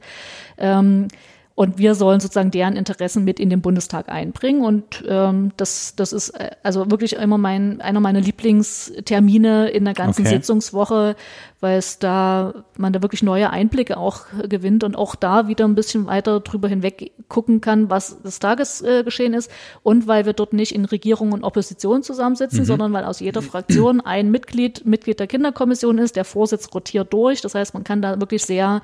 Ähm, 0.58 1.08
und 1.56 1.78
wir 1.78 1.94
sollen 1.94 2.20
sozusagen 2.20 2.50
deren 2.50 2.76
Interessen 2.76 3.24
mit 3.24 3.40
in 3.40 3.48
den 3.48 3.62
Bundestag 3.62 4.10
einbringen. 4.10 4.62
Und 4.62 5.02
ähm, 5.08 5.52
das, 5.56 5.96
das 5.96 6.12
ist 6.12 6.28
äh, 6.30 6.50
also 6.62 6.90
wirklich 6.90 7.14
immer 7.14 7.38
mein, 7.38 7.80
einer 7.80 7.98
meiner 7.98 8.20
Lieblingstermine 8.20 9.70
in 9.70 9.86
der 9.86 9.94
ganzen 9.94 10.26
Okay. 10.26 10.36
Sitzungswoche, 10.36 11.16
weil 11.60 11.78
es 11.78 11.98
da, 11.98 12.64
man 12.76 12.92
da 12.92 13.02
wirklich 13.02 13.22
neue 13.22 13.50
Einblicke 13.50 13.96
auch 13.96 14.26
äh, 14.42 14.46
gewinnt 14.46 14.84
und 14.84 14.96
auch 14.96 15.14
da 15.14 15.48
wieder 15.48 15.64
ein 15.64 15.74
bisschen 15.74 16.06
weiter 16.06 16.40
drüber 16.40 16.68
hinweg 16.68 17.12
gucken 17.28 17.60
kann, 17.60 17.88
was 17.88 18.20
das 18.22 18.38
Tagesgeschehen 18.38 19.00
äh, 19.00 19.04
geschehen 19.04 19.34
ist. 19.34 19.50
Und 19.82 20.06
weil 20.06 20.26
wir 20.26 20.34
dort 20.34 20.52
nicht 20.52 20.74
in 20.74 20.84
Regierung 20.84 21.32
und 21.32 21.44
Opposition 21.44 22.02
zusammensitzen, 22.02 22.64
sondern 22.64 22.92
weil 22.92 23.04
aus 23.04 23.20
jeder 23.20 23.40
Fraktion 23.42 24.00
ein 24.00 24.30
Mitglied 24.30 24.84
Mitglied 24.84 25.18
der 25.18 25.26
Kinderkommission 25.26 25.98
ist. 25.98 26.16
Der 26.16 26.24
Vorsitz 26.24 26.68
rotiert 26.74 27.12
durch. 27.12 27.40
Das 27.40 27.54
heißt, 27.54 27.72
man 27.72 27.84
kann 27.84 28.02
da 28.02 28.20
wirklich 28.20 28.44
sehr 28.44 28.82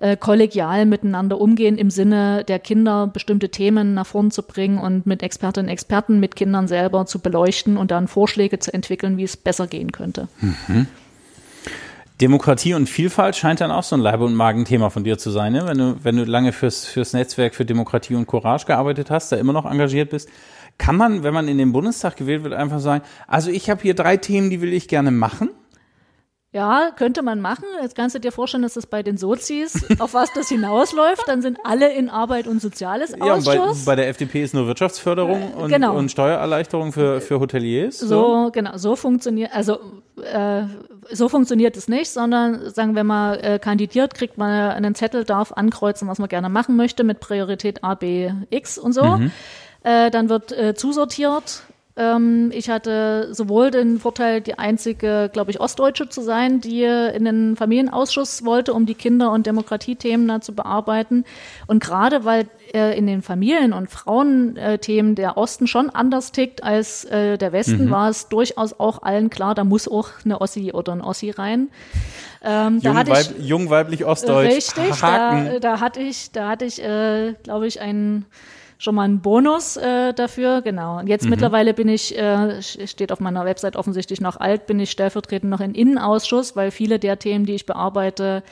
äh, 0.00 0.16
kollegial 0.16 0.86
miteinander 0.86 1.40
umgehen 1.40 1.78
im 1.78 1.90
Sinne 1.90 2.44
der 2.44 2.58
Kinder, 2.58 3.06
bestimmte 3.06 3.48
Themen 3.48 3.94
nach 3.94 4.06
vorn 4.06 4.30
zu 4.30 4.42
bringen 4.42 4.78
und 4.78 5.06
mit 5.06 5.22
Expertinnen 5.22 5.68
und 5.68 5.72
Experten, 5.72 6.20
mit 6.20 6.36
Kindern 6.36 6.68
selber 6.68 7.06
zu 7.06 7.20
beleuchten 7.20 7.76
und 7.76 7.90
dann 7.90 8.08
Vorschläge 8.08 8.58
zu 8.58 8.72
entwickeln, 8.74 9.16
wie 9.16 9.24
es 9.24 9.36
besser 9.36 9.66
gehen 9.66 9.92
könnte. 9.92 10.28
Demokratie 12.20 12.74
und 12.74 12.88
Vielfalt 12.88 13.36
scheint 13.36 13.60
dann 13.60 13.70
auch 13.70 13.84
so 13.84 13.94
ein 13.94 14.00
Leib- 14.00 14.20
und 14.20 14.34
Magenthema 14.34 14.90
von 14.90 15.04
dir 15.04 15.18
zu 15.18 15.30
sein, 15.30 15.52
ne? 15.52 15.66
wenn, 15.66 15.78
du, 15.78 15.96
wenn 16.02 16.16
du 16.16 16.24
lange 16.24 16.52
fürs, 16.52 16.84
fürs 16.84 17.12
Netzwerk 17.12 17.54
für 17.54 17.64
Demokratie 17.64 18.16
und 18.16 18.26
Courage 18.26 18.66
gearbeitet 18.66 19.10
hast, 19.10 19.30
da 19.30 19.36
immer 19.36 19.52
noch 19.52 19.70
engagiert 19.70 20.10
bist. 20.10 20.28
Kann 20.78 20.96
man, 20.96 21.22
wenn 21.22 21.32
man 21.32 21.46
in 21.46 21.58
den 21.58 21.72
Bundestag 21.72 22.16
gewählt 22.16 22.42
wird, 22.42 22.54
einfach 22.54 22.80
sagen, 22.80 23.04
also 23.26 23.50
ich 23.50 23.70
habe 23.70 23.82
hier 23.82 23.94
drei 23.94 24.16
Themen, 24.16 24.50
die 24.50 24.60
will 24.60 24.72
ich 24.72 24.88
gerne 24.88 25.10
machen? 25.12 25.50
Ja, 26.58 26.90
könnte 26.90 27.22
man 27.22 27.40
machen. 27.40 27.66
Jetzt 27.80 27.94
kannst 27.94 28.16
du 28.16 28.18
dir 28.18 28.32
vorstellen, 28.32 28.64
dass 28.64 28.74
das 28.74 28.86
bei 28.86 29.04
den 29.04 29.16
Sozis, 29.16 29.86
auf 30.00 30.12
was 30.12 30.32
das 30.32 30.48
hinausläuft, 30.48 31.22
dann 31.28 31.40
sind 31.40 31.60
alle 31.62 31.92
in 31.92 32.10
Arbeit 32.10 32.48
und 32.48 32.60
Soziales 32.60 33.14
Ja, 33.16 33.34
und 33.34 33.44
bei, 33.44 33.60
Ausschuss. 33.60 33.84
bei 33.84 33.94
der 33.94 34.08
FDP 34.08 34.42
ist 34.42 34.54
nur 34.54 34.66
Wirtschaftsförderung 34.66 35.52
und, 35.52 35.70
genau. 35.70 35.96
und 35.96 36.10
Steuererleichterung 36.10 36.92
für, 36.92 37.20
für 37.20 37.38
Hoteliers. 37.38 38.00
So, 38.00 38.50
genau, 38.52 38.76
so 38.76 38.96
funktioniert, 38.96 39.54
also 39.54 39.78
äh, 40.20 40.62
so 41.12 41.28
funktioniert 41.28 41.76
es 41.76 41.86
nicht, 41.86 42.10
sondern 42.10 42.68
sagen, 42.74 42.96
wenn 42.96 43.06
man 43.06 43.38
äh, 43.38 43.60
kandidiert, 43.62 44.14
kriegt 44.14 44.36
man 44.36 44.50
einen 44.72 44.96
Zettel, 44.96 45.22
darf 45.22 45.52
ankreuzen, 45.52 46.08
was 46.08 46.18
man 46.18 46.28
gerne 46.28 46.48
machen 46.48 46.74
möchte, 46.74 47.04
mit 47.04 47.20
Priorität 47.20 47.84
A, 47.84 47.94
B, 47.94 48.32
X 48.50 48.78
und 48.78 48.94
so. 48.94 49.20
Äh, 49.84 50.10
dann 50.10 50.28
wird 50.28 50.50
äh, 50.50 50.74
zusortiert. 50.74 51.62
Ähm, 51.98 52.50
ich 52.54 52.70
hatte 52.70 53.28
sowohl 53.34 53.72
den 53.72 53.98
Vorteil, 53.98 54.40
die 54.40 54.56
einzige, 54.58 55.28
glaube 55.32 55.50
ich, 55.50 55.60
Ostdeutsche 55.60 56.08
zu 56.08 56.22
sein, 56.22 56.60
die 56.60 56.84
in 56.84 57.24
den 57.24 57.56
Familienausschuss 57.56 58.44
wollte, 58.44 58.72
um 58.72 58.86
die 58.86 58.94
Kinder- 58.94 59.32
und 59.32 59.46
Demokratiethemen 59.46 60.28
da 60.28 60.40
zu 60.40 60.54
bearbeiten. 60.54 61.24
Und 61.66 61.82
gerade 61.82 62.24
weil 62.24 62.46
äh, 62.72 62.96
in 62.96 63.06
den 63.06 63.22
Familien- 63.22 63.72
und 63.72 63.90
Frauenthemen 63.90 65.16
der 65.16 65.36
Osten 65.36 65.66
schon 65.66 65.90
anders 65.90 66.30
tickt 66.30 66.62
als 66.62 67.04
äh, 67.06 67.36
der 67.36 67.52
Westen, 67.52 67.90
war 67.90 68.08
es 68.08 68.28
durchaus 68.28 68.78
auch 68.78 69.02
allen 69.02 69.28
klar, 69.28 69.56
da 69.56 69.64
muss 69.64 69.88
auch 69.88 70.10
eine 70.24 70.40
Ossi 70.40 70.72
oder 70.72 70.92
ein 70.92 71.00
Ossi 71.00 71.30
rein. 71.30 71.68
Ähm, 72.44 72.80
da 72.80 72.90
Jung, 72.90 72.96
hatte 72.96 73.12
ich, 73.12 73.48
jung 73.48 73.70
weiblich 73.70 74.04
Ostdeutsch. 74.04 74.54
Richtig, 74.54 75.00
da, 75.00 75.58
da 75.58 75.80
hatte 75.80 76.00
ich, 76.00 76.30
da 76.30 76.48
hatte 76.48 76.64
ich, 76.64 76.80
äh, 76.82 77.34
glaube 77.42 77.66
ich, 77.66 77.80
einen 77.80 78.26
schon 78.78 78.94
mal 78.94 79.02
einen 79.02 79.20
Bonus 79.20 79.76
äh, 79.76 80.14
dafür, 80.14 80.62
genau. 80.62 80.98
Und 80.98 81.08
jetzt 81.08 81.24
Mhm. 81.24 81.30
mittlerweile 81.30 81.74
bin 81.74 81.88
ich, 81.88 82.16
äh, 82.16 82.62
steht 82.62 83.10
auf 83.12 83.20
meiner 83.20 83.44
Website 83.44 83.76
offensichtlich 83.76 84.20
noch 84.20 84.36
alt, 84.38 84.66
bin 84.66 84.78
ich 84.80 84.90
stellvertretend 84.90 85.50
noch 85.50 85.60
im 85.60 85.74
Innenausschuss, 85.74 86.54
weil 86.56 86.70
viele 86.70 86.98
der 86.98 87.18
Themen, 87.18 87.44
die 87.44 87.54
ich 87.54 87.66
bearbeite, 87.66 88.42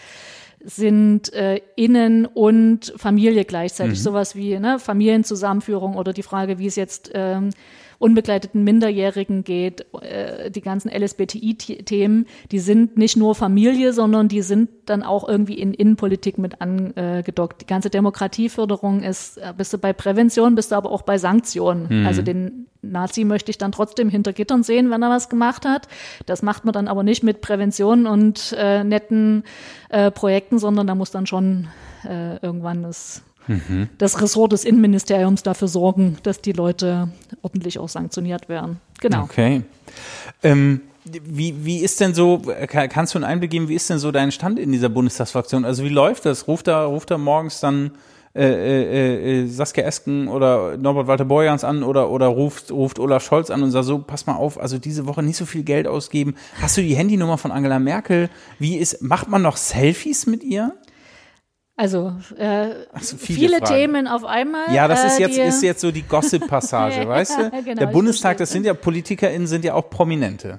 sind 0.65 1.33
äh, 1.33 1.61
Innen- 1.77 2.27
und 2.27 2.93
Familie 2.97 3.45
gleichzeitig. 3.45 4.03
Sowas 4.03 4.35
wie 4.35 4.59
ne, 4.59 4.81
Familienzusammenführung 4.81 5.95
oder 5.97 6.13
die 6.13 6.25
Frage, 6.25 6.59
wie 6.59 6.67
es 6.67 6.75
jetzt 6.75 7.13
ähm, 7.15 7.51
unbegleiteten 7.99 8.65
Minderjährigen 8.65 9.45
geht, 9.45 9.87
äh, 10.03 10.51
die 10.51 10.61
ganzen 10.61 10.91
LSBTI-Themen, 10.91 12.27
die 12.51 12.59
sind 12.59 12.97
nicht 12.97 13.17
nur 13.17 13.35
Familie, 13.35 13.93
sondern 13.93 14.29
die 14.29 14.43
sind 14.43 14.71
dann 14.87 15.03
auch 15.03 15.29
irgendwie 15.29 15.59
in 15.59 15.75
Innenpolitik 15.75 16.39
mit 16.39 16.61
angedockt. 16.61 17.63
Die 17.63 17.67
ganze 17.67 17.91
Demokratieförderung 17.91 19.03
ist, 19.03 19.39
äh, 19.39 19.53
bist 19.57 19.73
du 19.73 19.79
bei 19.79 19.93
Prävention, 19.93 20.55
bist 20.55 20.73
du 20.73 20.77
aber 20.77 20.91
auch 20.91 21.03
bei 21.03 21.19
Sanktionen. 21.19 22.07
Also 22.07 22.23
den 22.23 22.67
Nazi 22.83 23.25
möchte 23.25 23.51
ich 23.51 23.59
dann 23.59 23.73
trotzdem 23.73 24.09
hinter 24.09 24.33
Gittern 24.33 24.63
sehen, 24.63 24.91
wenn 24.91 25.03
er 25.03 25.11
was 25.11 25.29
gemacht 25.29 25.65
hat. 25.65 25.89
Das 26.27 26.43
macht 26.43 26.65
man 26.65 26.73
dann 26.73 26.89
aber 26.89 27.03
nicht 27.03 27.23
mit 27.23 27.41
Prävention 27.41 28.07
und 28.07 28.55
äh, 28.59 28.85
netten 28.85 29.45
äh, 29.89 30.11
Projekten, 30.11 30.59
sondern 30.59 30.87
da 30.87 30.95
muss 30.95 31.11
dann 31.11 31.27
schon 31.27 31.69
äh, 32.05 32.37
irgendwann 32.37 32.83
das 32.83 33.23
das 33.99 34.21
Ressort 34.21 34.53
des 34.53 34.65
Innenministeriums 34.65 35.43
dafür 35.43 35.69
sorgen, 35.69 36.19
dass 36.23 36.41
die 36.41 36.53
Leute 36.53 37.09
ordentlich 37.43 37.79
auch 37.79 37.89
sanktioniert 37.89 38.49
werden. 38.49 38.81
Genau. 39.01 39.23
Okay. 39.23 39.63
Ähm, 40.43 40.81
wie, 41.05 41.55
wie 41.65 41.79
ist 41.79 42.01
denn 42.01 42.15
so, 42.15 42.43
kann- 42.67 42.89
kannst 42.89 43.15
du 43.15 43.19
einen 43.19 43.25
Einblick 43.25 43.51
geben, 43.53 43.69
wie 43.69 43.75
ist 43.75 43.89
denn 43.89 43.99
so 43.99 44.11
dein 44.11 44.33
Stand 44.33 44.59
in 44.59 44.73
dieser 44.73 44.89
Bundestagsfraktion? 44.89 45.65
Also 45.65 45.85
wie 45.85 45.89
läuft 45.89 46.27
das? 46.27 46.49
Ruft 46.49 46.67
da, 46.67 46.85
ruft 46.87 47.11
da 47.13 47.19
morgens 47.19 47.61
dann 47.61 47.93
äh, 48.35 48.43
äh, 48.43 49.45
äh, 49.45 49.47
Saskia 49.47 49.85
Esken 49.85 50.29
oder 50.29 50.77
Norbert 50.77 51.07
Walter 51.07 51.25
Borjans 51.25 51.63
an 51.65 51.83
oder, 51.85 52.11
oder 52.11 52.27
ruft, 52.27 52.71
ruft 52.73 52.99
Olaf 52.99 53.25
Scholz 53.25 53.51
an 53.51 53.63
und 53.63 53.71
sagt 53.71 53.87
so, 53.87 53.99
pass 54.01 54.27
mal 54.27 54.35
auf, 54.35 54.61
also 54.61 54.79
diese 54.79 55.07
Woche 55.07 55.23
nicht 55.23 55.37
so 55.37 55.47
viel 55.47 55.63
Geld 55.63 55.87
ausgeben. 55.87 56.35
Hast 56.61 56.77
du 56.77 56.83
die 56.83 56.97
Handynummer 56.97 57.39
von 57.39 57.53
Angela 57.53 57.79
Merkel? 57.79 58.29
Wie 58.59 58.77
ist, 58.77 59.01
macht 59.01 59.29
man 59.29 59.41
noch 59.43 59.57
Selfies 59.57 60.27
mit 60.27 60.43
ihr? 60.43 60.75
Also 61.79 62.15
äh, 62.39 62.69
so, 63.01 63.19
viele 63.19 63.39
viele. 63.39 63.61
Themen 63.61 64.09
auf 64.09 64.25
einmal. 64.25 64.73
Ja, 64.75 64.89
das 64.89 65.05
ist 65.05 65.19
äh, 65.19 65.23
jetzt, 65.23 65.37
ist 65.37 65.63
jetzt 65.63 65.81
so 65.83 65.91
die 65.91 66.03
Gossip-Passage, 66.03 67.07
weißt 67.09 67.39
du? 67.39 67.51
genau, 67.65 67.81
Der 67.81 67.87
Bundestag, 67.87 68.39
das 68.39 68.51
sind 68.51 68.65
ja 68.65 68.73
PolitikerInnen, 68.73 69.47
sind 69.47 69.65
ja 69.65 69.75
auch 69.75 69.91
Prominente. 69.91 70.59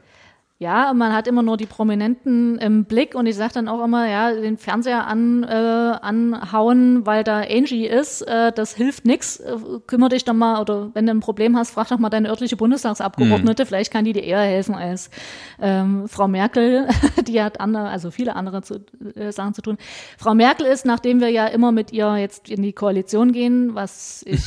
Ja, 0.60 0.92
man 0.96 1.14
hat 1.14 1.28
immer 1.28 1.44
nur 1.44 1.56
die 1.56 1.68
Prominenten 1.68 2.58
im 2.58 2.86
Blick 2.86 3.14
und 3.14 3.28
ich 3.28 3.36
sage 3.36 3.54
dann 3.54 3.68
auch 3.68 3.84
immer, 3.84 4.10
ja, 4.10 4.34
den 4.34 4.58
Fernseher 4.58 5.06
an, 5.06 5.44
äh, 5.44 5.46
anhauen, 5.46 7.06
weil 7.06 7.24
da 7.24 7.42
Angie 7.42 7.86
ist, 7.86 8.24
äh, 8.24 8.52
das 8.52 8.74
hilft 8.74 9.06
nix. 9.06 9.38
Äh, 9.40 9.56
kümmere 9.86 10.10
dich 10.10 10.26
doch 10.26 10.34
mal, 10.34 10.60
oder 10.60 10.90
wenn 10.96 11.06
du 11.06 11.12
ein 11.12 11.20
Problem 11.20 11.56
hast, 11.56 11.70
frag 11.70 11.90
doch 11.90 12.00
mal 12.00 12.10
deine 12.10 12.30
örtliche 12.30 12.58
Bundestagsabgeordnete, 12.58 13.64
mhm. 13.64 13.68
vielleicht 13.68 13.94
kann 13.94 14.04
die 14.04 14.14
dir 14.14 14.24
eher 14.24 14.40
helfen 14.40 14.74
als 14.74 15.12
ähm, 15.62 16.08
Frau 16.08 16.28
Merkel, 16.28 16.88
die 17.28 17.40
hat 17.40 17.60
andere, 17.60 17.90
also 17.90 18.10
viele 18.10 18.36
andere 18.36 18.64
zu, 18.64 18.84
äh, 19.14 19.32
Sachen 19.32 19.54
zu 19.54 19.62
tun. 19.62 19.78
Frau 20.18 20.34
Merkel 20.34 20.66
ist, 20.66 20.88
nachdem 20.88 21.20
wir 21.20 21.30
ja 21.30 21.46
immer 21.46 21.72
mit 21.72 21.94
ihr 21.94 22.18
jetzt 22.18 22.50
in 22.50 22.64
die 22.64 22.74
Koalition 22.74 23.32
gehen, 23.32 23.76
was 23.76 24.24
ich 24.26 24.42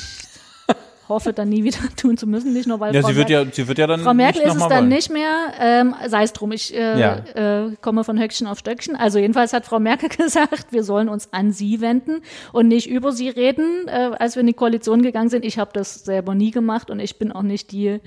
hoffe, 1.10 1.34
dann 1.34 1.50
nie 1.50 1.64
wieder 1.64 1.78
tun 1.96 2.16
zu 2.16 2.26
müssen, 2.26 2.52
nicht 2.54 2.66
nur 2.66 2.80
weil 2.80 2.94
ja, 2.94 3.02
Frau 3.02 3.08
sie 3.08 3.16
wird 3.16 3.28
Merkel, 3.28 3.48
ja, 3.48 3.54
sie 3.54 3.68
wird 3.68 3.78
ja 3.78 3.86
dann 3.86 4.00
Frau 4.00 4.14
Merkel 4.14 4.42
ist 4.42 4.54
es 4.54 4.60
dann 4.60 4.70
wollen. 4.70 4.88
nicht 4.88 5.10
mehr, 5.10 5.52
ähm, 5.60 5.94
sei 6.06 6.22
es 6.22 6.32
drum, 6.32 6.52
ich 6.52 6.74
äh, 6.74 6.98
ja. 6.98 7.16
äh, 7.34 7.76
komme 7.80 8.04
von 8.04 8.18
Höckchen 8.18 8.46
auf 8.46 8.58
Stöckchen. 8.58 8.96
Also 8.96 9.18
jedenfalls 9.18 9.52
hat 9.52 9.66
Frau 9.66 9.78
Merkel 9.78 10.08
gesagt, 10.16 10.72
wir 10.72 10.84
sollen 10.84 11.08
uns 11.08 11.32
an 11.32 11.52
sie 11.52 11.80
wenden 11.80 12.22
und 12.52 12.68
nicht 12.68 12.88
über 12.88 13.12
sie 13.12 13.28
reden, 13.28 13.86
äh, 13.86 14.12
als 14.18 14.36
wir 14.36 14.40
in 14.40 14.46
die 14.46 14.54
Koalition 14.54 15.02
gegangen 15.02 15.28
sind. 15.28 15.44
Ich 15.44 15.58
habe 15.58 15.70
das 15.74 16.04
selber 16.04 16.34
nie 16.34 16.50
gemacht 16.50 16.90
und 16.90 17.00
ich 17.00 17.18
bin 17.18 17.32
auch 17.32 17.42
nicht 17.42 17.72
die, 17.72 18.00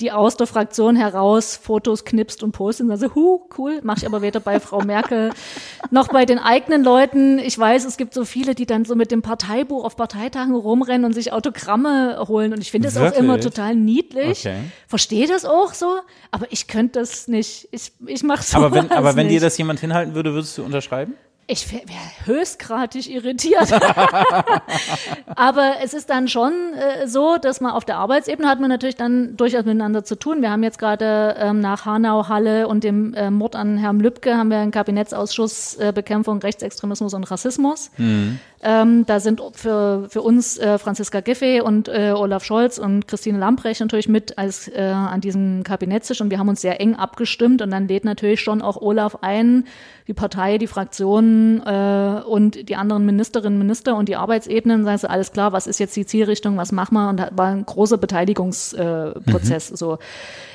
die 0.00 0.12
aus 0.12 0.36
der 0.36 0.46
Fraktion 0.46 0.96
heraus 0.96 1.56
Fotos 1.56 2.04
knipst 2.04 2.42
und 2.42 2.52
postet 2.52 2.90
also, 2.90 3.14
hu, 3.14 3.40
cool, 3.56 3.80
mache 3.82 4.00
ich 4.00 4.06
aber 4.06 4.22
weder 4.22 4.40
bei 4.40 4.60
Frau 4.60 4.80
Merkel 4.82 5.30
noch 5.90 6.08
bei 6.08 6.24
den 6.24 6.38
eigenen 6.38 6.82
Leuten. 6.82 7.38
Ich 7.38 7.58
weiß, 7.58 7.84
es 7.84 7.96
gibt 7.96 8.14
so 8.14 8.24
viele, 8.24 8.54
die 8.54 8.66
dann 8.66 8.84
so 8.84 8.94
mit 8.94 9.10
dem 9.10 9.22
Parteibuch 9.22 9.84
auf 9.84 9.96
Parteitagen 9.96 10.54
rumrennen 10.54 11.04
und 11.04 11.12
sich 11.12 11.32
Autogramme 11.32 12.24
holen 12.28 12.41
und 12.50 12.60
ich 12.60 12.70
finde 12.70 12.88
das 12.88 12.96
auch 12.96 13.16
immer 13.16 13.40
total 13.40 13.76
niedlich. 13.76 14.40
Okay. 14.40 14.60
Verstehe 14.88 15.26
das 15.26 15.44
auch 15.44 15.74
so, 15.74 15.98
aber 16.30 16.46
ich 16.50 16.66
könnte 16.66 17.00
das 17.00 17.28
nicht. 17.28 17.68
Ich, 17.72 17.92
ich 18.06 18.22
mache 18.22 18.42
so. 18.42 18.56
Aber 18.56 18.72
wenn, 18.72 18.90
aber 18.90 19.16
wenn 19.16 19.28
dir 19.28 19.40
das 19.40 19.58
jemand 19.58 19.80
hinhalten 19.80 20.14
würde, 20.14 20.32
würdest 20.32 20.56
du 20.56 20.64
unterschreiben? 20.64 21.14
Ich 21.48 21.70
wäre 21.72 21.82
höchstgradig 22.24 23.10
irritiert. 23.10 23.72
Aber 25.36 25.74
es 25.82 25.92
ist 25.92 26.08
dann 26.08 26.28
schon 26.28 26.52
äh, 26.74 27.08
so, 27.08 27.36
dass 27.36 27.60
man 27.60 27.72
auf 27.72 27.84
der 27.84 27.96
Arbeitsebene 27.98 28.48
hat 28.48 28.60
man 28.60 28.70
natürlich 28.70 28.94
dann 28.94 29.36
durchaus 29.36 29.64
miteinander 29.64 30.04
zu 30.04 30.16
tun. 30.16 30.40
Wir 30.40 30.50
haben 30.50 30.62
jetzt 30.62 30.78
gerade 30.78 31.34
ähm, 31.38 31.60
nach 31.60 31.84
Hanau, 31.84 32.28
Halle 32.28 32.68
und 32.68 32.84
dem 32.84 33.12
äh, 33.14 33.30
Mord 33.30 33.56
an 33.56 33.76
Herrn 33.76 33.98
Lübcke 33.98 34.36
haben 34.36 34.50
wir 34.50 34.58
einen 34.58 34.70
Kabinettsausschuss 34.70 35.74
äh, 35.74 35.92
Bekämpfung 35.92 36.38
Rechtsextremismus 36.38 37.12
und 37.12 37.24
Rassismus. 37.24 37.90
Mhm. 37.98 38.38
Ähm, 38.64 39.04
da 39.06 39.18
sind 39.18 39.42
für, 39.54 40.06
für 40.08 40.22
uns 40.22 40.56
äh, 40.56 40.78
Franziska 40.78 41.20
Giffey 41.20 41.60
und 41.60 41.88
äh, 41.88 42.12
Olaf 42.14 42.44
Scholz 42.44 42.78
und 42.78 43.08
Christine 43.08 43.38
Lamprecht 43.38 43.80
natürlich 43.80 44.08
mit 44.08 44.38
als 44.38 44.68
äh, 44.68 44.82
an 44.82 45.20
diesem 45.20 45.64
Kabinettstisch 45.64 46.20
und 46.20 46.30
wir 46.30 46.38
haben 46.38 46.48
uns 46.48 46.60
sehr 46.60 46.80
eng 46.80 46.94
abgestimmt 46.94 47.60
und 47.60 47.70
dann 47.70 47.88
lädt 47.88 48.04
natürlich 48.04 48.40
schon 48.40 48.62
auch 48.62 48.80
Olaf 48.80 49.18
ein, 49.22 49.64
die 50.06 50.14
Partei, 50.14 50.58
die 50.58 50.68
Fraktionen 50.68 51.60
äh, 51.66 52.22
und 52.24 52.68
die 52.68 52.76
anderen 52.76 53.04
Ministerinnen, 53.04 53.58
Minister 53.58 53.96
und 53.96 54.08
die 54.08 54.14
Arbeitsebenen, 54.16 54.84
sagen 54.84 54.98
sie, 54.98 55.10
alles 55.10 55.32
klar, 55.32 55.52
was 55.52 55.66
ist 55.66 55.80
jetzt 55.80 55.96
die 55.96 56.06
Zielrichtung, 56.06 56.56
was 56.56 56.70
machen 56.70 56.94
wir? 56.94 57.08
Und 57.08 57.18
da 57.18 57.30
war 57.32 57.48
ein 57.48 57.66
großer 57.66 57.98
Beteiligungsprozess. 57.98 59.70
Äh, 59.70 59.72
mhm. 59.72 59.76
So. 59.76 59.98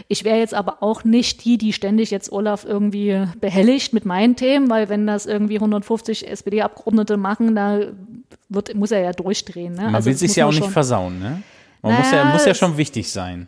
Ich 0.07 0.23
wäre 0.23 0.37
jetzt 0.37 0.53
aber 0.53 0.77
auch 0.81 1.03
nicht 1.03 1.43
die, 1.43 1.57
die 1.57 1.73
ständig 1.73 2.11
jetzt 2.11 2.31
Olaf 2.31 2.65
irgendwie 2.65 3.25
behelligt 3.41 3.93
mit 3.93 4.05
meinen 4.05 4.35
Themen, 4.37 4.69
weil 4.69 4.89
wenn 4.89 5.07
das 5.07 5.25
irgendwie 5.25 5.55
150 5.55 6.29
SPD-Abgeordnete 6.29 7.17
machen, 7.17 7.55
da 7.55 7.79
wird, 8.49 8.75
muss 8.75 8.91
er 8.91 9.01
ja 9.01 9.11
durchdrehen. 9.11 9.73
Ne? 9.73 9.83
Man 9.83 9.95
also 9.95 10.07
will 10.07 10.15
sich 10.15 10.35
ja 10.35 10.45
auch 10.45 10.51
nicht 10.51 10.69
versauen, 10.69 11.19
ne? 11.19 11.43
Man 11.81 11.91
naja, 11.93 12.03
muss, 12.03 12.11
ja, 12.11 12.25
muss 12.25 12.45
ja 12.45 12.53
schon 12.53 12.77
wichtig 12.77 13.11
sein. 13.11 13.47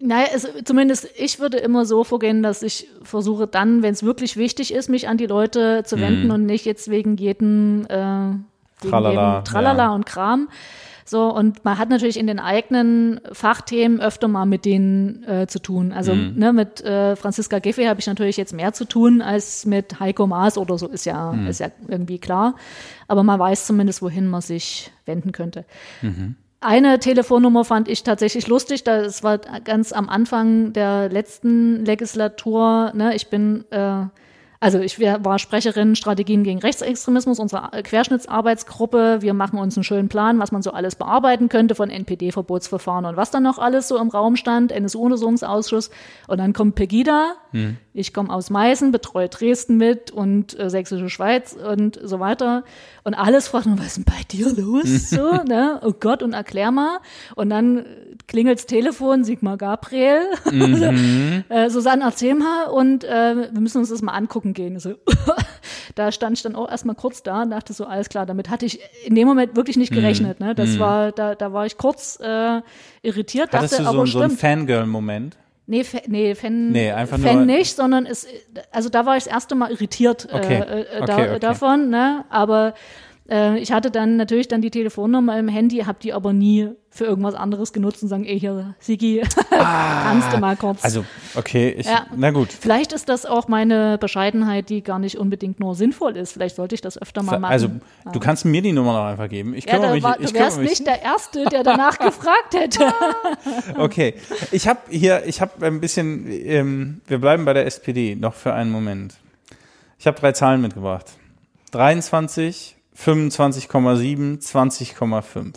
Naja, 0.00 0.28
es, 0.32 0.48
zumindest 0.64 1.08
ich 1.16 1.40
würde 1.40 1.58
immer 1.58 1.84
so 1.84 2.04
vorgehen, 2.04 2.42
dass 2.42 2.62
ich 2.62 2.88
versuche 3.02 3.46
dann, 3.48 3.82
wenn 3.82 3.94
es 3.94 4.02
wirklich 4.02 4.36
wichtig 4.36 4.72
ist, 4.72 4.88
mich 4.88 5.08
an 5.08 5.16
die 5.16 5.26
Leute 5.26 5.82
zu 5.84 5.98
wenden 5.98 6.26
mhm. 6.26 6.30
und 6.30 6.46
nicht 6.46 6.64
jetzt 6.66 6.88
wegen 6.88 7.16
jedem, 7.16 7.84
äh, 7.88 7.96
wegen 7.96 8.44
Tralala, 8.90 9.32
jedem 9.32 9.44
Tralala 9.44 9.84
ja. 9.84 9.94
und 9.94 10.06
Kram. 10.06 10.48
So, 11.08 11.32
und 11.32 11.64
man 11.64 11.78
hat 11.78 11.88
natürlich 11.88 12.18
in 12.18 12.26
den 12.26 12.38
eigenen 12.38 13.22
Fachthemen 13.32 13.98
öfter 13.98 14.28
mal 14.28 14.44
mit 14.44 14.66
denen 14.66 15.24
äh, 15.24 15.46
zu 15.46 15.58
tun. 15.58 15.90
Also 15.90 16.14
mhm. 16.14 16.34
ne, 16.36 16.52
mit 16.52 16.82
äh, 16.82 17.16
Franziska 17.16 17.60
Giffey 17.60 17.86
habe 17.86 17.98
ich 17.98 18.06
natürlich 18.06 18.36
jetzt 18.36 18.52
mehr 18.52 18.74
zu 18.74 18.84
tun 18.84 19.22
als 19.22 19.64
mit 19.64 20.00
Heiko 20.00 20.26
Maas 20.26 20.58
oder 20.58 20.76
so, 20.76 20.86
ist 20.86 21.06
ja, 21.06 21.32
mhm. 21.32 21.46
ist 21.46 21.60
ja 21.60 21.68
irgendwie 21.86 22.18
klar. 22.18 22.56
Aber 23.06 23.22
man 23.22 23.40
weiß 23.40 23.66
zumindest, 23.66 24.02
wohin 24.02 24.26
man 24.26 24.42
sich 24.42 24.90
wenden 25.06 25.32
könnte. 25.32 25.64
Mhm. 26.02 26.36
Eine 26.60 26.98
Telefonnummer 26.98 27.64
fand 27.64 27.88
ich 27.88 28.02
tatsächlich 28.02 28.46
lustig. 28.46 28.84
Das 28.84 29.22
war 29.22 29.38
ganz 29.38 29.92
am 29.92 30.10
Anfang 30.10 30.74
der 30.74 31.08
letzten 31.08 31.86
Legislatur. 31.86 32.92
Ne? 32.94 33.14
Ich 33.14 33.30
bin 33.30 33.64
äh, 33.70 34.02
also 34.60 34.80
ich 34.80 34.98
war 34.98 35.38
Sprecherin 35.38 35.94
Strategien 35.94 36.42
gegen 36.42 36.58
Rechtsextremismus 36.58 37.38
unserer 37.38 37.70
Querschnittsarbeitsgruppe. 37.82 39.18
Wir 39.20 39.32
machen 39.32 39.58
uns 39.60 39.76
einen 39.76 39.84
schönen 39.84 40.08
Plan, 40.08 40.40
was 40.40 40.50
man 40.50 40.62
so 40.62 40.72
alles 40.72 40.96
bearbeiten 40.96 41.48
könnte 41.48 41.76
von 41.76 41.90
NPD-Verbotsverfahren 41.90 43.04
und 43.04 43.16
was 43.16 43.30
dann 43.30 43.44
noch 43.44 43.58
alles 43.58 43.86
so 43.86 43.98
im 43.98 44.08
Raum 44.08 44.34
stand, 44.34 44.72
NSU-Untersuchungsausschuss. 44.72 45.90
Und 46.26 46.38
dann 46.38 46.54
kommt 46.54 46.74
Pegida. 46.74 47.34
Hm. 47.52 47.76
Ich 47.94 48.12
komme 48.12 48.32
aus 48.32 48.50
Meißen, 48.50 48.90
betreue 48.90 49.28
Dresden 49.28 49.76
mit 49.76 50.10
und 50.10 50.58
äh, 50.58 50.70
Sächsische 50.70 51.08
Schweiz 51.08 51.54
und 51.54 51.98
so 52.02 52.18
weiter. 52.18 52.64
Und 53.04 53.14
alles 53.14 53.46
fragt 53.46 53.66
man, 53.66 53.78
was 53.78 53.86
ist 53.86 53.96
denn 53.98 54.04
bei 54.04 54.22
dir 54.28 54.52
los? 54.52 55.10
so, 55.10 55.34
ne? 55.44 55.80
Oh 55.84 55.92
Gott, 55.98 56.22
und 56.24 56.32
erklär 56.32 56.72
mal. 56.72 56.98
Und 57.36 57.50
dann 57.50 57.86
klingelt's 58.28 58.66
Telefon, 58.66 59.24
Sigmar 59.24 59.56
Gabriel. 59.56 60.20
Mhm. 60.58 61.44
äh, 61.48 61.70
Susanne, 61.70 62.04
erzähl 62.04 62.34
mal 62.34 62.66
und 62.66 63.04
äh, 63.04 63.52
wir 63.52 63.60
müssen 63.60 63.78
uns 63.78 63.90
das 63.90 64.02
mal 64.02 64.12
angucken 64.12 64.54
gehen. 64.54 64.78
So, 64.78 64.94
da 65.94 66.12
stand 66.12 66.36
ich 66.36 66.42
dann 66.42 66.54
auch 66.54 66.70
erstmal 66.70 66.94
kurz 66.94 67.22
da 67.22 67.42
und 67.42 67.50
dachte 67.50 67.72
so, 67.72 67.86
alles 67.86 68.08
klar, 68.08 68.26
damit 68.26 68.50
hatte 68.50 68.66
ich 68.66 68.80
in 69.04 69.14
dem 69.14 69.26
Moment 69.26 69.56
wirklich 69.56 69.76
nicht 69.76 69.90
mhm. 69.90 69.96
gerechnet. 69.96 70.40
Ne? 70.40 70.54
Das 70.54 70.70
mhm. 70.70 70.78
war, 70.78 71.12
da, 71.12 71.34
da 71.34 71.52
war 71.52 71.66
ich 71.66 71.76
kurz 71.78 72.18
äh, 72.20 72.60
irritiert. 73.02 73.52
Hattest 73.52 73.74
dachte, 73.74 73.84
du 73.84 73.90
so, 73.90 73.96
aber 73.96 74.06
so 74.06 74.20
einen 74.20 74.36
Fangirl-Moment? 74.36 75.36
Nee, 75.66 75.84
Fa 75.84 75.98
nee, 76.06 76.34
Fan, 76.34 76.70
nee, 76.70 76.90
einfach 76.90 77.18
Fan 77.18 77.36
nur 77.36 77.44
nicht, 77.44 77.76
sondern 77.76 78.06
es, 78.06 78.26
also 78.72 78.88
da 78.88 79.04
war 79.04 79.18
ich 79.18 79.24
das 79.24 79.32
erste 79.32 79.54
Mal 79.54 79.70
irritiert 79.70 80.26
okay. 80.32 80.60
äh, 80.60 80.80
äh, 80.80 81.04
da, 81.04 81.14
okay, 81.14 81.28
okay. 81.28 81.38
davon, 81.40 81.90
ne? 81.90 82.24
Aber 82.30 82.72
äh, 83.30 83.58
ich 83.58 83.72
hatte 83.72 83.90
dann 83.90 84.16
natürlich 84.16 84.48
dann 84.48 84.62
die 84.62 84.70
Telefonnummer 84.70 85.38
im 85.38 85.48
Handy, 85.48 85.78
habe 85.78 85.98
die 86.02 86.12
aber 86.12 86.32
nie 86.32 86.70
für 86.90 87.04
irgendwas 87.04 87.34
anderes 87.34 87.72
genutzt 87.72 88.02
und 88.02 88.08
sagen, 88.08 88.24
ey, 88.24 88.40
hier, 88.40 88.74
Sigi, 88.80 89.22
ah, 89.50 90.02
kannst 90.04 90.32
du 90.32 90.38
mal 90.38 90.56
kurz. 90.56 90.82
Also, 90.82 91.04
okay, 91.36 91.70
ich, 91.78 91.86
ja. 91.86 92.06
na 92.16 92.30
gut. 92.30 92.48
Vielleicht 92.50 92.92
ist 92.92 93.08
das 93.08 93.26
auch 93.26 93.46
meine 93.46 93.98
Bescheidenheit, 93.98 94.70
die 94.70 94.82
gar 94.82 94.98
nicht 94.98 95.18
unbedingt 95.18 95.60
nur 95.60 95.74
sinnvoll 95.74 96.16
ist. 96.16 96.32
Vielleicht 96.32 96.56
sollte 96.56 96.74
ich 96.74 96.80
das 96.80 97.00
öfter 97.00 97.22
mal 97.22 97.38
machen. 97.38 97.52
Also, 97.52 97.68
ja. 98.04 98.12
du 98.12 98.18
kannst 98.18 98.46
mir 98.46 98.62
die 98.62 98.72
Nummer 98.72 98.94
noch 98.94 99.04
einfach 99.04 99.28
geben. 99.28 99.54
Ich 99.54 99.66
ja, 99.66 99.92
mich, 99.92 100.02
war, 100.02 100.18
ich 100.18 100.32
du 100.32 100.38
wärst 100.38 100.60
nicht 100.60 100.86
der 100.86 101.02
Erste, 101.02 101.44
der 101.44 101.62
danach 101.62 101.98
gefragt 101.98 102.54
hätte. 102.54 102.92
okay, 103.78 104.14
ich 104.50 104.66
habe 104.66 104.80
hier, 104.88 105.24
ich 105.26 105.40
habe 105.40 105.66
ein 105.66 105.80
bisschen, 105.80 106.26
ähm, 106.28 107.00
wir 107.06 107.18
bleiben 107.18 107.44
bei 107.44 107.52
der 107.52 107.66
SPD 107.66 108.16
noch 108.16 108.34
für 108.34 108.54
einen 108.54 108.70
Moment. 108.70 109.14
Ich 109.98 110.06
habe 110.06 110.18
drei 110.18 110.32
Zahlen 110.32 110.62
mitgebracht. 110.62 111.06
23, 111.72 112.77
25,7, 112.98 114.42
20,5. 114.42 115.54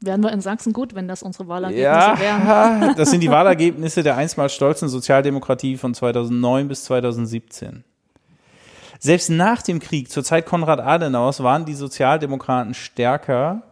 Wären 0.00 0.22
wir 0.22 0.32
in 0.32 0.40
Sachsen 0.40 0.72
gut, 0.72 0.94
wenn 0.94 1.08
das 1.08 1.22
unsere 1.22 1.48
Wahlergebnisse 1.48 1.84
ja, 1.84 2.18
wären? 2.18 2.94
das 2.96 3.10
sind 3.10 3.20
die 3.20 3.30
Wahlergebnisse 3.30 4.02
der 4.02 4.16
einstmal 4.16 4.48
stolzen 4.48 4.88
Sozialdemokratie 4.88 5.76
von 5.76 5.94
2009 5.94 6.68
bis 6.68 6.84
2017. 6.84 7.84
Selbst 8.98 9.28
nach 9.28 9.62
dem 9.62 9.80
Krieg, 9.80 10.10
zur 10.10 10.24
Zeit 10.24 10.46
Konrad 10.46 10.80
Adenauers, 10.80 11.42
waren 11.42 11.64
die 11.64 11.74
Sozialdemokraten 11.74 12.74
stärker. 12.74 13.62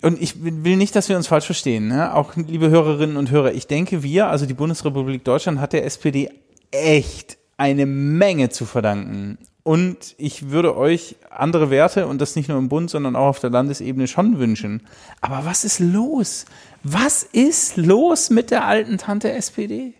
Und 0.00 0.20
ich 0.20 0.42
will 0.42 0.76
nicht, 0.76 0.96
dass 0.96 1.08
wir 1.08 1.16
uns 1.16 1.26
falsch 1.26 1.46
verstehen. 1.46 1.88
Ne? 1.88 2.14
Auch 2.14 2.36
liebe 2.36 2.70
Hörerinnen 2.70 3.16
und 3.16 3.30
Hörer, 3.30 3.52
ich 3.52 3.66
denke, 3.66 4.02
wir, 4.02 4.28
also 4.28 4.46
die 4.46 4.54
Bundesrepublik 4.54 5.24
Deutschland, 5.24 5.60
hat 5.60 5.72
der 5.74 5.84
SPD 5.84 6.30
echt 6.70 7.36
eine 7.56 7.86
Menge 7.86 8.48
zu 8.48 8.64
verdanken. 8.66 9.38
Und 9.64 10.14
ich 10.18 10.50
würde 10.50 10.76
euch 10.76 11.16
andere 11.30 11.70
Werte 11.70 12.06
und 12.06 12.20
das 12.20 12.36
nicht 12.36 12.50
nur 12.50 12.58
im 12.58 12.68
Bund, 12.68 12.90
sondern 12.90 13.16
auch 13.16 13.28
auf 13.28 13.40
der 13.40 13.48
Landesebene 13.48 14.06
schon 14.06 14.38
wünschen. 14.38 14.86
Aber 15.22 15.46
was 15.46 15.64
ist 15.64 15.80
los? 15.80 16.44
Was 16.82 17.22
ist 17.22 17.78
los 17.78 18.28
mit 18.28 18.50
der 18.50 18.66
alten 18.66 18.98
Tante 18.98 19.32
SPD? 19.32 19.94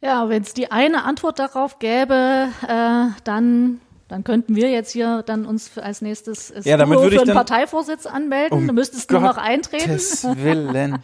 Ja, 0.00 0.28
wenn 0.28 0.42
es 0.42 0.54
die 0.54 0.72
eine 0.72 1.04
Antwort 1.04 1.38
darauf 1.38 1.78
gäbe, 1.78 2.48
äh, 2.66 3.20
dann 3.22 3.80
dann 4.12 4.24
könnten 4.24 4.54
wir 4.54 4.70
jetzt 4.70 4.90
hier 4.92 5.22
dann 5.24 5.46
uns 5.46 5.78
als 5.78 6.02
nächstes 6.02 6.50
äh, 6.50 6.60
ja, 6.64 6.76
damit 6.76 6.98
würde 6.98 7.16
für 7.16 7.22
einen 7.22 7.32
Parteivorsitz 7.32 8.04
anmelden. 8.04 8.58
Um 8.58 8.66
du 8.66 8.74
müsstest 8.74 9.08
Gott 9.08 9.22
nur 9.22 9.30
noch 9.30 9.38
eintreten. 9.38 9.98
Willen. 10.36 10.98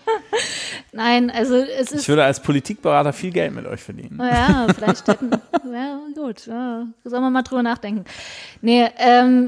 Nein, 0.93 1.31
also 1.31 1.55
es 1.55 1.91
ist. 1.91 2.03
Ich 2.03 2.09
würde 2.11 2.25
als 2.25 2.41
Politikberater 2.41 3.15
viel 3.15 3.31
Geld 3.31 3.55
mit 3.55 3.65
euch 3.65 3.83
verdienen. 3.83 4.21
Ja, 4.21 4.67
vielleicht 4.75 5.09
hätten. 5.09 5.31
ja, 5.73 6.01
gut. 6.15 6.45
Ja, 6.45 6.87
sollen 7.03 7.23
wir 7.23 7.31
mal 7.31 7.41
drüber 7.41 7.63
nachdenken. 7.63 8.05
Nee, 8.61 8.91
ähm, 8.99 9.47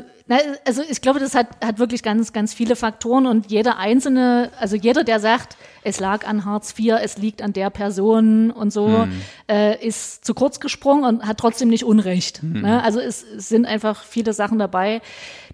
also 0.64 0.80
ich 0.88 1.02
glaube, 1.02 1.20
das 1.20 1.34
hat, 1.34 1.48
hat 1.62 1.78
wirklich 1.78 2.02
ganz, 2.02 2.32
ganz 2.32 2.54
viele 2.54 2.76
Faktoren 2.76 3.26
und 3.26 3.50
jeder 3.50 3.76
einzelne, 3.76 4.50
also 4.58 4.74
jeder, 4.74 5.04
der 5.04 5.20
sagt, 5.20 5.58
es 5.82 6.00
lag 6.00 6.26
an 6.26 6.44
Hartz 6.44 6.74
IV, 6.78 6.94
es 7.02 7.18
liegt 7.18 7.42
an 7.42 7.52
der 7.52 7.70
Person 7.70 8.50
und 8.50 8.72
so, 8.72 8.88
mhm. 8.88 9.12
äh, 9.48 9.84
ist 9.84 10.24
zu 10.24 10.34
kurz 10.34 10.60
gesprungen 10.60 11.04
und 11.04 11.26
hat 11.26 11.38
trotzdem 11.38 11.68
nicht 11.68 11.84
Unrecht. 11.84 12.42
Mhm. 12.42 12.62
Ne? 12.62 12.82
Also 12.82 13.00
es, 13.00 13.22
es, 13.22 13.48
sind 13.48 13.66
einfach 13.66 14.02
viele 14.02 14.32
Sachen 14.32 14.58
dabei. 14.58 15.00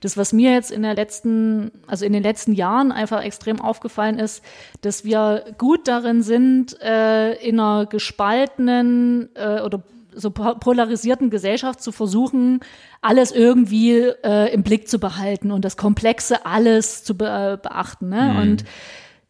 Das, 0.00 0.16
was 0.16 0.32
mir 0.32 0.52
jetzt 0.52 0.70
in 0.70 0.82
der 0.82 0.94
letzten, 0.94 1.70
also 1.86 2.04
in 2.04 2.12
den 2.12 2.22
letzten 2.22 2.52
Jahren 2.52 2.92
einfach 2.92 3.22
extrem 3.22 3.60
aufgefallen 3.60 4.18
ist, 4.18 4.42
dass 4.80 5.04
wir 5.04 5.44
gut 5.58 5.88
darin 5.88 6.22
sind, 6.22 6.80
äh, 6.80 7.34
in 7.34 7.60
einer 7.60 7.86
gespaltenen 7.86 9.28
äh, 9.34 9.60
oder 9.60 9.82
so 10.16 10.30
polarisierten 10.30 11.28
Gesellschaft 11.28 11.82
zu 11.82 11.92
versuchen, 11.92 12.60
alles 13.02 13.32
irgendwie 13.32 13.98
äh, 14.24 14.52
im 14.52 14.62
Blick 14.62 14.88
zu 14.88 14.98
behalten 14.98 15.50
und 15.50 15.64
das 15.64 15.76
Komplexe 15.76 16.46
alles 16.46 17.04
zu 17.04 17.16
be 17.16 17.26
äh, 17.26 17.62
beachten. 17.62 18.08
Ne? 18.08 18.32
Mhm. 18.32 18.38
Und 18.40 18.64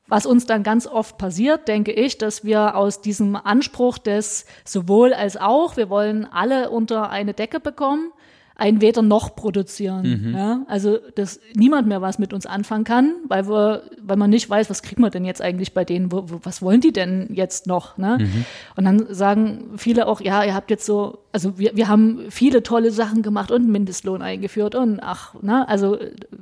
was 0.08 0.26
uns 0.26 0.46
dann 0.46 0.62
ganz 0.62 0.86
oft 0.86 1.18
passiert, 1.18 1.68
denke 1.68 1.92
ich, 1.92 2.18
dass 2.18 2.44
wir 2.44 2.76
aus 2.76 3.00
diesem 3.00 3.36
Anspruch 3.36 3.98
des 3.98 4.46
sowohl 4.64 5.12
als 5.12 5.36
auch, 5.36 5.76
wir 5.76 5.90
wollen 5.90 6.24
alle 6.24 6.70
unter 6.70 7.10
eine 7.10 7.34
Decke 7.34 7.60
bekommen, 7.60 8.12
ein 8.58 8.80
Weder 8.80 9.02
noch 9.02 9.36
produzieren. 9.36 10.30
Mhm. 10.30 10.34
Ja? 10.34 10.60
Also, 10.66 10.98
dass 11.14 11.40
niemand 11.54 11.88
mehr 11.88 12.00
was 12.00 12.18
mit 12.18 12.32
uns 12.32 12.46
anfangen 12.46 12.84
kann, 12.84 13.14
weil 13.28 13.46
wir, 13.48 13.82
weil 14.00 14.16
man 14.16 14.30
nicht 14.30 14.48
weiß, 14.48 14.70
was 14.70 14.82
kriegt 14.82 14.98
man 14.98 15.10
denn 15.10 15.26
jetzt 15.26 15.42
eigentlich 15.42 15.74
bei 15.74 15.84
denen, 15.84 16.10
wo, 16.10 16.30
wo, 16.30 16.40
was 16.42 16.62
wollen 16.62 16.80
die 16.80 16.92
denn 16.92 17.28
jetzt 17.30 17.66
noch? 17.66 17.98
Ne? 17.98 18.16
Mhm. 18.18 18.44
Und 18.74 18.84
dann 18.84 19.14
sagen 19.14 19.72
viele 19.76 20.06
auch, 20.06 20.22
ja, 20.22 20.42
ihr 20.42 20.54
habt 20.54 20.70
jetzt 20.70 20.86
so, 20.86 21.18
also 21.32 21.58
wir, 21.58 21.76
wir 21.76 21.88
haben 21.88 22.30
viele 22.30 22.62
tolle 22.62 22.92
Sachen 22.92 23.20
gemacht 23.22 23.50
und 23.50 23.68
Mindestlohn 23.68 24.22
eingeführt 24.22 24.74
und 24.74 25.00
ach, 25.02 25.34
ne, 25.42 25.68
also 25.68 25.98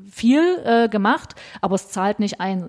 viel 0.08 0.42
äh, 0.64 0.88
gemacht, 0.88 1.34
aber 1.60 1.74
es 1.74 1.88
zahlt 1.88 2.20
nicht 2.20 2.40
ein. 2.40 2.68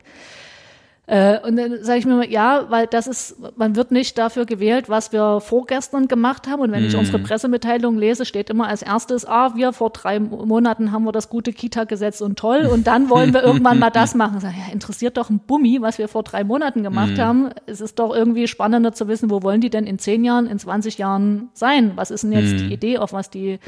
Äh, 1.08 1.40
und 1.42 1.56
dann 1.56 1.84
sage 1.84 2.00
ich 2.00 2.06
mir 2.06 2.16
mal, 2.16 2.30
ja, 2.30 2.66
weil 2.70 2.88
das 2.88 3.06
ist, 3.06 3.36
man 3.58 3.76
wird 3.76 3.92
nicht 3.92 4.18
dafür 4.18 4.46
gewählt, 4.46 4.90
was 4.90 5.12
wir 5.12 5.40
vorgestern 5.40 6.08
gemacht 6.08 6.48
haben. 6.48 6.62
Und 6.62 6.72
wenn 6.72 6.84
mm. 6.84 6.88
ich 6.88 6.94
mhm. 6.94 7.00
unsere 7.00 7.20
Pressemitteilung 7.20 7.98
lese, 7.98 8.26
steht 8.26 8.50
immer 8.50 8.68
als 8.68 8.82
erstes, 8.82 9.26
ah, 9.26 9.56
wir 9.56 9.72
vor 9.72 9.92
drei 9.92 10.20
Monaten 10.20 10.92
haben 10.92 11.04
wir 11.04 11.12
das 11.12 11.30
gute 11.30 11.54
Kita-Gesetz 11.54 12.22
und 12.22 12.40
toll. 12.40 12.68
Und 12.72 12.88
dann 12.88 13.10
wollen 13.12 13.34
wir 13.34 13.44
irgendwann 13.44 13.78
mal 13.78 13.92
das 13.92 14.16
machen. 14.16 14.40
Sag, 14.40 14.54
ja, 14.54 14.74
interessiert 14.74 15.18
doch 15.18 15.30
ein 15.30 15.40
Bummi, 15.40 15.80
was 15.82 16.00
wir 16.00 16.08
vor 16.08 16.24
drei 16.24 16.44
Monaten 16.44 16.82
gemacht 16.82 17.18
mm. 17.18 17.22
haben. 17.22 17.50
Es 17.68 17.82
ist 17.82 18.00
doch 18.00 18.16
irgendwie 18.16 18.48
spannender 18.48 18.94
zu 18.94 19.08
wissen, 19.08 19.30
wo 19.30 19.44
wollen 19.44 19.62
die 19.62 19.70
denn 19.70 19.86
in 19.86 20.00
zehn 20.00 20.26
Jahren, 20.26 20.48
in 20.48 20.58
20 20.58 20.98
Jahren 20.98 21.50
sein? 21.54 21.92
Was 21.96 22.10
ist 22.10 22.24
denn 22.24 22.32
jetzt 22.32 22.56
mm. 22.56 22.58
die 22.58 22.74
Idee, 22.74 22.98
auf 22.98 23.14
was 23.14 23.30
die 23.30 23.60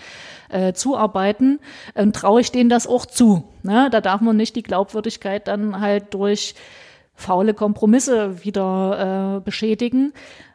äh, 0.49 0.73
zuarbeiten? 0.73 1.59
Ähm, 1.95 2.13
Traue 2.13 2.41
ich 2.41 2.51
denen 2.51 2.71
das 2.71 2.87
auch 2.87 3.05
zu? 3.05 3.43
Ne? 3.61 3.89
Da 3.91 4.01
darf 4.01 4.21
man 4.21 4.37
nicht 4.37 4.55
die 4.55 4.63
Glaubwürdigkeit 4.63 5.47
dann 5.47 5.79
halt 5.79 6.15
durch 6.15 6.55
faule 7.17 7.53
Kompromisse 7.53 8.45
wieder 8.45 9.37
äh, 9.37 9.41
beschädigen. 9.41 10.13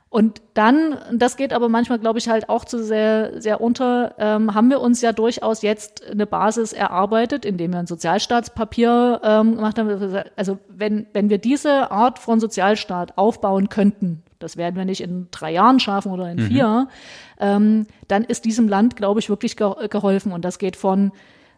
Und 0.08 0.42
dann, 0.52 0.98
das 1.12 1.38
geht 1.38 1.54
aber 1.54 1.70
manchmal, 1.70 1.98
glaube 1.98 2.18
ich, 2.18 2.28
halt 2.28 2.50
auch 2.50 2.66
zu 2.66 2.84
sehr, 2.84 3.40
sehr 3.40 3.62
unter, 3.62 4.14
ähm, 4.18 4.54
haben 4.54 4.68
wir 4.68 4.80
uns 4.80 5.00
ja 5.00 5.12
durchaus 5.12 5.62
jetzt 5.62 6.06
eine 6.06 6.26
Basis 6.26 6.74
erarbeitet, 6.74 7.46
indem 7.46 7.72
wir 7.72 7.78
ein 7.78 7.86
Sozialstaatspapier 7.86 9.20
ähm, 9.24 9.56
gemacht 9.56 9.78
haben. 9.78 10.22
Also 10.36 10.58
wenn, 10.68 11.06
wenn 11.14 11.30
wir 11.30 11.38
diese 11.38 11.90
Art 11.90 12.18
von 12.18 12.40
Sozialstaat 12.40 13.16
aufbauen 13.16 13.70
könnten, 13.70 14.22
das 14.38 14.58
werden 14.58 14.76
wir 14.76 14.84
nicht 14.84 15.00
in 15.00 15.28
drei 15.30 15.52
Jahren 15.52 15.80
schaffen 15.80 16.12
oder 16.12 16.30
in 16.30 16.38
mhm. 16.38 16.46
vier, 16.46 16.88
ähm, 17.40 17.86
dann 18.06 18.22
ist 18.22 18.44
diesem 18.44 18.68
Land, 18.68 18.96
glaube 18.96 19.18
ich, 19.18 19.30
wirklich 19.30 19.56
geholfen. 19.56 20.32
Und 20.32 20.44
das 20.44 20.58
geht 20.58 20.76
von 20.76 21.12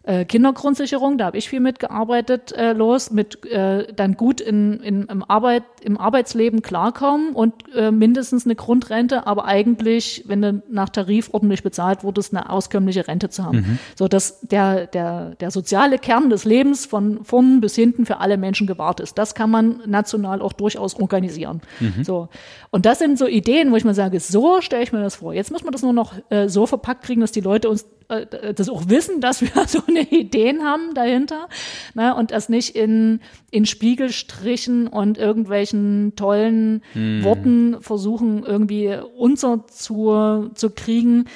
äh, 0.07 0.27
Kindergrundsicherung, 0.27 1.17
da 1.17 1.27
habe 1.27 1.39
ich 1.39 1.49
viel 1.49 1.61
mitgearbeitet, 1.61 2.53
äh, 2.53 2.73
los, 2.75 3.11
mit 3.11 3.45
äh, 3.47 3.93
dann 3.95 4.17
gut 4.17 4.41
in, 4.41 4.81
in, 4.81 5.05
im, 5.05 5.25
Arbeit, 5.25 5.63
im 5.81 5.99
Arbeitsleben 5.99 6.61
klarkommen 6.61 7.35
und 7.35 7.55
äh, 7.75 7.91
mindestens 7.91 8.45
eine 8.45 8.55
Grundrente, 8.55 9.27
aber 9.27 9.47
eigentlich, 9.47 10.25
wenn 10.27 10.43
du 10.43 10.63
nach 10.69 10.91
Tarif 10.91 11.31
ordentlich 11.33 11.63
bezahlt 11.63 12.05
wurdest, 12.05 12.35
eine 12.35 12.51
auskömmliche 12.51 13.09
Rente 13.09 13.31
zu 13.31 13.45
haben. 13.45 13.59
Mhm. 13.59 13.79
So 13.97 14.07
dass 14.07 14.41
der, 14.41 14.87
der, 14.87 15.37
der 15.37 15.51
soziale 15.51 15.99
Kern 15.99 16.29
des 16.29 16.45
Lebens 16.45 16.85
von 16.85 17.25
vorn 17.25 17.63
bis 17.63 17.75
hinten 17.75 18.05
für 18.05 18.19
alle 18.19 18.37
Menschen 18.37 18.67
gewahrt 18.67 19.01
ist. 19.01 19.17
Das 19.17 19.35
kann 19.35 19.51
man 19.51 19.81
national 19.87 20.43
auch 20.43 20.53
durchaus 20.53 20.95
organisieren. 20.97 21.63
Mhm. 21.81 22.05
So. 22.05 22.29
Und 22.71 22.85
das 22.85 22.99
sind 22.99 23.19
so 23.19 23.27
Ideen, 23.27 23.73
wo 23.73 23.77
ich 23.77 23.85
mir 23.85 23.95
sage, 23.95 24.21
so 24.21 24.61
stelle 24.61 24.83
ich 24.83 24.93
mir 24.93 25.01
das 25.01 25.17
vor. 25.17 25.33
Jetzt 25.33 25.51
muss 25.51 25.65
man 25.65 25.73
das 25.73 25.83
nur 25.83 25.95
noch 25.95 26.13
äh, 26.29 26.49
so 26.49 26.67
verpackt 26.67 27.05
kriegen, 27.05 27.23
dass 27.23 27.33
die 27.33 27.41
Leute 27.41 27.71
uns 27.71 27.87
das 28.09 28.69
auch 28.69 28.89
wissen, 28.89 29.21
dass 29.21 29.41
wir 29.41 29.51
so 29.67 29.81
eine 29.87 30.03
Ideen 30.03 30.63
haben 30.63 30.95
dahinter 30.95 31.49
ne, 31.95 32.15
und 32.15 32.31
das 32.31 32.49
nicht 32.49 32.77
in, 32.77 33.21
in 33.51 33.67
Spiegelstrichen 33.67 34.87
und 34.87 35.19
irgendwelchen 35.19 36.15
tollen 36.17 36.83
hm. 36.93 37.25
Worten 37.25 37.77
versuchen 37.81 38.45
irgendwie 38.45 38.97
unser 39.17 39.67
zu, 39.67 40.51
zu 40.55 40.71
kriegen, 40.71 41.27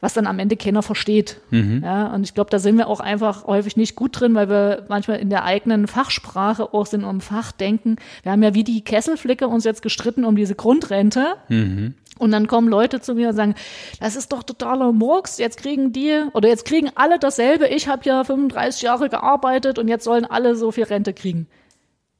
was 0.00 0.14
dann 0.14 0.26
am 0.26 0.38
Ende 0.38 0.56
keiner 0.56 0.82
versteht. 0.82 1.40
Mhm. 1.50 1.82
Ja, 1.84 2.06
und 2.14 2.24
ich 2.24 2.34
glaube, 2.34 2.50
da 2.50 2.58
sind 2.58 2.78
wir 2.78 2.88
auch 2.88 3.00
einfach 3.00 3.46
häufig 3.46 3.76
nicht 3.76 3.96
gut 3.96 4.18
drin, 4.18 4.34
weil 4.34 4.48
wir 4.48 4.86
manchmal 4.88 5.18
in 5.18 5.28
der 5.28 5.44
eigenen 5.44 5.86
Fachsprache 5.86 6.72
auch 6.72 6.86
sind, 6.86 7.04
um 7.04 7.20
Fachdenken. 7.20 7.96
Wir 8.22 8.32
haben 8.32 8.42
ja 8.42 8.54
wie 8.54 8.64
die 8.64 8.82
Kesselflicke 8.82 9.46
uns 9.46 9.64
jetzt 9.64 9.82
gestritten 9.82 10.24
um 10.24 10.36
diese 10.36 10.54
Grundrente. 10.54 11.34
Mhm. 11.48 11.94
Und 12.20 12.32
dann 12.32 12.46
kommen 12.46 12.68
Leute 12.68 13.00
zu 13.00 13.14
mir 13.14 13.30
und 13.30 13.34
sagen, 13.34 13.54
das 13.98 14.14
ist 14.14 14.30
doch 14.32 14.42
totaler 14.42 14.92
Murks, 14.92 15.38
jetzt 15.38 15.56
kriegen 15.56 15.90
die 15.92 16.22
oder 16.34 16.48
jetzt 16.50 16.66
kriegen 16.66 16.90
alle 16.94 17.18
dasselbe. 17.18 17.66
Ich 17.68 17.88
habe 17.88 18.02
ja 18.04 18.22
35 18.24 18.82
Jahre 18.82 19.08
gearbeitet 19.08 19.78
und 19.78 19.88
jetzt 19.88 20.04
sollen 20.04 20.26
alle 20.26 20.54
so 20.54 20.70
viel 20.70 20.84
Rente 20.84 21.14
kriegen. 21.14 21.48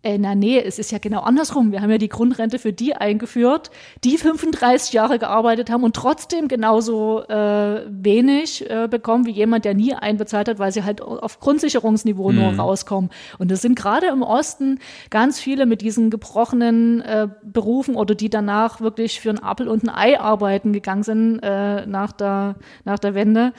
Äh, 0.03 0.17
na 0.17 0.35
nee, 0.35 0.59
es 0.59 0.79
ist 0.79 0.93
ja 0.93 0.99
genau 0.99 1.21
andersrum. 1.21 1.73
Wir 1.73 1.83
haben 1.83 1.91
ja 1.91 1.99
die 1.99 2.09
Grundrente 2.09 2.59
für 2.59 2.73
die 2.73 2.95
eingeführt, 2.95 3.71
die 4.03 4.17
35 4.17 4.95
Jahre 4.95 5.19
gearbeitet 5.19 5.69
haben 5.69 5.85
und 5.85 5.95
trotzdem 5.95 6.49
genauso 6.49 7.23
äh, 7.29 7.85
wenig 7.87 8.69
äh, 8.71 8.89
bekommen 8.89 9.27
wie 9.27 9.33
jemand, 9.33 9.67
der 9.67 9.75
nie 9.75 9.93
einbezahlt 9.95 10.49
hat, 10.49 10.59
weil 10.59 10.73
sie 10.73 10.85
halt 10.85 11.03
auf 11.03 11.39
Grundsicherungsniveau 11.41 12.33
mhm. 12.33 12.39
nur 12.39 12.53
rauskommen. 12.55 13.11
Und 13.39 13.53
es 13.53 13.61
sind 13.61 13.77
gerade 13.77 14.07
im 14.07 14.23
Osten 14.23 14.79
ganz 15.11 15.39
viele 15.39 15.67
mit 15.67 15.83
diesen 15.83 16.09
gebrochenen 16.09 17.03
äh, 17.03 17.29
Berufen 17.43 17.95
oder 17.95 18.15
die 18.15 18.31
danach 18.31 18.81
wirklich 18.81 19.21
für 19.21 19.31
ein 19.31 19.43
Apfel 19.43 19.69
und 19.69 19.85
ein 19.85 19.91
Ei 19.91 20.19
arbeiten 20.19 20.73
gegangen 20.73 21.03
sind 21.03 21.41
äh, 21.43 21.85
nach, 21.85 22.13
der, 22.13 22.57
nach 22.85 22.99
der 22.99 23.15
Wende. 23.15 23.53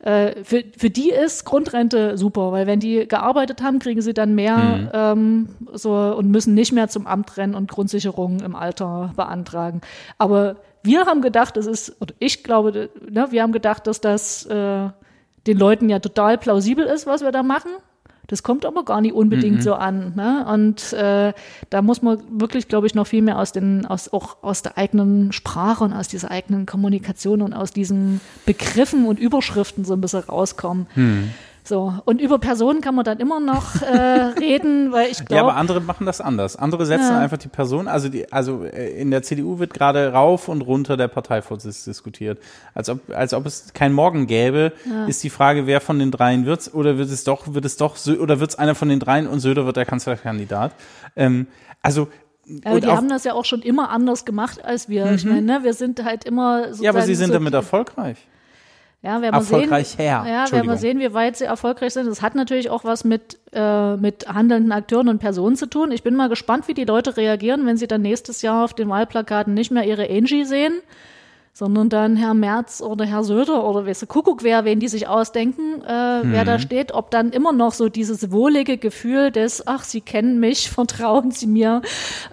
Äh, 0.00 0.44
für, 0.44 0.64
für 0.76 0.88
die 0.88 1.10
ist 1.10 1.44
Grundrente 1.44 2.16
super, 2.16 2.52
weil 2.52 2.66
wenn 2.66 2.80
die 2.80 3.06
gearbeitet 3.06 3.62
haben, 3.62 3.78
kriegen 3.78 4.00
sie 4.00 4.14
dann 4.14 4.34
mehr 4.34 4.56
mhm. 4.56 4.88
ähm, 4.94 5.48
so 5.72 5.92
und 5.94 6.30
müssen 6.30 6.54
nicht 6.54 6.72
mehr 6.72 6.88
zum 6.88 7.06
Amt 7.06 7.36
rennen 7.36 7.54
und 7.54 7.70
Grundsicherung 7.70 8.40
im 8.40 8.56
Alter 8.56 9.12
beantragen. 9.14 9.82
Aber 10.16 10.56
wir 10.82 11.04
haben 11.04 11.20
gedacht, 11.20 11.56
das 11.58 11.66
ist, 11.66 12.00
oder 12.00 12.14
ich 12.18 12.42
glaube, 12.42 12.88
ne, 13.10 13.28
wir 13.30 13.42
haben 13.42 13.52
gedacht, 13.52 13.86
dass 13.86 14.00
das 14.00 14.46
äh, 14.46 14.88
den 15.46 15.58
Leuten 15.58 15.90
ja 15.90 15.98
total 15.98 16.38
plausibel 16.38 16.86
ist, 16.86 17.06
was 17.06 17.20
wir 17.20 17.32
da 17.32 17.42
machen. 17.42 17.70
Das 18.30 18.44
kommt 18.44 18.64
aber 18.64 18.84
gar 18.84 19.00
nicht 19.00 19.12
unbedingt 19.12 19.56
mhm. 19.56 19.62
so 19.62 19.74
an. 19.74 20.12
Ne? 20.14 20.46
Und 20.48 20.92
äh, 20.92 21.32
da 21.68 21.82
muss 21.82 22.00
man 22.00 22.18
wirklich, 22.30 22.68
glaube 22.68 22.86
ich, 22.86 22.94
noch 22.94 23.08
viel 23.08 23.22
mehr 23.22 23.40
aus 23.40 23.50
den, 23.50 23.86
aus, 23.86 24.12
auch 24.12 24.36
aus 24.42 24.62
der 24.62 24.78
eigenen 24.78 25.32
Sprache 25.32 25.82
und 25.82 25.92
aus 25.92 26.06
dieser 26.06 26.30
eigenen 26.30 26.64
Kommunikation 26.64 27.42
und 27.42 27.52
aus 27.52 27.72
diesen 27.72 28.20
Begriffen 28.46 29.06
und 29.06 29.18
Überschriften 29.18 29.84
so 29.84 29.94
ein 29.94 30.00
bisschen 30.00 30.20
rauskommen. 30.20 30.86
Mhm. 30.94 31.30
So, 31.70 31.94
und 32.04 32.20
über 32.20 32.40
Personen 32.40 32.80
kann 32.80 32.96
man 32.96 33.04
dann 33.04 33.20
immer 33.20 33.38
noch 33.38 33.80
äh, 33.80 33.86
reden, 34.40 34.90
weil 34.90 35.08
ich 35.08 35.18
glaube. 35.18 35.36
Ja, 35.36 35.42
aber 35.42 35.54
andere 35.54 35.80
machen 35.80 36.04
das 36.04 36.20
anders. 36.20 36.56
Andere 36.56 36.84
setzen 36.84 37.12
ja. 37.12 37.20
einfach 37.20 37.38
die 37.38 37.46
Person, 37.46 37.86
also 37.86 38.08
die, 38.08 38.32
also 38.32 38.64
äh, 38.64 39.00
in 39.00 39.12
der 39.12 39.22
CDU 39.22 39.60
wird 39.60 39.72
gerade 39.72 40.12
rauf 40.12 40.48
und 40.48 40.62
runter 40.62 40.96
der 40.96 41.06
Parteivorsitz 41.06 41.84
diskutiert. 41.84 42.40
Als 42.74 42.88
ob, 42.88 42.98
als 43.14 43.34
ob 43.34 43.46
es 43.46 43.72
kein 43.72 43.92
Morgen 43.92 44.26
gäbe, 44.26 44.72
ja. 44.84 45.04
ist 45.04 45.22
die 45.22 45.30
Frage, 45.30 45.68
wer 45.68 45.80
von 45.80 46.00
den 46.00 46.10
dreien 46.10 46.44
wird's, 46.44 46.74
oder 46.74 46.98
wird 46.98 47.08
es 47.08 47.22
doch, 47.22 47.54
wird 47.54 47.64
es 47.64 47.76
doch, 47.76 47.96
oder 48.18 48.40
wird 48.40 48.50
es 48.50 48.58
einer 48.58 48.74
von 48.74 48.88
den 48.88 48.98
dreien 48.98 49.28
und 49.28 49.38
Söder 49.38 49.64
wird 49.64 49.76
der 49.76 49.86
Kanzlerkandidat. 49.86 50.72
Ähm, 51.14 51.46
also 51.82 52.08
aber 52.64 52.80
die 52.80 52.88
haben 52.88 53.08
das 53.08 53.22
ja 53.22 53.34
auch 53.34 53.44
schon 53.44 53.62
immer 53.62 53.90
anders 53.90 54.24
gemacht 54.24 54.64
als 54.64 54.88
wir. 54.88 55.06
Mhm. 55.06 55.14
Ich 55.14 55.24
meine, 55.24 55.42
ne, 55.42 55.60
wir 55.62 55.72
sind 55.74 56.02
halt 56.04 56.24
immer 56.24 56.72
Ja, 56.80 56.90
aber 56.90 57.02
sie 57.02 57.14
sind 57.14 57.28
so 57.28 57.34
damit 57.34 57.54
erfolgreich. 57.54 58.16
Ja, 59.02 59.22
werden 59.22 59.32
wir 59.32 59.38
erfolgreich 59.38 59.88
sehen, 59.88 60.00
her. 60.00 60.24
Ja, 60.28 60.52
werden 60.52 60.68
wir 60.68 60.76
sehen, 60.76 60.98
wie 60.98 61.14
weit 61.14 61.34
sie 61.36 61.44
erfolgreich 61.44 61.94
sind. 61.94 62.06
Das 62.06 62.20
hat 62.20 62.34
natürlich 62.34 62.68
auch 62.68 62.84
was 62.84 63.02
mit, 63.02 63.38
äh, 63.52 63.96
mit 63.96 64.28
handelnden 64.28 64.72
Akteuren 64.72 65.08
und 65.08 65.20
Personen 65.20 65.56
zu 65.56 65.66
tun. 65.66 65.90
Ich 65.90 66.02
bin 66.02 66.14
mal 66.14 66.28
gespannt, 66.28 66.68
wie 66.68 66.74
die 66.74 66.84
Leute 66.84 67.16
reagieren, 67.16 67.64
wenn 67.64 67.78
sie 67.78 67.86
dann 67.86 68.02
nächstes 68.02 68.42
Jahr 68.42 68.62
auf 68.62 68.74
den 68.74 68.90
Wahlplakaten 68.90 69.54
nicht 69.54 69.70
mehr 69.70 69.84
ihre 69.84 70.10
Angie 70.10 70.44
sehen, 70.44 70.74
sondern 71.54 71.88
dann 71.88 72.16
Herr 72.16 72.34
Merz 72.34 72.82
oder 72.82 73.06
Herr 73.06 73.24
Söder 73.24 73.64
oder 73.66 73.86
weißt 73.86 74.02
du, 74.02 74.06
Kuckuck 74.06 74.42
wer, 74.42 74.66
wen 74.66 74.80
die 74.80 74.88
sich 74.88 75.08
ausdenken, 75.08 75.82
äh, 75.82 76.20
hm. 76.20 76.32
wer 76.32 76.44
da 76.44 76.58
mhm. 76.58 76.60
steht, 76.60 76.92
ob 76.92 77.10
dann 77.10 77.30
immer 77.30 77.54
noch 77.54 77.72
so 77.72 77.88
dieses 77.88 78.30
wohlige 78.30 78.76
Gefühl 78.76 79.30
des, 79.30 79.66
ach, 79.66 79.84
Sie 79.84 80.02
kennen 80.02 80.40
mich, 80.40 80.70
vertrauen 80.70 81.30
Sie 81.30 81.46
mir, 81.46 81.80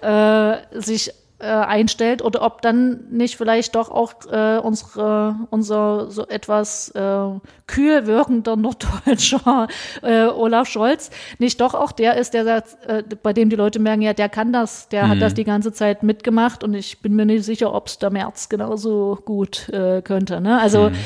äh, 0.02 0.56
sich 0.78 1.14
äh, 1.40 1.46
einstellt 1.46 2.22
oder 2.22 2.42
ob 2.42 2.62
dann 2.62 3.04
nicht 3.10 3.36
vielleicht 3.36 3.76
doch 3.76 3.90
auch 3.90 4.12
äh, 4.30 4.58
unsere, 4.58 5.36
unser 5.50 6.10
so 6.10 6.26
etwas 6.26 6.90
äh, 6.90 7.28
kühl 7.66 8.06
wirkender 8.06 8.56
norddeutscher 8.56 9.68
äh, 10.02 10.24
Olaf 10.24 10.68
Scholz 10.68 11.10
nicht 11.38 11.60
doch 11.60 11.74
auch 11.74 11.92
der 11.92 12.16
ist, 12.16 12.34
der 12.34 12.44
sagt, 12.44 12.78
äh, 12.86 13.04
bei 13.22 13.32
dem 13.32 13.50
die 13.50 13.56
Leute 13.56 13.78
merken, 13.78 14.02
ja, 14.02 14.14
der 14.14 14.28
kann 14.28 14.52
das, 14.52 14.88
der 14.88 15.04
mhm. 15.04 15.08
hat 15.10 15.22
das 15.22 15.34
die 15.34 15.44
ganze 15.44 15.72
Zeit 15.72 16.02
mitgemacht 16.02 16.64
und 16.64 16.74
ich 16.74 17.00
bin 17.00 17.14
mir 17.14 17.26
nicht 17.26 17.44
sicher, 17.44 17.72
ob 17.72 17.86
es 17.86 17.98
der 17.98 18.10
März 18.10 18.48
genauso 18.48 19.18
gut 19.24 19.68
äh, 19.68 20.02
könnte. 20.02 20.40
Ne? 20.40 20.60
Also 20.60 20.90
mhm. 20.90 20.96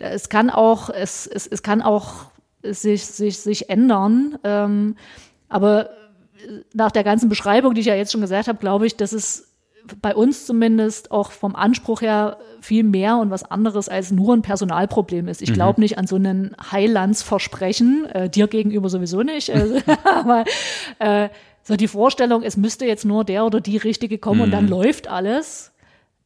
es 0.00 0.28
kann 0.28 0.50
auch, 0.50 0.90
es, 0.90 1.26
es, 1.28 1.46
es 1.46 1.62
kann 1.62 1.80
auch 1.80 2.26
sich, 2.62 3.06
sich, 3.06 3.38
sich 3.38 3.70
ändern. 3.70 4.38
Ähm, 4.42 4.96
aber 5.48 5.90
nach 6.72 6.90
der 6.90 7.04
ganzen 7.04 7.28
Beschreibung, 7.28 7.74
die 7.74 7.80
ich 7.80 7.86
ja 7.86 7.94
jetzt 7.94 8.12
schon 8.12 8.20
gesagt 8.20 8.48
habe, 8.48 8.58
glaube 8.58 8.86
ich, 8.86 8.96
dass 8.96 9.12
es 9.12 9.54
bei 10.00 10.14
uns 10.14 10.46
zumindest 10.46 11.10
auch 11.10 11.30
vom 11.30 11.54
Anspruch 11.54 12.00
her 12.00 12.38
viel 12.60 12.84
mehr 12.84 13.18
und 13.18 13.30
was 13.30 13.44
anderes 13.44 13.88
als 13.88 14.10
nur 14.10 14.34
ein 14.34 14.42
Personalproblem 14.42 15.28
ist. 15.28 15.42
Ich 15.42 15.50
mhm. 15.50 15.54
glaube 15.54 15.80
nicht 15.80 15.98
an 15.98 16.06
so 16.06 16.16
einen 16.16 16.56
Heilandsversprechen, 16.72 18.06
äh, 18.06 18.30
dir 18.30 18.48
gegenüber 18.48 18.88
sowieso 18.88 19.22
nicht, 19.22 19.50
äh, 19.50 19.82
aber 20.04 20.44
äh, 20.98 21.28
so 21.62 21.76
die 21.76 21.88
Vorstellung, 21.88 22.42
es 22.42 22.56
müsste 22.56 22.86
jetzt 22.86 23.04
nur 23.04 23.24
der 23.24 23.44
oder 23.44 23.60
die 23.60 23.76
Richtige 23.76 24.18
kommen 24.18 24.38
mhm. 24.38 24.44
und 24.44 24.50
dann 24.52 24.64
mhm. 24.64 24.70
läuft 24.70 25.08
alles. 25.08 25.72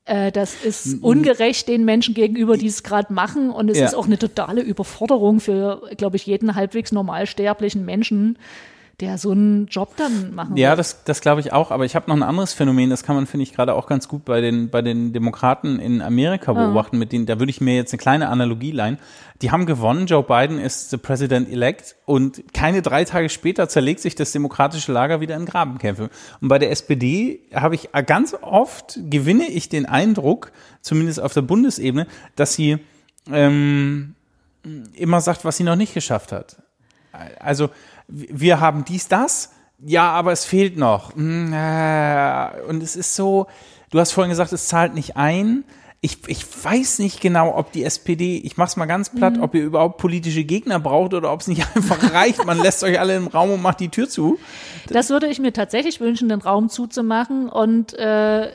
Äh, 0.04 0.32
das 0.32 0.54
ist 0.64 1.02
ungerecht 1.02 1.68
den 1.68 1.84
Menschen 1.84 2.14
gegenüber, 2.14 2.56
die 2.56 2.66
es 2.66 2.82
gerade 2.82 3.12
machen. 3.12 3.50
Und 3.50 3.70
es 3.70 3.78
ja. 3.78 3.86
ist 3.86 3.94
auch 3.94 4.06
eine 4.06 4.18
totale 4.18 4.62
Überforderung 4.62 5.40
für, 5.40 5.82
glaube 5.96 6.16
ich, 6.16 6.26
jeden 6.26 6.54
halbwegs 6.54 6.92
normalsterblichen 6.92 7.84
Menschen, 7.84 8.38
der 9.00 9.16
so 9.16 9.30
einen 9.30 9.66
Job 9.66 9.96
dann 9.96 10.34
machen 10.34 10.56
Ja, 10.56 10.70
wird. 10.70 10.80
das, 10.80 11.04
das 11.04 11.20
glaube 11.20 11.40
ich 11.40 11.52
auch. 11.52 11.70
Aber 11.70 11.84
ich 11.84 11.94
habe 11.94 12.08
noch 12.10 12.16
ein 12.16 12.24
anderes 12.24 12.52
Phänomen, 12.52 12.90
das 12.90 13.04
kann 13.04 13.14
man, 13.14 13.26
finde 13.26 13.44
ich, 13.44 13.52
gerade 13.52 13.74
auch 13.74 13.86
ganz 13.86 14.08
gut 14.08 14.24
bei 14.24 14.40
den, 14.40 14.70
bei 14.70 14.82
den 14.82 15.12
Demokraten 15.12 15.78
in 15.78 16.02
Amerika 16.02 16.52
beobachten, 16.52 16.96
ja. 16.96 17.00
mit 17.00 17.12
denen, 17.12 17.26
da 17.26 17.38
würde 17.38 17.50
ich 17.50 17.60
mir 17.60 17.76
jetzt 17.76 17.92
eine 17.92 17.98
kleine 17.98 18.28
Analogie 18.28 18.72
leihen. 18.72 18.98
Die 19.40 19.52
haben 19.52 19.66
gewonnen, 19.66 20.06
Joe 20.06 20.24
Biden 20.24 20.58
ist 20.58 20.90
the 20.90 20.96
President-elect 20.96 21.94
und 22.06 22.52
keine 22.52 22.82
drei 22.82 23.04
Tage 23.04 23.28
später 23.28 23.68
zerlegt 23.68 24.00
sich 24.00 24.16
das 24.16 24.32
demokratische 24.32 24.90
Lager 24.90 25.20
wieder 25.20 25.36
in 25.36 25.46
Grabenkämpfe. 25.46 26.10
Und 26.40 26.48
bei 26.48 26.58
der 26.58 26.72
SPD 26.72 27.40
habe 27.54 27.76
ich 27.76 27.90
ganz 28.06 28.34
oft, 28.40 28.98
gewinne 29.08 29.46
ich 29.46 29.68
den 29.68 29.86
Eindruck, 29.86 30.50
zumindest 30.80 31.20
auf 31.20 31.34
der 31.34 31.42
Bundesebene, 31.42 32.08
dass 32.34 32.54
sie 32.54 32.78
ähm, 33.30 34.16
immer 34.94 35.20
sagt, 35.20 35.44
was 35.44 35.56
sie 35.56 35.64
noch 35.64 35.76
nicht 35.76 35.94
geschafft 35.94 36.32
hat. 36.32 36.56
Also 37.38 37.70
wir 38.08 38.60
haben 38.60 38.84
dies, 38.84 39.08
das, 39.08 39.52
ja, 39.84 40.10
aber 40.10 40.32
es 40.32 40.44
fehlt 40.44 40.76
noch. 40.76 41.14
Hm, 41.14 41.52
äh, 41.52 42.62
und 42.68 42.82
es 42.82 42.96
ist 42.96 43.14
so, 43.14 43.46
du 43.90 44.00
hast 44.00 44.12
vorhin 44.12 44.30
gesagt, 44.30 44.52
es 44.52 44.66
zahlt 44.66 44.94
nicht 44.94 45.16
ein. 45.16 45.64
Ich, 46.00 46.18
ich 46.28 46.44
weiß 46.64 47.00
nicht 47.00 47.20
genau, 47.20 47.56
ob 47.56 47.72
die 47.72 47.82
SPD, 47.84 48.38
ich 48.38 48.56
mach's 48.56 48.76
mal 48.76 48.86
ganz 48.86 49.10
platt, 49.10 49.36
mhm. 49.36 49.42
ob 49.42 49.54
ihr 49.54 49.64
überhaupt 49.64 49.98
politische 49.98 50.44
Gegner 50.44 50.78
braucht 50.78 51.12
oder 51.12 51.32
ob 51.32 51.40
es 51.40 51.48
nicht 51.48 51.66
einfach 51.74 52.12
reicht, 52.12 52.44
man 52.44 52.60
lässt 52.60 52.84
euch 52.84 53.00
alle 53.00 53.16
im 53.16 53.26
Raum 53.26 53.50
und 53.50 53.62
macht 53.62 53.80
die 53.80 53.88
Tür 53.88 54.08
zu. 54.08 54.38
Das 54.88 55.10
würde 55.10 55.26
ich 55.26 55.40
mir 55.40 55.52
tatsächlich 55.52 56.00
wünschen, 56.00 56.28
den 56.28 56.40
Raum 56.40 56.68
zuzumachen 56.68 57.48
und 57.48 57.94
äh, 57.98 58.46
äh 58.46 58.50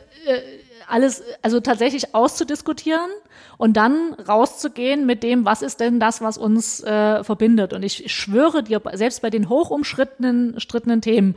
alles, 0.88 1.24
also 1.42 1.60
tatsächlich 1.60 2.14
auszudiskutieren 2.16 3.10
und 3.58 3.78
dann 3.78 4.14
rauszugehen 4.14 5.06
mit 5.06 5.24
dem, 5.24 5.46
was 5.46 5.62
ist 5.62 5.80
denn 5.80 6.00
das, 6.00 6.22
was 6.22 6.38
uns 6.38 6.84
äh, 6.84 7.24
verbindet. 7.24 7.74
Und 7.74 7.84
ich 7.84 8.12
schwöre 8.14 8.64
dir, 8.64 8.82
selbst 8.94 9.22
bei 9.22 9.30
den 9.30 9.50
hochumstrittenen 9.50 11.02
Themen, 11.02 11.36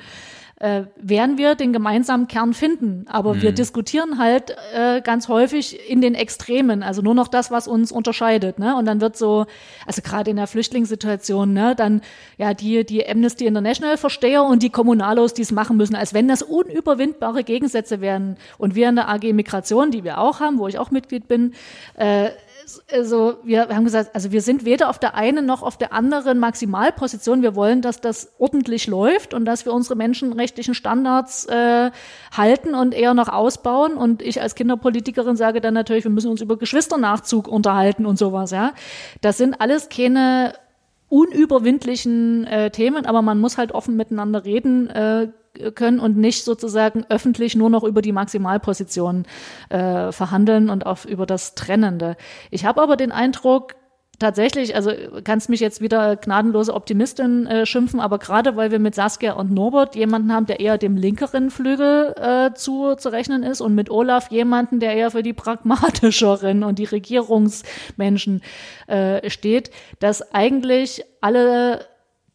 äh, 0.59 0.85
werden 0.97 1.37
wir 1.37 1.55
den 1.55 1.73
gemeinsamen 1.73 2.29
Kern 2.29 2.55
finden. 2.55 3.05
Aber 3.09 3.35
mhm. 3.35 3.43
wir 3.43 3.53
diskutieren 3.53 4.19
halt 4.19 4.57
äh, 4.75 5.03
ganz 5.03 5.29
häufig 5.29 5.91
in 5.91 6.01
den 6.01 6.15
Extremen, 6.15 6.83
also 6.83 7.03
nur 7.03 7.15
noch 7.15 7.29
das, 7.29 7.51
was 7.51 7.69
uns 7.69 7.93
unterscheidet. 7.93 8.59
Ne? 8.59 8.75
Und 8.75 8.87
dann 8.87 9.01
wird 9.01 9.17
so, 9.17 9.47
also 9.87 10.01
gerade 10.01 10.31
in 10.31 10.37
der 10.37 10.47
Flüchtlingssituation, 10.47 11.53
ne, 11.53 11.75
dann 11.77 12.01
ja 12.39 12.55
die, 12.55 12.87
die 12.87 13.07
Amnesty 13.07 13.47
International 13.47 13.99
Versteher 13.99 14.45
und 14.45 14.63
die 14.63 14.71
Kommunalos, 14.71 15.35
die 15.35 15.43
es 15.43 15.53
machen 15.53 15.77
müssen, 15.77 15.95
als 15.95 16.15
wenn 16.15 16.27
das 16.27 16.43
unüberwindbare 16.43 17.45
Gegensätze 17.45 18.01
wären. 18.01 18.37
Und 18.57 18.75
wir 18.75 18.89
in 18.89 18.97
der 18.97 19.11
AG 19.11 19.33
Migration, 19.35 19.91
die 19.91 20.05
wir 20.05 20.19
auch 20.19 20.41
haben, 20.41 20.59
wo 20.59 20.69
ich 20.69 20.79
auch 20.79 20.91
Mitglied 20.91 21.29
bin, 21.29 21.53
äh, 21.97 22.31
also 22.91 23.39
wir 23.45 23.69
haben 23.69 23.85
gesagt, 23.85 24.15
also 24.15 24.33
wir 24.33 24.43
sind 24.43 24.65
weder 24.65 24.89
auf 24.89 24.99
der 24.99 25.15
einen 25.15 25.47
noch 25.47 25.63
auf 25.63 25.77
der 25.77 25.93
anderen 25.93 26.39
Maximalposition. 26.39 27.43
Wir 27.43 27.55
wollen, 27.55 27.83
dass 27.83 28.01
das 28.01 28.33
ordentlich 28.39 28.87
läuft 28.87 29.35
und 29.35 29.45
dass 29.45 29.65
wir 29.65 29.73
unsere 29.73 29.97
menschenrechtlichen 29.97 30.75
Standards 30.75 31.47
äh, 31.47 31.91
halten 32.37 32.75
und 32.75 32.95
eher 32.95 33.15
noch 33.15 33.29
ausbauen. 33.29 33.95
Und 33.95 34.23
ich 34.23 34.41
als 34.41 34.55
Kinderpolitikerin 34.55 35.37
sage 35.37 35.61
dann 35.61 35.75
natürlich, 35.75 36.05
wir 36.05 36.11
müssen 36.11 36.31
uns 36.31 36.41
über 36.41 36.57
Geschwisternachzug 36.57 37.49
unterhalten 37.49 38.07
und 38.07 38.19
sowas. 38.19 38.51
Ja, 38.51 38.73
das 39.21 39.39
sind 39.39 39.61
alles 39.61 39.89
keine 39.89 40.55
unüberwindlichen 41.09 42.47
äh, 42.47 42.71
Themen, 42.71 43.07
aber 43.07 43.23
man 43.23 43.39
muss 43.39 43.59
halt 43.59 43.73
offen 43.73 43.97
miteinander 43.97 44.45
reden. 44.45 44.91
Äh, 44.91 45.29
können 45.75 46.01
und 46.01 46.17
nicht 46.17 46.45
sozusagen 46.45 47.05
öffentlich 47.09 47.57
nur 47.57 47.71
noch 47.71 47.85
über 47.85 48.03
die 48.03 48.13
Maximalposition 48.13 49.25
äh, 49.69 50.13
verhandeln 50.13 50.71
und 50.71 50.87
auch 50.87 51.05
über 51.05 51.27
das 51.27 51.55
Trennende. 51.55 52.17
Ich 52.51 52.65
habe 52.65 52.83
aber 52.83 52.97
den 52.97 53.13
Eindruck, 53.13 53.75
tatsächlich, 54.19 54.75
also 54.75 54.93
kannst 55.25 55.49
mich 55.49 55.61
jetzt 55.61 55.81
wieder 55.81 56.17
gnadenlose 56.17 56.75
Optimistin 56.75 57.47
äh, 57.47 57.67
schimpfen, 57.67 58.01
aber 58.01 58.19
gerade 58.19 58.57
weil 58.57 58.71
wir 58.71 58.79
mit 58.79 58.95
Saskia 58.95 59.35
und 59.35 59.53
Norbert 59.53 59.95
jemanden 59.95 60.33
haben, 60.33 60.47
der 60.47 60.61
eher 60.61 60.79
dem 60.79 60.97
linkeren 60.97 61.51
Flügel 61.51 62.15
äh, 62.17 62.55
zu, 62.55 62.95
zu 62.97 63.11
rechnen 63.11 63.43
ist 63.43 63.61
und 63.61 63.75
mit 63.75 63.91
Olaf 63.91 64.31
jemanden, 64.31 64.81
der 64.81 64.95
eher 64.95 65.11
für 65.11 65.23
die 65.23 65.35
pragmatischeren 65.35 66.65
und 66.65 66.79
die 66.79 66.85
Regierungsmenschen 66.85 68.43
äh, 68.87 69.29
steht, 69.29 69.71
dass 69.99 70.35
eigentlich 70.35 71.05
alle 71.21 71.81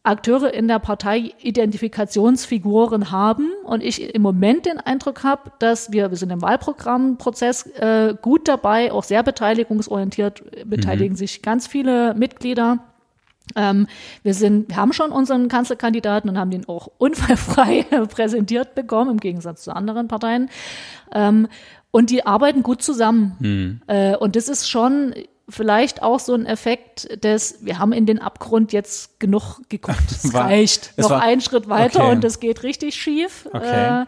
Akteure 0.03 0.51
in 0.53 0.67
der 0.67 0.79
Partei 0.79 1.31
Identifikationsfiguren 1.41 3.11
haben 3.11 3.51
und 3.63 3.83
ich 3.83 4.15
im 4.15 4.21
Moment 4.23 4.65
den 4.65 4.79
Eindruck 4.79 5.23
habe, 5.23 5.51
dass 5.59 5.91
wir, 5.91 6.09
wir 6.09 6.17
sind 6.17 6.31
im 6.31 6.41
Wahlprogrammprozess 6.41 7.67
äh, 7.67 8.15
gut 8.19 8.47
dabei, 8.47 8.91
auch 8.91 9.03
sehr 9.03 9.21
beteiligungsorientiert, 9.21 10.67
beteiligen 10.67 11.13
mhm. 11.13 11.17
sich 11.17 11.43
ganz 11.43 11.67
viele 11.67 12.15
Mitglieder. 12.15 12.79
Ähm, 13.55 13.85
wir 14.23 14.33
sind, 14.33 14.69
wir 14.69 14.77
haben 14.77 14.93
schon 14.93 15.11
unseren 15.11 15.49
Kanzlerkandidaten 15.49 16.29
und 16.29 16.37
haben 16.37 16.51
den 16.51 16.67
auch 16.67 16.87
unfallfrei 16.97 17.83
präsentiert 18.09 18.73
bekommen, 18.73 19.11
im 19.11 19.19
Gegensatz 19.19 19.63
zu 19.63 19.75
anderen 19.75 20.07
Parteien. 20.07 20.49
Ähm, 21.13 21.47
und 21.91 22.09
die 22.09 22.25
arbeiten 22.25 22.63
gut 22.63 22.81
zusammen. 22.81 23.35
Mhm. 23.39 23.81
Äh, 23.85 24.15
und 24.15 24.35
das 24.35 24.47
ist 24.47 24.69
schon, 24.69 25.13
vielleicht 25.51 26.01
auch 26.01 26.19
so 26.19 26.33
ein 26.33 26.45
Effekt 26.45 27.23
des, 27.23 27.59
wir 27.61 27.77
haben 27.77 27.93
in 27.93 28.05
den 28.05 28.19
Abgrund 28.19 28.73
jetzt 28.73 29.19
genug 29.19 29.59
geguckt, 29.69 29.99
es 30.11 30.33
reicht. 30.33 30.93
Es 30.95 31.07
Noch 31.07 31.19
einen 31.19 31.41
Schritt 31.41 31.69
weiter 31.69 32.05
okay. 32.05 32.11
und 32.11 32.23
es 32.23 32.39
geht 32.39 32.63
richtig 32.63 32.95
schief. 32.95 33.47
Okay. 33.53 34.01
Äh, 34.01 34.05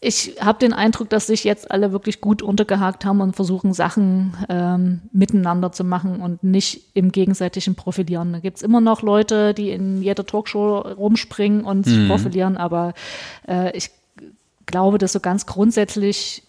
ich 0.00 0.36
habe 0.38 0.58
den 0.58 0.74
Eindruck, 0.74 1.08
dass 1.08 1.26
sich 1.26 1.44
jetzt 1.44 1.70
alle 1.70 1.90
wirklich 1.90 2.20
gut 2.20 2.42
untergehakt 2.42 3.06
haben 3.06 3.22
und 3.22 3.34
versuchen, 3.34 3.72
Sachen 3.72 4.36
ähm, 4.50 5.00
miteinander 5.12 5.72
zu 5.72 5.82
machen 5.82 6.20
und 6.20 6.44
nicht 6.44 6.90
im 6.92 7.10
gegenseitigen 7.10 7.74
Profilieren. 7.74 8.34
Da 8.34 8.40
gibt 8.40 8.58
es 8.58 8.62
immer 8.62 8.82
noch 8.82 9.00
Leute, 9.00 9.54
die 9.54 9.70
in 9.70 10.02
jeder 10.02 10.26
Talkshow 10.26 10.80
rumspringen 10.80 11.64
und 11.64 11.86
sich 11.86 11.96
mhm. 11.96 12.08
profilieren, 12.08 12.58
aber 12.58 12.92
äh, 13.48 13.74
ich 13.74 13.90
glaube, 14.66 14.98
dass 14.98 15.14
so 15.14 15.20
ganz 15.20 15.46
grundsätzlich 15.46 16.42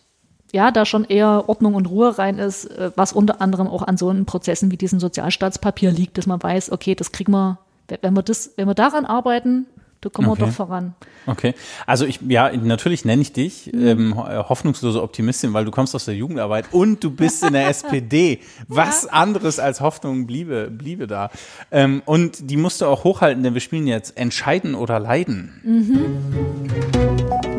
ja, 0.54 0.72
da 0.72 0.86
schon 0.86 1.06
eher 1.06 1.46
Ordnung 1.48 1.76
und 1.76 1.90
Ruhe 1.90 2.18
rein 2.18 2.40
ist, 2.40 2.66
äh, 2.66 2.92
was 2.96 3.14
unter 3.14 3.42
anderem 3.42 3.68
auch 3.68 3.84
an 3.84 3.98
so 3.98 4.10
einen 4.10 4.26
Prozessen 4.26 4.72
wie 4.72 4.78
diesem 4.78 5.00
Sozialstaatspapier 5.00 5.92
liegt, 5.92 6.18
dass 6.18 6.28
man 6.28 6.42
weiß, 6.42 6.72
okay, 6.72 6.96
das 6.96 7.12
kriegen 7.12 7.32
wir, 7.32 7.60
wenn 8.02 8.14
wir 8.14 8.24
das, 8.24 8.52
wenn 8.56 8.68
wir 8.68 8.74
daran 8.74 9.06
arbeiten, 9.06 9.68
da 10.06 10.10
kommen 10.10 10.30
okay. 10.30 10.42
wir 10.42 10.46
doch 10.46 10.54
voran. 10.54 10.94
Okay. 11.26 11.56
Also 11.88 12.06
ich, 12.06 12.20
ja, 12.28 12.56
natürlich 12.56 13.06
nenne 13.06 13.24
ich 13.24 13.34
dich 13.34 13.72
mhm. 13.74 13.88
ähm, 13.88 14.16
hoffnungslose 14.16 15.02
Optimistin, 15.02 15.54
weil 15.54 15.66
du 15.66 15.72
kommst 15.72 15.96
aus 15.96 16.06
der 16.06 16.14
Jugendarbeit 16.14 16.66
und 16.72 17.04
du 17.04 17.10
bist 17.10 17.44
in 17.44 17.54
der 17.54 17.68
SPD. 17.70 18.40
Was 18.68 19.06
ja. 19.06 19.10
anderes 19.10 19.58
als 19.58 19.82
Hoffnung 19.82 20.28
bliebe, 20.28 20.70
bliebe 20.70 21.08
da. 21.08 21.32
Ähm, 21.72 22.04
und 22.06 22.52
die 22.52 22.58
musst 22.58 22.82
du 22.82 22.86
auch 22.86 23.04
hochhalten, 23.04 23.42
denn 23.42 23.56
wir 23.56 23.62
spielen 23.62 23.88
jetzt 23.88 24.16
Entscheiden 24.16 24.76
oder 24.76 25.00
Leiden. 25.00 25.60
Mhm. 25.64 27.55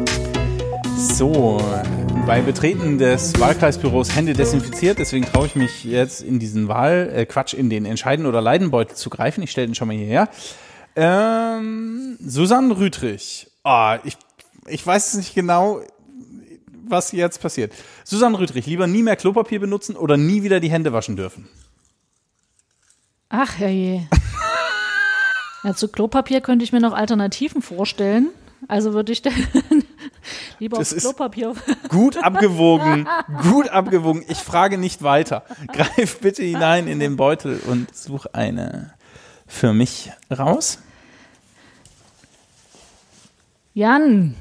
So, 1.16 1.58
bei 2.26 2.42
Betreten 2.42 2.98
des 2.98 3.40
Wahlkreisbüros 3.40 4.14
Hände 4.14 4.34
desinfiziert, 4.34 4.98
deswegen 4.98 5.24
traue 5.24 5.46
ich 5.46 5.56
mich 5.56 5.82
jetzt 5.84 6.20
in 6.20 6.38
diesen 6.38 6.68
Wahl, 6.68 7.10
äh, 7.10 7.24
Quatsch, 7.24 7.54
in 7.54 7.70
den 7.70 7.86
Entscheiden- 7.86 8.26
oder 8.26 8.42
Leidenbeutel 8.42 8.94
zu 8.94 9.08
greifen. 9.08 9.42
Ich 9.42 9.50
stelle 9.50 9.66
den 9.68 9.74
schon 9.74 9.88
mal 9.88 9.96
hierher. 9.96 10.28
Ähm, 10.94 12.18
Susanne 12.20 12.76
Rüdrich. 12.76 13.50
Oh, 13.64 13.94
ich, 14.04 14.18
ich 14.66 14.86
weiß 14.86 15.14
nicht 15.14 15.34
genau, 15.34 15.80
was 16.86 17.12
jetzt 17.12 17.40
passiert. 17.40 17.72
Susanne 18.04 18.38
Rüdrich, 18.38 18.66
lieber 18.66 18.86
nie 18.86 19.02
mehr 19.02 19.16
Klopapier 19.16 19.58
benutzen 19.58 19.96
oder 19.96 20.18
nie 20.18 20.42
wieder 20.42 20.60
die 20.60 20.70
Hände 20.70 20.92
waschen 20.92 21.16
dürfen? 21.16 21.48
Ach, 23.30 23.58
herrje. 23.58 24.06
ja, 25.64 25.74
zu 25.76 25.88
Klopapier 25.88 26.42
könnte 26.42 26.62
ich 26.66 26.72
mir 26.72 26.80
noch 26.80 26.92
Alternativen 26.92 27.62
vorstellen. 27.62 28.28
Also 28.68 28.92
würde 28.92 29.12
ich 29.12 29.22
dann 29.22 29.34
Lieber 30.58 30.78
Das 30.78 30.92
aufs 30.92 31.02
Klopapier. 31.02 31.54
Gut 31.88 32.16
abgewogen, 32.22 33.06
gut 33.42 33.68
abgewogen. 33.68 34.24
Ich 34.28 34.38
frage 34.38 34.78
nicht 34.78 35.02
weiter. 35.02 35.44
Greif 35.68 36.20
bitte 36.20 36.42
hinein 36.42 36.88
in 36.88 36.98
den 36.98 37.16
Beutel 37.16 37.60
und 37.66 37.94
such 37.94 38.26
eine 38.32 38.94
für 39.46 39.72
mich 39.72 40.10
raus. 40.36 40.78
Jan, 43.74 44.34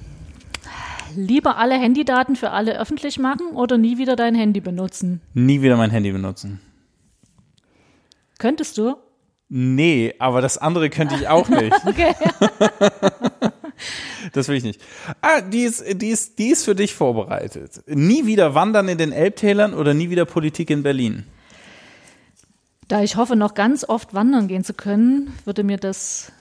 lieber 1.15 1.57
alle 1.57 1.75
Handydaten 1.75 2.35
für 2.35 2.51
alle 2.51 2.79
öffentlich 2.79 3.19
machen 3.19 3.47
oder 3.47 3.77
nie 3.77 3.97
wieder 3.97 4.15
dein 4.15 4.33
Handy 4.33 4.61
benutzen? 4.61 5.21
Nie 5.33 5.61
wieder 5.61 5.75
mein 5.75 5.91
Handy 5.91 6.11
benutzen. 6.11 6.61
Könntest 8.39 8.77
du? 8.77 8.95
Nee, 9.47 10.15
aber 10.19 10.41
das 10.41 10.57
andere 10.57 10.89
könnte 10.89 11.15
ich 11.15 11.27
auch 11.27 11.49
nicht. 11.49 11.75
Okay. 11.85 12.13
Das 14.33 14.47
will 14.47 14.55
ich 14.55 14.63
nicht. 14.63 14.81
Ah, 15.21 15.41
die 15.41 15.63
ist, 15.63 15.83
die 16.01 16.09
ist, 16.09 16.39
die 16.39 16.49
ist 16.49 16.65
für 16.65 16.75
dich 16.75 16.93
vorbereitet. 16.93 17.81
Nie 17.87 18.25
wieder 18.25 18.55
wandern 18.55 18.87
in 18.87 18.97
den 18.97 19.11
Elbtälern 19.11 19.73
oder 19.73 19.93
nie 19.93 20.09
wieder 20.09 20.25
Politik 20.25 20.69
in 20.69 20.83
Berlin. 20.83 21.25
Da 22.87 23.01
ich 23.01 23.15
hoffe, 23.15 23.35
noch 23.35 23.53
ganz 23.55 23.83
oft 23.87 24.13
wandern 24.13 24.47
gehen 24.47 24.63
zu 24.63 24.73
können, 24.73 25.33
würde 25.45 25.63
mir 25.63 25.77
das 25.77 26.31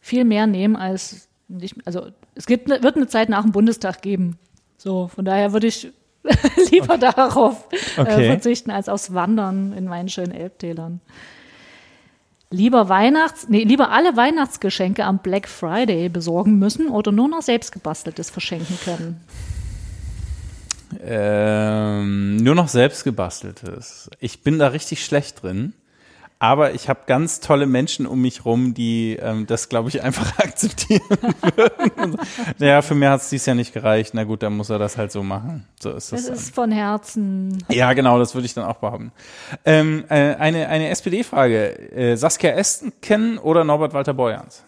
viel 0.00 0.24
mehr 0.24 0.46
nehmen 0.46 0.76
als 0.76 1.28
nicht, 1.48 1.74
also 1.84 2.06
es 2.34 2.46
gibt, 2.46 2.68
ne- 2.68 2.82
wird 2.82 2.96
eine 2.96 3.08
Zeit 3.08 3.28
nach 3.28 3.42
dem 3.42 3.52
Bundestag 3.52 4.00
geben. 4.02 4.38
So, 4.78 5.08
von 5.08 5.24
daher 5.24 5.52
würde 5.52 5.66
ich 5.66 5.88
lieber 6.70 6.96
darauf 6.96 7.64
Okay. 7.98 8.24
äh, 8.26 8.30
verzichten 8.30 8.70
als 8.70 8.88
aufs 8.88 9.12
Wandern 9.12 9.72
in 9.72 9.84
meinen 9.86 10.08
schönen 10.08 10.32
Elbtälern. 10.32 11.00
Lieber 12.52 12.88
Weihnachts, 12.88 13.46
nee, 13.48 13.62
lieber 13.62 13.92
alle 13.92 14.16
Weihnachtsgeschenke 14.16 15.04
am 15.04 15.18
Black 15.18 15.48
Friday 15.48 16.08
besorgen 16.08 16.58
müssen 16.58 16.88
oder 16.88 17.12
nur 17.12 17.28
noch 17.28 17.42
selbstgebasteltes 17.42 18.28
verschenken 18.28 18.76
können. 18.84 19.20
Ähm, 21.00 22.38
nur 22.38 22.56
noch 22.56 22.66
selbst 22.66 23.04
gebasteltes. 23.04 24.10
Ich 24.18 24.42
bin 24.42 24.58
da 24.58 24.66
richtig 24.68 25.04
schlecht 25.04 25.44
drin. 25.44 25.74
Aber 26.42 26.72
ich 26.72 26.88
habe 26.88 27.00
ganz 27.06 27.40
tolle 27.40 27.66
Menschen 27.66 28.06
um 28.06 28.22
mich 28.22 28.46
rum, 28.46 28.72
die 28.72 29.18
ähm, 29.20 29.46
das, 29.46 29.68
glaube 29.68 29.90
ich, 29.90 30.02
einfach 30.02 30.38
akzeptieren 30.38 31.02
würden. 31.54 32.16
naja, 32.58 32.80
für 32.80 32.94
mir 32.94 33.10
hat 33.10 33.20
es 33.20 33.28
dies 33.28 33.44
Jahr 33.44 33.54
nicht 33.54 33.74
gereicht. 33.74 34.14
Na 34.14 34.24
gut, 34.24 34.42
dann 34.42 34.56
muss 34.56 34.70
er 34.70 34.78
das 34.78 34.96
halt 34.96 35.12
so 35.12 35.22
machen. 35.22 35.66
So 35.78 35.90
ist 35.90 36.12
das. 36.12 36.20
Das 36.22 36.26
dann. 36.26 36.34
ist 36.36 36.54
von 36.54 36.72
Herzen. 36.72 37.62
Ja, 37.68 37.92
genau, 37.92 38.18
das 38.18 38.34
würde 38.34 38.46
ich 38.46 38.54
dann 38.54 38.64
auch 38.64 38.78
behaupten. 38.78 39.12
Ähm, 39.66 40.04
äh, 40.08 40.34
eine 40.36 40.68
eine 40.68 40.88
SPD-Frage. 40.88 41.92
Äh, 41.92 42.16
Saskia 42.16 42.52
Esten 42.52 42.94
kennen 43.02 43.36
oder 43.36 43.62
Norbert 43.64 43.92
Walter 43.92 44.14
Borjans? 44.14 44.64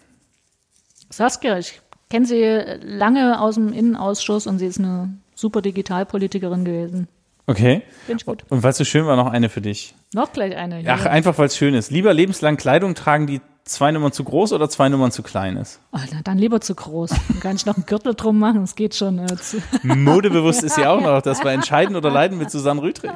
Saskia, 1.08 1.56
ich 1.56 1.80
kenne 2.10 2.26
sie 2.26 2.42
lange 2.82 3.40
aus 3.40 3.54
dem 3.54 3.72
Innenausschuss 3.72 4.46
und 4.46 4.58
sie 4.58 4.66
ist 4.66 4.78
eine 4.78 5.14
super 5.34 5.62
Digitalpolitikerin 5.62 6.66
gewesen. 6.66 7.08
Okay. 7.46 7.82
Finde 8.06 8.20
ich 8.20 8.26
gut. 8.26 8.44
Und 8.48 8.62
weil 8.62 8.70
es 8.70 8.76
so 8.76 8.84
schön 8.84 9.06
war, 9.06 9.16
noch 9.16 9.26
eine 9.26 9.48
für 9.48 9.60
dich. 9.60 9.94
Noch 10.14 10.32
gleich 10.32 10.56
eine. 10.56 10.78
Hier. 10.78 10.92
Ach, 10.92 11.06
einfach 11.06 11.38
weil 11.38 11.46
es 11.46 11.56
schön 11.56 11.74
ist. 11.74 11.90
Lieber 11.90 12.14
lebenslang 12.14 12.56
Kleidung 12.56 12.94
tragen, 12.94 13.26
die 13.26 13.40
zwei 13.64 13.90
Nummern 13.90 14.12
zu 14.12 14.24
groß 14.24 14.52
oder 14.52 14.68
zwei 14.68 14.88
Nummern 14.88 15.10
zu 15.10 15.22
klein 15.22 15.56
ist? 15.56 15.80
Oh, 15.92 15.98
na, 16.12 16.20
dann 16.22 16.38
lieber 16.38 16.60
zu 16.60 16.74
groß. 16.74 17.10
Dann 17.10 17.40
kann 17.40 17.56
ich 17.56 17.66
noch 17.66 17.76
einen 17.76 17.86
Gürtel 17.86 18.14
drum 18.14 18.38
machen, 18.38 18.62
es 18.62 18.74
geht 18.74 18.94
schon. 18.94 19.18
Äh. 19.18 19.26
Modebewusst 19.82 20.62
ist 20.62 20.76
sie 20.76 20.86
auch 20.86 21.00
noch. 21.00 21.22
Das 21.22 21.44
war 21.44 21.52
Entscheiden 21.52 21.96
oder 21.96 22.10
Leiden 22.10 22.38
mit 22.38 22.50
Susanne 22.50 22.82
Rüttrich. 22.82 23.10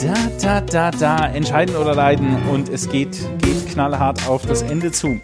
Da, 0.00 0.14
da, 0.40 0.60
da, 0.60 0.90
da. 0.90 1.26
Entscheiden 1.26 1.76
oder 1.76 1.94
Leiden. 1.94 2.36
Und 2.50 2.68
es 2.68 2.88
geht, 2.88 3.18
geht 3.42 3.68
knallhart 3.68 4.28
auf 4.28 4.46
das 4.46 4.62
Ende 4.62 4.92
zu. 4.92 5.20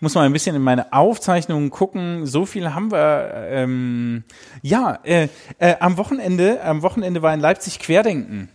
Muss 0.00 0.14
mal 0.14 0.24
ein 0.24 0.32
bisschen 0.32 0.54
in 0.54 0.62
meine 0.62 0.92
Aufzeichnungen 0.92 1.70
gucken. 1.70 2.26
So 2.26 2.46
viel 2.46 2.72
haben 2.74 2.92
wir. 2.92 3.48
Ähm, 3.50 4.24
ja, 4.62 5.00
äh, 5.02 5.28
äh, 5.58 5.74
am 5.80 5.96
Wochenende, 5.96 6.62
am 6.62 6.82
Wochenende 6.82 7.22
war 7.22 7.34
in 7.34 7.40
Leipzig 7.40 7.78
Querdenken. 7.80 8.48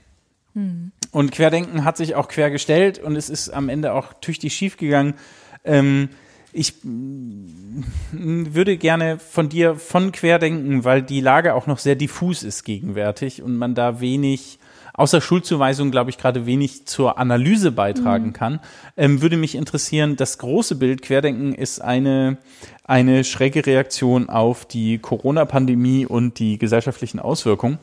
Und 1.11 1.31
Querdenken 1.31 1.83
hat 1.83 1.97
sich 1.97 2.15
auch 2.15 2.27
quer 2.27 2.49
gestellt 2.51 2.99
und 2.99 3.15
es 3.15 3.29
ist 3.29 3.49
am 3.49 3.69
Ende 3.69 3.93
auch 3.93 4.13
tüchtig 4.13 4.53
schiefgegangen. 4.53 5.15
Ähm, 5.63 6.09
ich 6.51 6.75
würde 6.83 8.77
gerne 8.77 9.17
von 9.17 9.49
dir 9.49 9.75
von 9.75 10.11
Querdenken, 10.11 10.83
weil 10.83 11.01
die 11.01 11.21
Lage 11.21 11.55
auch 11.55 11.65
noch 11.65 11.79
sehr 11.79 11.95
diffus 11.95 12.43
ist 12.43 12.63
gegenwärtig 12.63 13.41
und 13.41 13.57
man 13.57 13.73
da 13.73 13.99
wenig, 13.99 14.59
außer 14.93 15.21
Schuldzuweisung, 15.21 15.91
glaube 15.91 16.09
ich, 16.09 16.17
gerade 16.17 16.45
wenig 16.45 16.85
zur 16.85 17.17
Analyse 17.17 17.71
beitragen 17.71 18.33
kann, 18.33 18.59
ähm, 18.95 19.21
würde 19.21 19.37
mich 19.37 19.55
interessieren, 19.55 20.15
das 20.15 20.37
große 20.37 20.75
Bild 20.75 21.01
Querdenken 21.01 21.53
ist 21.53 21.81
eine, 21.81 22.37
eine 22.83 23.23
schräge 23.23 23.65
Reaktion 23.65 24.29
auf 24.29 24.65
die 24.65 24.99
Corona-Pandemie 24.99 26.05
und 26.05 26.39
die 26.39 26.57
gesellschaftlichen 26.57 27.19
Auswirkungen. 27.19 27.79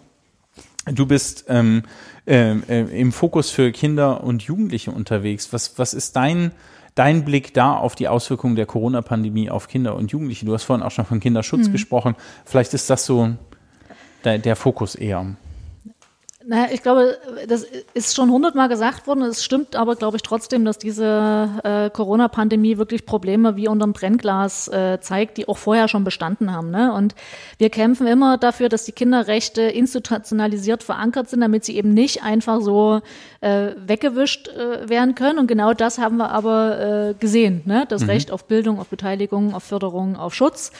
Du 0.87 1.07
bist 1.07 1.45
ähm, 1.49 1.83
ähm, 2.27 2.63
äh, 2.69 2.81
im 2.99 3.13
Fokus 3.13 3.51
für 3.51 3.71
Kinder 3.71 4.25
und 4.25 4.43
Jugendliche 4.43 4.91
unterwegs. 4.91 5.53
Was, 5.53 5.79
was 5.79 5.95
ist 5.95 6.17
dein, 6.17 6.53
dein 6.95 7.25
Blick 7.25 7.53
da 7.55 7.75
auf 7.75 7.95
die 7.95 8.09
Auswirkungen 8.09 8.57
der 8.57 8.67
Corona-Pandemie 8.67 9.51
auf 9.51 9.69
Kinder 9.69 9.95
und 9.95 10.11
Jugendliche? 10.11 10.47
Du 10.47 10.55
hast 10.55 10.65
vorhin 10.65 10.85
auch 10.85 10.91
schon 10.91 11.05
von 11.05 11.21
Kinderschutz 11.21 11.71
gesprochen. 11.71 12.15
Vielleicht 12.47 12.73
ist 12.73 12.89
das 12.89 13.05
so 13.05 13.31
der, 14.25 14.39
der 14.39 14.57
Fokus 14.57 14.95
eher. 14.95 15.27
Naja, 16.51 16.67
ich 16.73 16.83
glaube, 16.83 17.17
das 17.47 17.65
ist 17.95 18.17
schon 18.17 18.29
hundertmal 18.29 18.69
gesagt 18.69 19.07
worden. 19.07 19.23
Es 19.23 19.45
stimmt 19.45 19.77
aber, 19.77 19.95
glaube 19.95 20.17
ich, 20.17 20.23
trotzdem, 20.23 20.65
dass 20.65 20.79
diese 20.79 21.49
äh, 21.63 21.91
Corona-Pandemie 21.91 22.77
wirklich 22.77 23.07
Probleme 23.07 23.55
wie 23.55 23.69
unterm 23.69 23.93
Brennglas 23.93 24.67
äh, 24.67 24.99
zeigt, 25.01 25.39
die 25.39 25.47
auch 25.47 25.59
vorher 25.59 25.87
schon 25.87 26.03
bestanden 26.03 26.53
haben. 26.53 26.73
Ne? 26.73 26.93
Und 26.93 27.15
wir 27.59 27.71
kämpfen 27.71 28.09
immer 28.09 28.37
dafür, 28.37 28.69
dass 28.69 28.85
die 28.85 28.91
Kinderrechte 28.91 29.63
institutionalisiert 29.63 30.83
verankert 30.83 31.31
sind, 31.31 31.41
damit 31.41 31.65
sie 31.65 31.77
eben 31.77 31.95
nicht 31.95 32.25
einfach 32.25 32.61
so 32.61 33.01
äh, 33.43 33.69
weggewischt 33.87 34.49
äh, 34.49 34.89
werden 34.89 35.15
können. 35.15 35.39
Und 35.39 35.47
genau 35.47 35.73
das 35.73 35.99
haben 35.99 36.17
wir 36.17 36.33
aber 36.33 37.11
äh, 37.11 37.15
gesehen. 37.15 37.63
Ne? 37.65 37.85
Das 37.89 38.09
Recht 38.09 38.33
auf 38.33 38.47
Bildung, 38.47 38.81
auf 38.81 38.89
Beteiligung, 38.89 39.55
auf 39.55 39.63
Förderung, 39.63 40.17
auf 40.17 40.35
Schutz. 40.35 40.73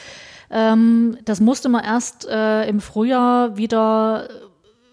Ähm, 0.49 1.17
das 1.23 1.39
musste 1.39 1.69
man 1.69 1.85
erst 1.85 2.27
äh, 2.27 2.67
im 2.67 2.81
Frühjahr 2.81 3.55
wieder 3.55 4.27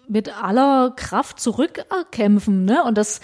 mit 0.09 0.35
aller 0.43 0.91
Kraft 0.95 1.39
zurückkämpfen. 1.39 2.65
Ne? 2.65 2.83
Und 2.83 2.97
das, 2.97 3.21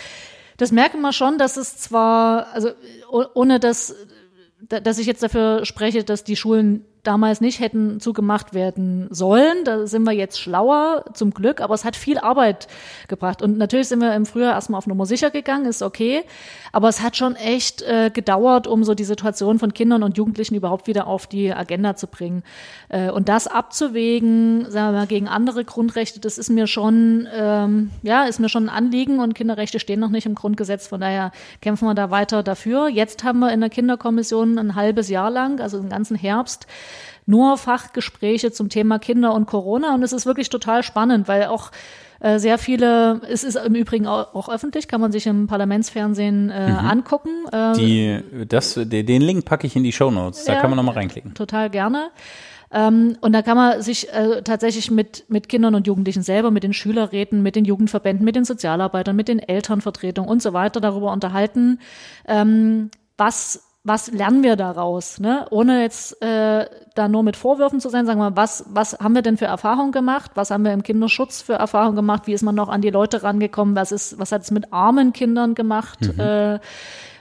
das 0.57 0.71
merken 0.71 1.01
wir 1.01 1.11
schon, 1.13 1.37
dass 1.37 1.57
es 1.57 1.77
zwar, 1.77 2.47
also 2.53 2.69
oh- 3.11 3.25
ohne 3.33 3.59
dass, 3.59 3.95
dass 4.61 4.99
ich 4.99 5.07
jetzt 5.07 5.23
dafür 5.23 5.65
spreche, 5.65 6.03
dass 6.03 6.23
die 6.23 6.35
Schulen 6.35 6.85
damals 7.07 7.41
nicht 7.41 7.59
hätten 7.59 7.99
zugemacht 7.99 8.53
werden 8.53 9.07
sollen. 9.09 9.63
Da 9.63 9.87
sind 9.87 10.03
wir 10.03 10.11
jetzt 10.11 10.39
schlauer, 10.39 11.05
zum 11.13 11.31
Glück, 11.31 11.61
aber 11.61 11.73
es 11.73 11.85
hat 11.85 11.95
viel 11.95 12.17
Arbeit 12.17 12.67
gebracht. 13.07 13.41
Und 13.41 13.57
natürlich 13.57 13.87
sind 13.87 13.99
wir 13.99 14.13
im 14.13 14.25
Frühjahr 14.25 14.53
erstmal 14.53 14.77
auf 14.77 14.87
Nummer 14.87 15.05
sicher 15.05 15.31
gegangen, 15.31 15.65
ist 15.65 15.81
okay. 15.81 16.23
Aber 16.71 16.89
es 16.89 17.01
hat 17.01 17.15
schon 17.15 17.35
echt 17.35 17.81
äh, 17.83 18.09
gedauert, 18.13 18.67
um 18.67 18.83
so 18.83 18.93
die 18.95 19.03
Situation 19.03 19.59
von 19.59 19.73
Kindern 19.73 20.03
und 20.03 20.17
Jugendlichen 20.17 20.55
überhaupt 20.55 20.87
wieder 20.87 21.07
auf 21.07 21.27
die 21.27 21.53
Agenda 21.53 21.95
zu 21.95 22.07
bringen. 22.07 22.43
Äh, 22.89 23.09
und 23.11 23.29
das 23.29 23.47
abzuwägen, 23.47 24.69
sagen 24.69 24.93
wir 24.93 24.99
mal, 24.99 25.07
gegen 25.07 25.27
andere 25.27 25.63
Grundrechte, 25.63 26.19
das 26.19 26.37
ist 26.37 26.49
mir 26.49 26.67
schon, 26.67 27.27
ähm, 27.33 27.91
ja, 28.03 28.23
ist 28.23 28.39
mir 28.39 28.49
schon 28.49 28.69
ein 28.69 28.75
Anliegen 28.75 29.19
und 29.19 29.35
Kinderrechte 29.35 29.79
stehen 29.79 29.99
noch 29.99 30.09
nicht 30.09 30.25
im 30.25 30.35
Grundgesetz. 30.35 30.87
Von 30.87 31.01
daher 31.01 31.31
kämpfen 31.61 31.87
wir 31.87 31.93
da 31.93 32.11
weiter 32.11 32.43
dafür. 32.43 32.89
Jetzt 32.89 33.23
haben 33.23 33.39
wir 33.39 33.51
in 33.53 33.61
der 33.61 33.69
Kinderkommission 33.69 34.57
ein 34.57 34.75
halbes 34.75 35.09
Jahr 35.09 35.29
lang, 35.29 35.61
also 35.61 35.79
den 35.79 35.89
ganzen 35.89 36.15
Herbst, 36.15 36.67
nur 37.25 37.57
Fachgespräche 37.57 38.51
zum 38.51 38.69
Thema 38.69 38.99
Kinder 38.99 39.33
und 39.33 39.45
Corona 39.47 39.93
und 39.95 40.03
es 40.03 40.13
ist 40.13 40.25
wirklich 40.25 40.49
total 40.49 40.83
spannend, 40.83 41.27
weil 41.27 41.45
auch 41.45 41.71
äh, 42.19 42.39
sehr 42.39 42.57
viele, 42.57 43.21
es 43.29 43.43
ist 43.43 43.55
im 43.55 43.75
Übrigen 43.75 44.07
auch, 44.07 44.33
auch 44.33 44.49
öffentlich, 44.49 44.87
kann 44.87 45.01
man 45.01 45.11
sich 45.11 45.27
im 45.27 45.47
Parlamentsfernsehen 45.47 46.49
äh, 46.49 46.53
angucken. 46.53 47.29
Äh, 47.51 47.73
Die, 47.73 48.21
das, 48.47 48.75
den 48.75 49.21
Link 49.21 49.45
packe 49.45 49.67
ich 49.67 49.75
in 49.75 49.83
die 49.83 49.91
Show 49.91 50.11
Notes. 50.11 50.45
Da 50.45 50.53
Ja. 50.53 50.61
kann 50.61 50.69
man 50.69 50.77
nochmal 50.77 50.95
reinklicken. 50.95 51.33
total 51.33 51.69
gerne. 51.69 52.09
Ähm, 52.71 53.17
und 53.21 53.31
da 53.33 53.41
kann 53.41 53.55
man 53.57 53.81
sich 53.81 54.11
äh, 54.11 54.41
tatsächlich 54.43 54.89
mit, 54.91 55.25
mit 55.27 55.49
Kindern 55.49 55.75
und 55.75 55.87
Jugendlichen 55.87 56.23
selber, 56.23 56.51
mit 56.51 56.63
den 56.63 56.73
Schülerräten, 56.73 57.41
mit 57.43 57.55
den 57.55 57.63
Jugendverbänden, 57.65 58.25
mit 58.25 58.35
den 58.35 58.43
Sozialarbeitern, 58.45 59.15
mit 59.15 59.27
den 59.27 59.39
Elternvertretungen 59.39 60.29
und 60.29 60.41
so 60.41 60.51
weiter 60.53 60.81
darüber 60.81 61.11
unterhalten, 61.11 61.79
ähm, 62.27 62.89
was 63.17 63.63
was 63.85 64.11
lernen 64.11 64.41
wir 64.41 64.55
daraus, 64.55 65.19
ne? 65.19 65.45
ohne 65.51 65.83
jetzt 65.83 66.21
äh, 66.21 66.65
da 66.95 67.07
nur 67.07 67.21
mit 67.21 67.37
Vorwürfen 67.37 67.79
zu 67.79 67.89
sein, 67.89 68.07
sagen 68.07 68.19
wir 68.19 68.31
mal, 68.31 68.35
was, 68.35 68.65
was 68.67 68.97
haben 68.99 69.13
wir 69.13 69.21
denn 69.21 69.37
für 69.37 69.45
Erfahrungen 69.45 69.91
gemacht, 69.91 70.31
was 70.33 70.49
haben 70.49 70.65
wir 70.65 70.73
im 70.73 70.81
Kinderschutz 70.81 71.43
für 71.43 71.53
Erfahrungen 71.53 71.95
gemacht, 71.95 72.23
wie 72.25 72.33
ist 72.33 72.41
man 72.41 72.55
noch 72.55 72.67
an 72.67 72.81
die 72.81 72.89
Leute 72.89 73.21
rangekommen, 73.21 73.75
was 73.75 73.91
ist, 73.91 74.17
was 74.17 74.31
hat 74.31 74.41
es 74.41 74.49
mit 74.49 74.73
armen 74.73 75.13
Kindern 75.13 75.53
gemacht, 75.53 76.17
äh, 76.19 76.59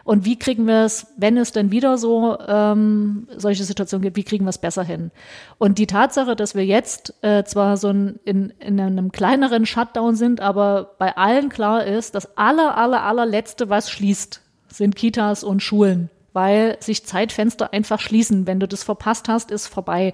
und 0.05 0.27
wie 0.27 0.39
kriegen 0.39 0.67
wir 0.67 0.85
es, 0.85 1.07
wenn 1.17 1.39
es 1.39 1.53
denn 1.53 1.71
wieder 1.71 1.97
so 1.97 2.39
ähm, 2.47 3.27
solche 3.37 3.65
Situationen 3.65 4.03
gibt, 4.03 4.19
wie 4.19 4.23
kriegen 4.23 4.45
wir 4.45 4.51
es 4.51 4.59
besser 4.59 4.85
hin? 4.85 5.11
Und 5.57 5.79
die 5.79 5.87
Tatsache, 5.87 6.37
dass 6.37 6.55
wir 6.55 6.65
jetzt 6.65 7.15
äh, 7.23 7.43
zwar 7.45 7.79
so 7.79 7.89
ein, 7.89 8.21
in, 8.25 8.53
in 8.59 8.79
einem 8.79 9.13
kleineren 9.13 9.65
Shutdown 9.65 10.15
sind, 10.15 10.43
aber 10.43 10.91
bei 10.99 11.17
allen 11.17 11.49
klar 11.49 11.85
ist, 11.85 12.15
das 12.15 12.37
aller, 12.37 12.77
aller, 12.77 13.03
allerletzte, 13.03 13.71
was 13.71 13.91
schließt, 13.91 14.43
sind 14.69 14.95
Kitas 14.95 15.43
und 15.43 15.63
Schulen. 15.63 16.11
Weil 16.35 16.77
sich 16.81 17.07
Zeitfenster 17.07 17.73
einfach 17.73 18.01
schließen. 18.01 18.47
Wenn 18.47 18.61
du 18.61 18.69
das 18.69 18.83
verpasst 18.83 19.29
hast, 19.29 19.51
ist 19.51 19.67
vorbei. 19.67 20.13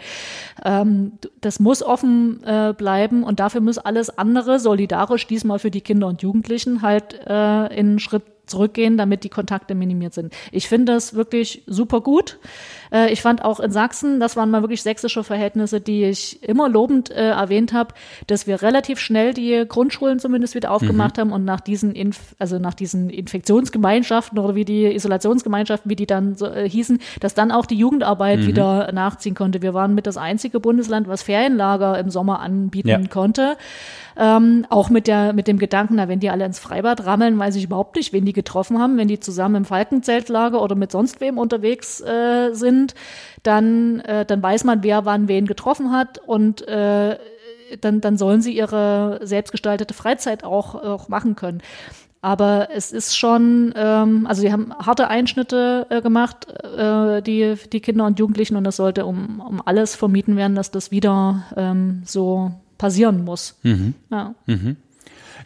Ähm, 0.64 1.12
das 1.40 1.58
muss 1.58 1.82
offen 1.82 2.44
äh, 2.44 2.72
bleiben 2.76 3.24
und 3.24 3.40
dafür 3.40 3.60
muss 3.60 3.78
alles 3.78 4.16
andere 4.16 4.60
solidarisch 4.60 5.26
diesmal 5.26 5.58
für 5.58 5.70
die 5.70 5.80
Kinder 5.80 6.06
und 6.06 6.22
Jugendlichen 6.22 6.82
halt 6.82 7.18
äh, 7.26 7.74
in 7.74 7.98
Schritt 7.98 8.22
zurückgehen, 8.50 8.96
damit 8.96 9.24
die 9.24 9.28
Kontakte 9.28 9.74
minimiert 9.74 10.14
sind. 10.14 10.34
Ich 10.52 10.68
finde 10.68 10.92
das 10.92 11.14
wirklich 11.14 11.62
super 11.66 12.00
gut. 12.00 12.38
Äh, 12.92 13.12
ich 13.12 13.22
fand 13.22 13.44
auch 13.44 13.60
in 13.60 13.70
Sachsen, 13.70 14.20
das 14.20 14.36
waren 14.36 14.50
mal 14.50 14.62
wirklich 14.62 14.82
sächsische 14.82 15.24
Verhältnisse, 15.24 15.80
die 15.80 16.04
ich 16.04 16.42
immer 16.42 16.68
lobend 16.68 17.10
äh, 17.10 17.30
erwähnt 17.30 17.72
habe, 17.72 17.94
dass 18.26 18.46
wir 18.46 18.62
relativ 18.62 18.98
schnell 18.98 19.32
die 19.34 19.64
Grundschulen 19.66 20.18
zumindest 20.18 20.54
wieder 20.54 20.70
aufgemacht 20.70 21.16
mhm. 21.16 21.20
haben 21.20 21.32
und 21.32 21.44
nach 21.44 21.60
diesen, 21.60 21.94
Inf 21.94 22.34
also 22.38 22.58
nach 22.58 22.74
diesen 22.74 23.10
Infektionsgemeinschaften 23.10 24.38
oder 24.38 24.54
wie 24.54 24.64
die 24.64 24.86
Isolationsgemeinschaften, 24.86 25.90
wie 25.90 25.96
die 25.96 26.06
dann 26.06 26.34
so, 26.36 26.46
äh, 26.46 26.68
hießen, 26.68 27.00
dass 27.20 27.34
dann 27.34 27.52
auch 27.52 27.66
die 27.66 27.76
Jugendarbeit 27.76 28.40
mhm. 28.40 28.46
wieder 28.46 28.92
nachziehen 28.92 29.34
konnte. 29.34 29.62
Wir 29.62 29.74
waren 29.74 29.94
mit 29.94 30.06
das 30.06 30.16
einzige 30.16 30.60
Bundesland, 30.60 31.08
was 31.08 31.22
Ferienlager 31.22 31.98
im 31.98 32.10
Sommer 32.10 32.40
anbieten 32.40 32.88
ja. 32.88 33.00
konnte. 33.08 33.56
Ähm, 34.16 34.66
auch 34.68 34.90
mit 34.90 35.06
der, 35.06 35.32
mit 35.32 35.46
dem 35.46 35.58
Gedanken, 35.58 35.94
na, 35.96 36.08
wenn 36.08 36.20
die 36.20 36.30
alle 36.30 36.44
ins 36.44 36.58
Freibad 36.58 37.06
rammeln, 37.06 37.38
weiß 37.38 37.56
ich 37.56 37.64
überhaupt 37.64 37.96
nicht, 37.96 38.12
wen 38.12 38.24
die 38.24 38.32
getroffen 38.40 38.78
haben, 38.78 38.96
wenn 38.96 39.08
die 39.08 39.20
zusammen 39.20 39.56
im 39.56 39.64
Falkenzeltlager 39.66 40.62
oder 40.62 40.74
mit 40.74 40.90
sonst 40.90 41.20
wem 41.20 41.36
unterwegs 41.36 42.00
äh, 42.00 42.54
sind, 42.54 42.94
dann, 43.42 44.00
äh, 44.00 44.24
dann 44.24 44.42
weiß 44.42 44.64
man, 44.64 44.82
wer 44.82 45.04
wann 45.04 45.28
wen 45.28 45.46
getroffen 45.46 45.92
hat 45.92 46.18
und 46.18 46.66
äh, 46.66 47.18
dann, 47.80 48.00
dann 48.00 48.16
sollen 48.16 48.40
sie 48.40 48.56
ihre 48.56 49.20
selbstgestaltete 49.22 49.94
Freizeit 49.94 50.42
auch, 50.42 50.74
auch 50.74 51.08
machen 51.08 51.36
können. 51.36 51.60
Aber 52.22 52.68
es 52.74 52.92
ist 52.92 53.16
schon, 53.16 53.72
ähm, 53.76 54.26
also 54.26 54.42
sie 54.42 54.52
haben 54.52 54.74
harte 54.74 55.08
Einschnitte 55.08 55.86
äh, 55.90 56.02
gemacht, 56.02 56.46
äh, 56.50 57.22
die, 57.22 57.54
die 57.72 57.80
Kinder 57.80 58.04
und 58.06 58.18
Jugendlichen, 58.18 58.56
und 58.56 58.64
das 58.64 58.76
sollte 58.76 59.06
um, 59.06 59.40
um 59.40 59.62
alles 59.64 59.94
vermieden 59.96 60.36
werden, 60.36 60.54
dass 60.54 60.70
das 60.70 60.90
wieder 60.90 61.44
ähm, 61.56 62.02
so 62.04 62.52
passieren 62.76 63.24
muss. 63.24 63.58
Mhm. 63.62 63.94
Ja. 64.10 64.34
Mhm. 64.46 64.76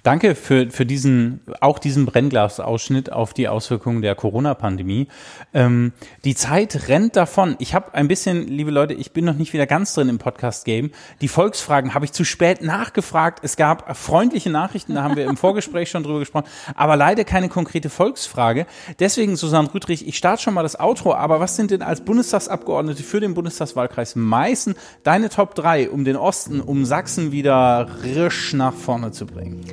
Danke 0.05 0.35
für, 0.35 0.71
für 0.71 0.85
diesen, 0.85 1.41
auch 1.63 1.79
diesen 1.79 2.05
Brennglasausschnitt 2.05 3.11
auf 3.11 3.33
die 3.33 3.49
Auswirkungen 3.49 4.03
der 4.03 4.15
Corona-Pandemie. 4.15 5.09
Ähm, 5.55 5.93
die 6.25 6.35
Zeit 6.35 6.89
rennt 6.89 7.17
davon. 7.17 7.57
Ich 7.59 7.75
habe 7.75 7.95
ein 7.95 8.07
bisschen, 8.07 8.47
liebe 8.47 8.71
Leute, 8.71 8.93
ich 8.93 9.13
bin 9.13 9.25
noch 9.25 9.35
nicht 9.35 9.55
wieder 9.55 9.67
ganz 9.67 9.95
drin 9.95 10.11
im 10.11 10.19
Podcast-Game. 10.19 10.91
Die 11.23 11.29
Volksfragen 11.29 11.95
habe 11.95 12.05
ich 12.05 12.13
zu 12.13 12.23
spät 12.23 12.61
nachgefragt. 12.61 13.39
Es 13.43 13.57
gab 13.57 13.97
freundliche 13.97 14.51
Nachrichten, 14.51 14.95
da 14.95 15.03
haben 15.05 15.17
wir 15.17 15.25
im 15.25 15.39
Vorgespräch 15.39 15.89
schon 15.89 16.03
drüber 16.03 16.19
gesprochen, 16.19 16.49
aber 16.75 16.97
leider 16.97 17.25
keine 17.25 17.49
konkrete 17.49 17.89
Volksfrage. 17.89 18.67
Deswegen, 18.99 19.37
Susanne 19.37 19.73
Rüdrich, 19.73 20.07
ich 20.07 20.19
starte 20.19 20.43
schon 20.43 20.53
mal 20.53 20.65
das 20.65 20.79
Outro, 20.79 21.15
aber 21.15 21.41
was 21.41 21.57
sind 21.57 21.71
denn 21.71 21.81
als 21.81 22.03
Bundestagsabgeordnete 22.03 23.03
für 23.03 23.21
den 23.21 23.33
Bundestagswahlkreis 23.33 24.17
Meißen 24.17 24.75
deine 25.03 25.31
Top 25.31 25.55
3, 25.55 25.89
um 25.89 26.05
den 26.05 26.17
Osten, 26.17 26.61
um 26.61 26.85
Sachsen 26.85 27.33
wieder 27.33 27.89
risch 28.03 28.53
nach 28.53 28.75
vorne 28.75 29.11
zu 29.11 29.25
bringen? 29.25 29.65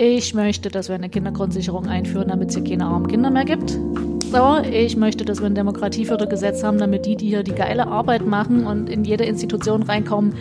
Ich 0.00 0.32
möchte, 0.32 0.68
dass 0.68 0.88
wir 0.88 0.94
eine 0.94 1.08
Kindergrundsicherung 1.08 1.88
einführen, 1.88 2.28
damit 2.28 2.50
es 2.50 2.54
hier 2.54 2.62
keine 2.62 2.86
armen 2.86 3.08
Kinder 3.08 3.30
mehr 3.30 3.44
gibt. 3.44 3.70
So, 4.30 4.58
ich 4.70 4.96
möchte, 4.96 5.24
dass 5.24 5.40
wir 5.40 5.46
ein 5.46 5.56
Demokratiefördergesetz 5.56 6.62
haben, 6.62 6.78
damit 6.78 7.04
die, 7.04 7.16
die 7.16 7.26
hier 7.26 7.42
die 7.42 7.52
geile 7.52 7.88
Arbeit 7.88 8.24
machen 8.24 8.64
und 8.64 8.88
in 8.88 9.02
jede 9.02 9.24
Institution 9.24 9.82
reinkommen, 9.82 10.34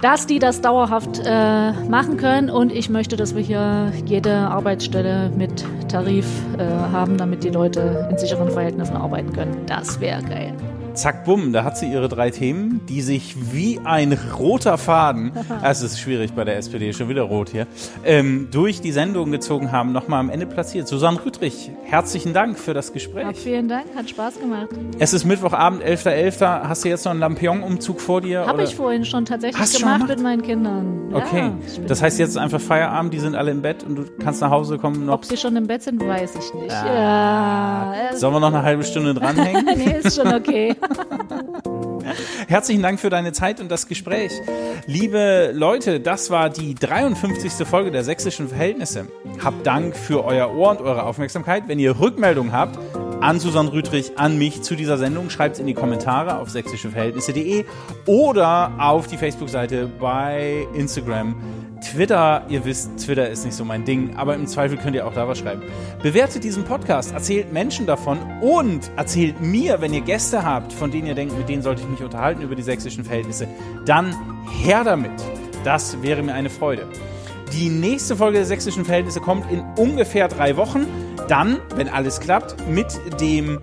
dass 0.00 0.26
die 0.26 0.38
das 0.38 0.62
dauerhaft 0.62 1.20
äh, 1.26 1.72
machen 1.90 2.16
können. 2.16 2.48
Und 2.48 2.72
ich 2.72 2.88
möchte, 2.88 3.16
dass 3.16 3.34
wir 3.34 3.42
hier 3.42 3.92
jede 4.06 4.32
Arbeitsstelle 4.32 5.30
mit 5.36 5.66
Tarif 5.88 6.26
äh, 6.56 6.64
haben, 6.64 7.18
damit 7.18 7.44
die 7.44 7.50
Leute 7.50 8.08
in 8.10 8.16
sicheren 8.16 8.50
Verhältnissen 8.50 8.96
arbeiten 8.96 9.30
können. 9.30 9.66
Das 9.66 10.00
wäre 10.00 10.22
geil. 10.22 10.54
Zack, 10.96 11.24
bumm, 11.26 11.52
da 11.52 11.62
hat 11.62 11.76
sie 11.76 11.92
ihre 11.92 12.08
drei 12.08 12.30
Themen, 12.30 12.80
die 12.88 13.02
sich 13.02 13.36
wie 13.52 13.78
ein 13.84 14.18
roter 14.38 14.78
Faden, 14.78 15.32
es 15.62 15.82
ist 15.82 16.00
schwierig 16.00 16.32
bei 16.32 16.44
der 16.44 16.56
SPD, 16.56 16.92
schon 16.94 17.10
wieder 17.10 17.22
rot 17.22 17.50
hier, 17.50 17.66
ähm, 18.04 18.48
durch 18.50 18.80
die 18.80 18.92
Sendung 18.92 19.30
gezogen 19.30 19.72
haben, 19.72 19.92
nochmal 19.92 20.20
am 20.20 20.30
Ende 20.30 20.46
platziert. 20.46 20.88
Susanne 20.88 21.22
Rüdrich, 21.24 21.70
herzlichen 21.84 22.32
Dank 22.32 22.58
für 22.58 22.72
das 22.72 22.94
Gespräch. 22.94 23.24
Ja, 23.24 23.32
vielen 23.34 23.68
Dank, 23.68 23.84
hat 23.94 24.08
Spaß 24.08 24.40
gemacht. 24.40 24.68
Es 24.98 25.12
ist 25.12 25.26
Mittwochabend, 25.26 25.82
11.11. 25.82 26.40
.11. 26.40 26.68
Hast 26.68 26.84
du 26.84 26.88
jetzt 26.88 27.04
noch 27.04 27.12
einen 27.12 27.20
Lampion-Umzug 27.20 28.00
vor 28.00 28.22
dir? 28.22 28.46
Habe 28.46 28.62
ich 28.62 28.74
vorhin 28.74 29.04
schon 29.04 29.26
tatsächlich 29.26 29.60
Hast 29.60 29.78
gemacht, 29.78 30.00
gemacht 30.00 30.16
mit 30.16 30.22
meinen 30.22 30.42
Kindern. 30.42 31.10
Okay, 31.12 31.38
ja, 31.38 31.58
das 31.86 32.02
heißt 32.02 32.18
jetzt 32.18 32.38
einfach 32.38 32.60
Feierabend, 32.60 33.12
die 33.12 33.18
sind 33.20 33.34
alle 33.34 33.50
im 33.50 33.60
Bett 33.60 33.84
und 33.84 33.96
du 33.96 34.04
kannst 34.22 34.40
nach 34.40 34.50
Hause 34.50 34.78
kommen. 34.78 35.06
Noch 35.06 35.14
Ob 35.14 35.24
sie 35.26 35.36
schon 35.36 35.56
im 35.56 35.66
Bett 35.66 35.82
sind, 35.82 36.04
weiß 36.04 36.32
ich 36.36 36.54
nicht. 36.54 36.72
Ah. 36.72 37.94
Ja. 37.94 38.16
Sollen 38.16 38.34
wir 38.34 38.40
noch 38.40 38.48
eine 38.48 38.62
halbe 38.62 38.82
Stunde 38.82 39.12
dranhängen? 39.14 39.66
nee, 39.76 39.98
ist 40.02 40.16
schon 40.16 40.32
okay. 40.32 40.74
Herzlichen 42.48 42.82
Dank 42.82 43.00
für 43.00 43.10
deine 43.10 43.32
Zeit 43.32 43.60
und 43.60 43.70
das 43.70 43.88
Gespräch. 43.88 44.32
Liebe 44.86 45.50
Leute, 45.54 46.00
das 46.00 46.30
war 46.30 46.50
die 46.50 46.74
53. 46.74 47.66
Folge 47.66 47.90
der 47.90 48.04
sächsischen 48.04 48.48
Verhältnisse. 48.48 49.08
Habt 49.42 49.66
Dank 49.66 49.96
für 49.96 50.24
euer 50.24 50.54
Ohr 50.54 50.70
und 50.70 50.80
eure 50.80 51.04
Aufmerksamkeit. 51.04 51.64
Wenn 51.66 51.78
ihr 51.78 51.98
Rückmeldungen 51.98 52.52
habt, 52.52 52.78
an 53.20 53.40
Susanne 53.40 53.72
Rüdrich, 53.72 54.18
an 54.18 54.38
mich 54.38 54.62
zu 54.62 54.76
dieser 54.76 54.98
Sendung, 54.98 55.30
schreibt 55.30 55.54
es 55.54 55.60
in 55.60 55.66
die 55.66 55.74
Kommentare 55.74 56.38
auf 56.38 56.50
sächsischeverhältnisse.de 56.50 57.64
oder 58.06 58.72
auf 58.78 59.06
die 59.06 59.16
Facebook-Seite 59.16 59.90
bei 59.98 60.66
Instagram 60.74 61.34
Twitter, 61.80 62.44
ihr 62.48 62.64
wisst, 62.64 62.96
Twitter 63.04 63.28
ist 63.28 63.44
nicht 63.44 63.54
so 63.54 63.64
mein 63.64 63.84
Ding, 63.84 64.16
aber 64.16 64.34
im 64.34 64.46
Zweifel 64.46 64.78
könnt 64.78 64.96
ihr 64.96 65.06
auch 65.06 65.12
da 65.12 65.28
was 65.28 65.38
schreiben. 65.38 65.62
Bewertet 66.02 66.42
diesen 66.42 66.64
Podcast, 66.64 67.12
erzählt 67.12 67.52
Menschen 67.52 67.86
davon 67.86 68.18
und 68.40 68.90
erzählt 68.96 69.40
mir, 69.40 69.80
wenn 69.80 69.92
ihr 69.92 70.00
Gäste 70.00 70.44
habt, 70.44 70.72
von 70.72 70.90
denen 70.90 71.06
ihr 71.06 71.14
denkt, 71.14 71.36
mit 71.36 71.48
denen 71.48 71.62
sollte 71.62 71.82
ich 71.82 71.88
mich 71.88 72.02
unterhalten 72.02 72.42
über 72.42 72.54
die 72.54 72.62
sächsischen 72.62 73.04
Verhältnisse, 73.04 73.46
dann 73.84 74.14
her 74.62 74.84
damit. 74.84 75.12
Das 75.64 76.02
wäre 76.02 76.22
mir 76.22 76.34
eine 76.34 76.50
Freude. 76.50 76.86
Die 77.52 77.68
nächste 77.68 78.16
Folge 78.16 78.38
der 78.38 78.46
sächsischen 78.46 78.84
Verhältnisse 78.84 79.20
kommt 79.20 79.50
in 79.50 79.62
ungefähr 79.76 80.28
drei 80.28 80.56
Wochen. 80.56 80.86
Dann, 81.28 81.58
wenn 81.74 81.88
alles 81.88 82.20
klappt, 82.20 82.68
mit 82.68 82.88
dem 83.20 83.58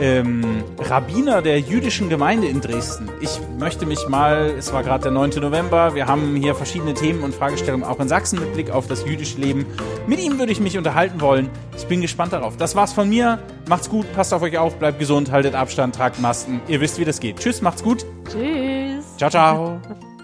ähm, 0.00 0.64
Rabbiner 0.78 1.42
der 1.42 1.60
jüdischen 1.60 2.08
Gemeinde 2.08 2.48
in 2.48 2.60
Dresden. 2.60 3.08
Ich 3.20 3.40
möchte 3.58 3.86
mich 3.86 4.08
mal, 4.08 4.54
es 4.58 4.72
war 4.72 4.82
gerade 4.82 5.04
der 5.04 5.12
9. 5.12 5.30
November, 5.40 5.94
wir 5.94 6.06
haben 6.06 6.36
hier 6.36 6.54
verschiedene 6.54 6.94
Themen 6.94 7.22
und 7.22 7.34
Fragestellungen 7.34 7.86
auch 7.86 8.00
in 8.00 8.08
Sachsen 8.08 8.38
mit 8.38 8.52
Blick 8.52 8.70
auf 8.70 8.86
das 8.86 9.04
jüdische 9.04 9.40
Leben. 9.40 9.66
Mit 10.06 10.20
ihm 10.20 10.38
würde 10.38 10.52
ich 10.52 10.60
mich 10.60 10.76
unterhalten 10.76 11.20
wollen. 11.20 11.48
Ich 11.76 11.86
bin 11.86 12.00
gespannt 12.00 12.32
darauf. 12.32 12.56
Das 12.56 12.76
war's 12.76 12.92
von 12.92 13.08
mir. 13.08 13.38
Macht's 13.68 13.88
gut, 13.88 14.10
passt 14.12 14.32
auf 14.34 14.42
euch 14.42 14.58
auf, 14.58 14.76
bleibt 14.76 14.98
gesund, 14.98 15.30
haltet 15.30 15.54
Abstand, 15.54 15.94
tragt 15.94 16.20
Masken. 16.20 16.60
Ihr 16.68 16.80
wisst, 16.80 16.98
wie 16.98 17.04
das 17.04 17.20
geht. 17.20 17.38
Tschüss, 17.38 17.62
macht's 17.62 17.82
gut. 17.82 18.04
Tschüss. 18.30 19.16
Ciao, 19.16 19.30
ciao. 19.30 19.80